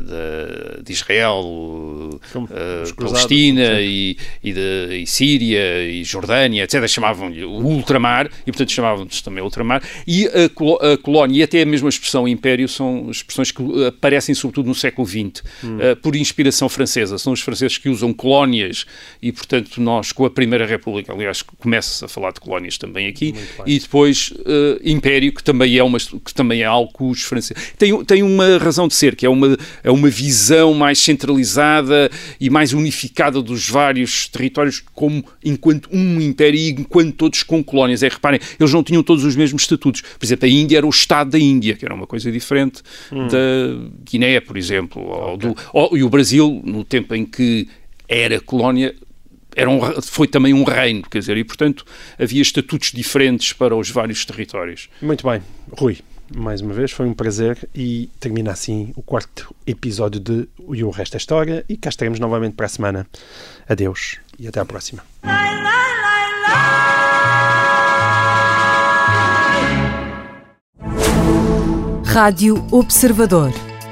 de, 0.00 0.82
de, 0.82 0.92
Israel, 0.92 1.42
uh, 1.44 2.94
Palestina 2.96 3.80
e, 3.80 4.16
e, 4.42 4.52
de, 4.52 5.02
e 5.02 5.06
Síria 5.06 5.84
e 5.84 6.04
Jordânia, 6.04 6.64
etc. 6.64 6.86
Chamavam-lhe 6.86 7.44
o 7.44 7.50
ultramar 7.50 8.30
e, 8.46 8.52
portanto, 8.52 8.72
chamavam-nos 8.72 9.22
também 9.22 9.42
ultramar. 9.42 9.82
E 10.06 10.26
a, 10.26 10.92
a, 10.92 10.98
colónia 10.98 11.40
e 11.40 11.42
até 11.42 11.62
a 11.62 11.66
mesma 11.66 11.88
expressão 11.88 12.26
império 12.26 12.68
são 12.68 13.10
expressões 13.10 13.50
que 13.50 13.62
aparecem 14.02 14.34
sobretudo 14.34 14.66
no 14.66 14.74
século 14.74 15.06
XX, 15.06 15.44
hum. 15.62 15.76
uh, 15.76 15.96
por 15.96 16.16
inspiração 16.16 16.68
francesa. 16.68 17.16
São 17.18 17.32
os 17.32 17.40
franceses 17.40 17.78
que 17.78 17.88
usam 17.88 18.12
colónias 18.12 18.84
e, 19.22 19.30
portanto, 19.30 19.80
nós 19.80 20.10
com 20.10 20.24
a 20.24 20.30
Primeira 20.30 20.66
República, 20.66 21.12
aliás, 21.12 21.42
começa 21.42 22.06
a 22.06 22.08
falar 22.08 22.32
de 22.32 22.40
colónias 22.40 22.76
também 22.76 23.06
aqui, 23.06 23.34
e 23.64 23.78
depois 23.78 24.32
império, 24.84 25.32
que 25.32 25.42
também 25.42 25.78
é, 25.78 25.84
uma, 25.84 25.98
que 25.98 26.34
também 26.34 26.62
é 26.62 26.64
algo 26.64 26.92
que 26.92 27.04
os 27.04 27.22
franceses... 27.22 27.72
Tem, 27.78 28.04
tem 28.04 28.22
uma 28.22 28.58
razão 28.58 28.88
de 28.88 28.94
ser, 28.94 29.14
que 29.14 29.24
é 29.24 29.28
uma 29.28 29.56
é 29.82 29.90
uma 29.90 30.08
visão 30.08 30.74
mais 30.74 30.98
centralizada 30.98 32.10
e 32.40 32.50
mais 32.50 32.72
unificada 32.72 33.40
dos 33.42 33.68
vários 33.68 34.28
territórios 34.28 34.82
como 34.94 35.24
enquanto 35.44 35.88
um 35.92 36.20
império 36.20 36.58
e 36.58 36.70
enquanto 36.70 37.14
todos 37.14 37.42
com 37.42 37.62
colónias. 37.62 38.02
É, 38.02 38.08
reparem, 38.08 38.40
eles 38.58 38.72
não 38.72 38.82
tinham 38.82 39.02
todos 39.02 39.24
os 39.24 39.36
mesmos 39.36 39.62
estatutos. 39.62 40.00
Por 40.00 40.24
exemplo, 40.24 40.46
a 40.46 40.50
Índia 40.50 40.78
era 40.78 40.86
o 40.86 40.90
Estado 40.90 41.30
da 41.30 41.38
Índia, 41.38 41.74
que 41.74 41.84
era 41.84 41.94
uma 41.94 42.06
coisa 42.06 42.30
diferente 42.30 42.82
hum. 43.10 43.28
da 43.28 43.91
Guiné, 44.04 44.40
por 44.40 44.56
exemplo. 44.56 45.02
Okay. 45.02 45.30
Ou 45.30 45.36
do, 45.36 45.56
ou, 45.72 45.96
e 45.96 46.02
o 46.02 46.08
Brasil, 46.08 46.60
no 46.64 46.84
tempo 46.84 47.14
em 47.14 47.24
que 47.24 47.68
era 48.08 48.40
colónia, 48.40 48.94
era 49.54 49.68
um, 49.68 49.80
foi 50.02 50.26
também 50.26 50.52
um 50.52 50.64
reino, 50.64 51.02
quer 51.02 51.18
dizer, 51.18 51.36
e 51.36 51.44
portanto 51.44 51.84
havia 52.18 52.42
estatutos 52.42 52.90
diferentes 52.92 53.52
para 53.52 53.76
os 53.76 53.90
vários 53.90 54.24
territórios. 54.24 54.88
Muito 55.00 55.26
bem. 55.28 55.42
Rui, 55.78 55.98
mais 56.34 56.60
uma 56.60 56.72
vez, 56.72 56.90
foi 56.90 57.06
um 57.06 57.14
prazer 57.14 57.68
e 57.74 58.08
termina 58.18 58.52
assim 58.52 58.92
o 58.96 59.02
quarto 59.02 59.54
episódio 59.66 60.20
de 60.20 60.48
E 60.72 60.82
o 60.82 60.90
Resto 60.90 61.16
é 61.16 61.18
História 61.18 61.64
e 61.68 61.76
cá 61.76 61.90
estaremos 61.90 62.18
novamente 62.18 62.54
para 62.54 62.66
a 62.66 62.68
semana. 62.68 63.06
Adeus 63.68 64.18
e 64.38 64.48
até 64.48 64.60
à 64.60 64.64
próxima. 64.64 65.02
Rádio 72.04 72.66
Observador. 72.70 73.71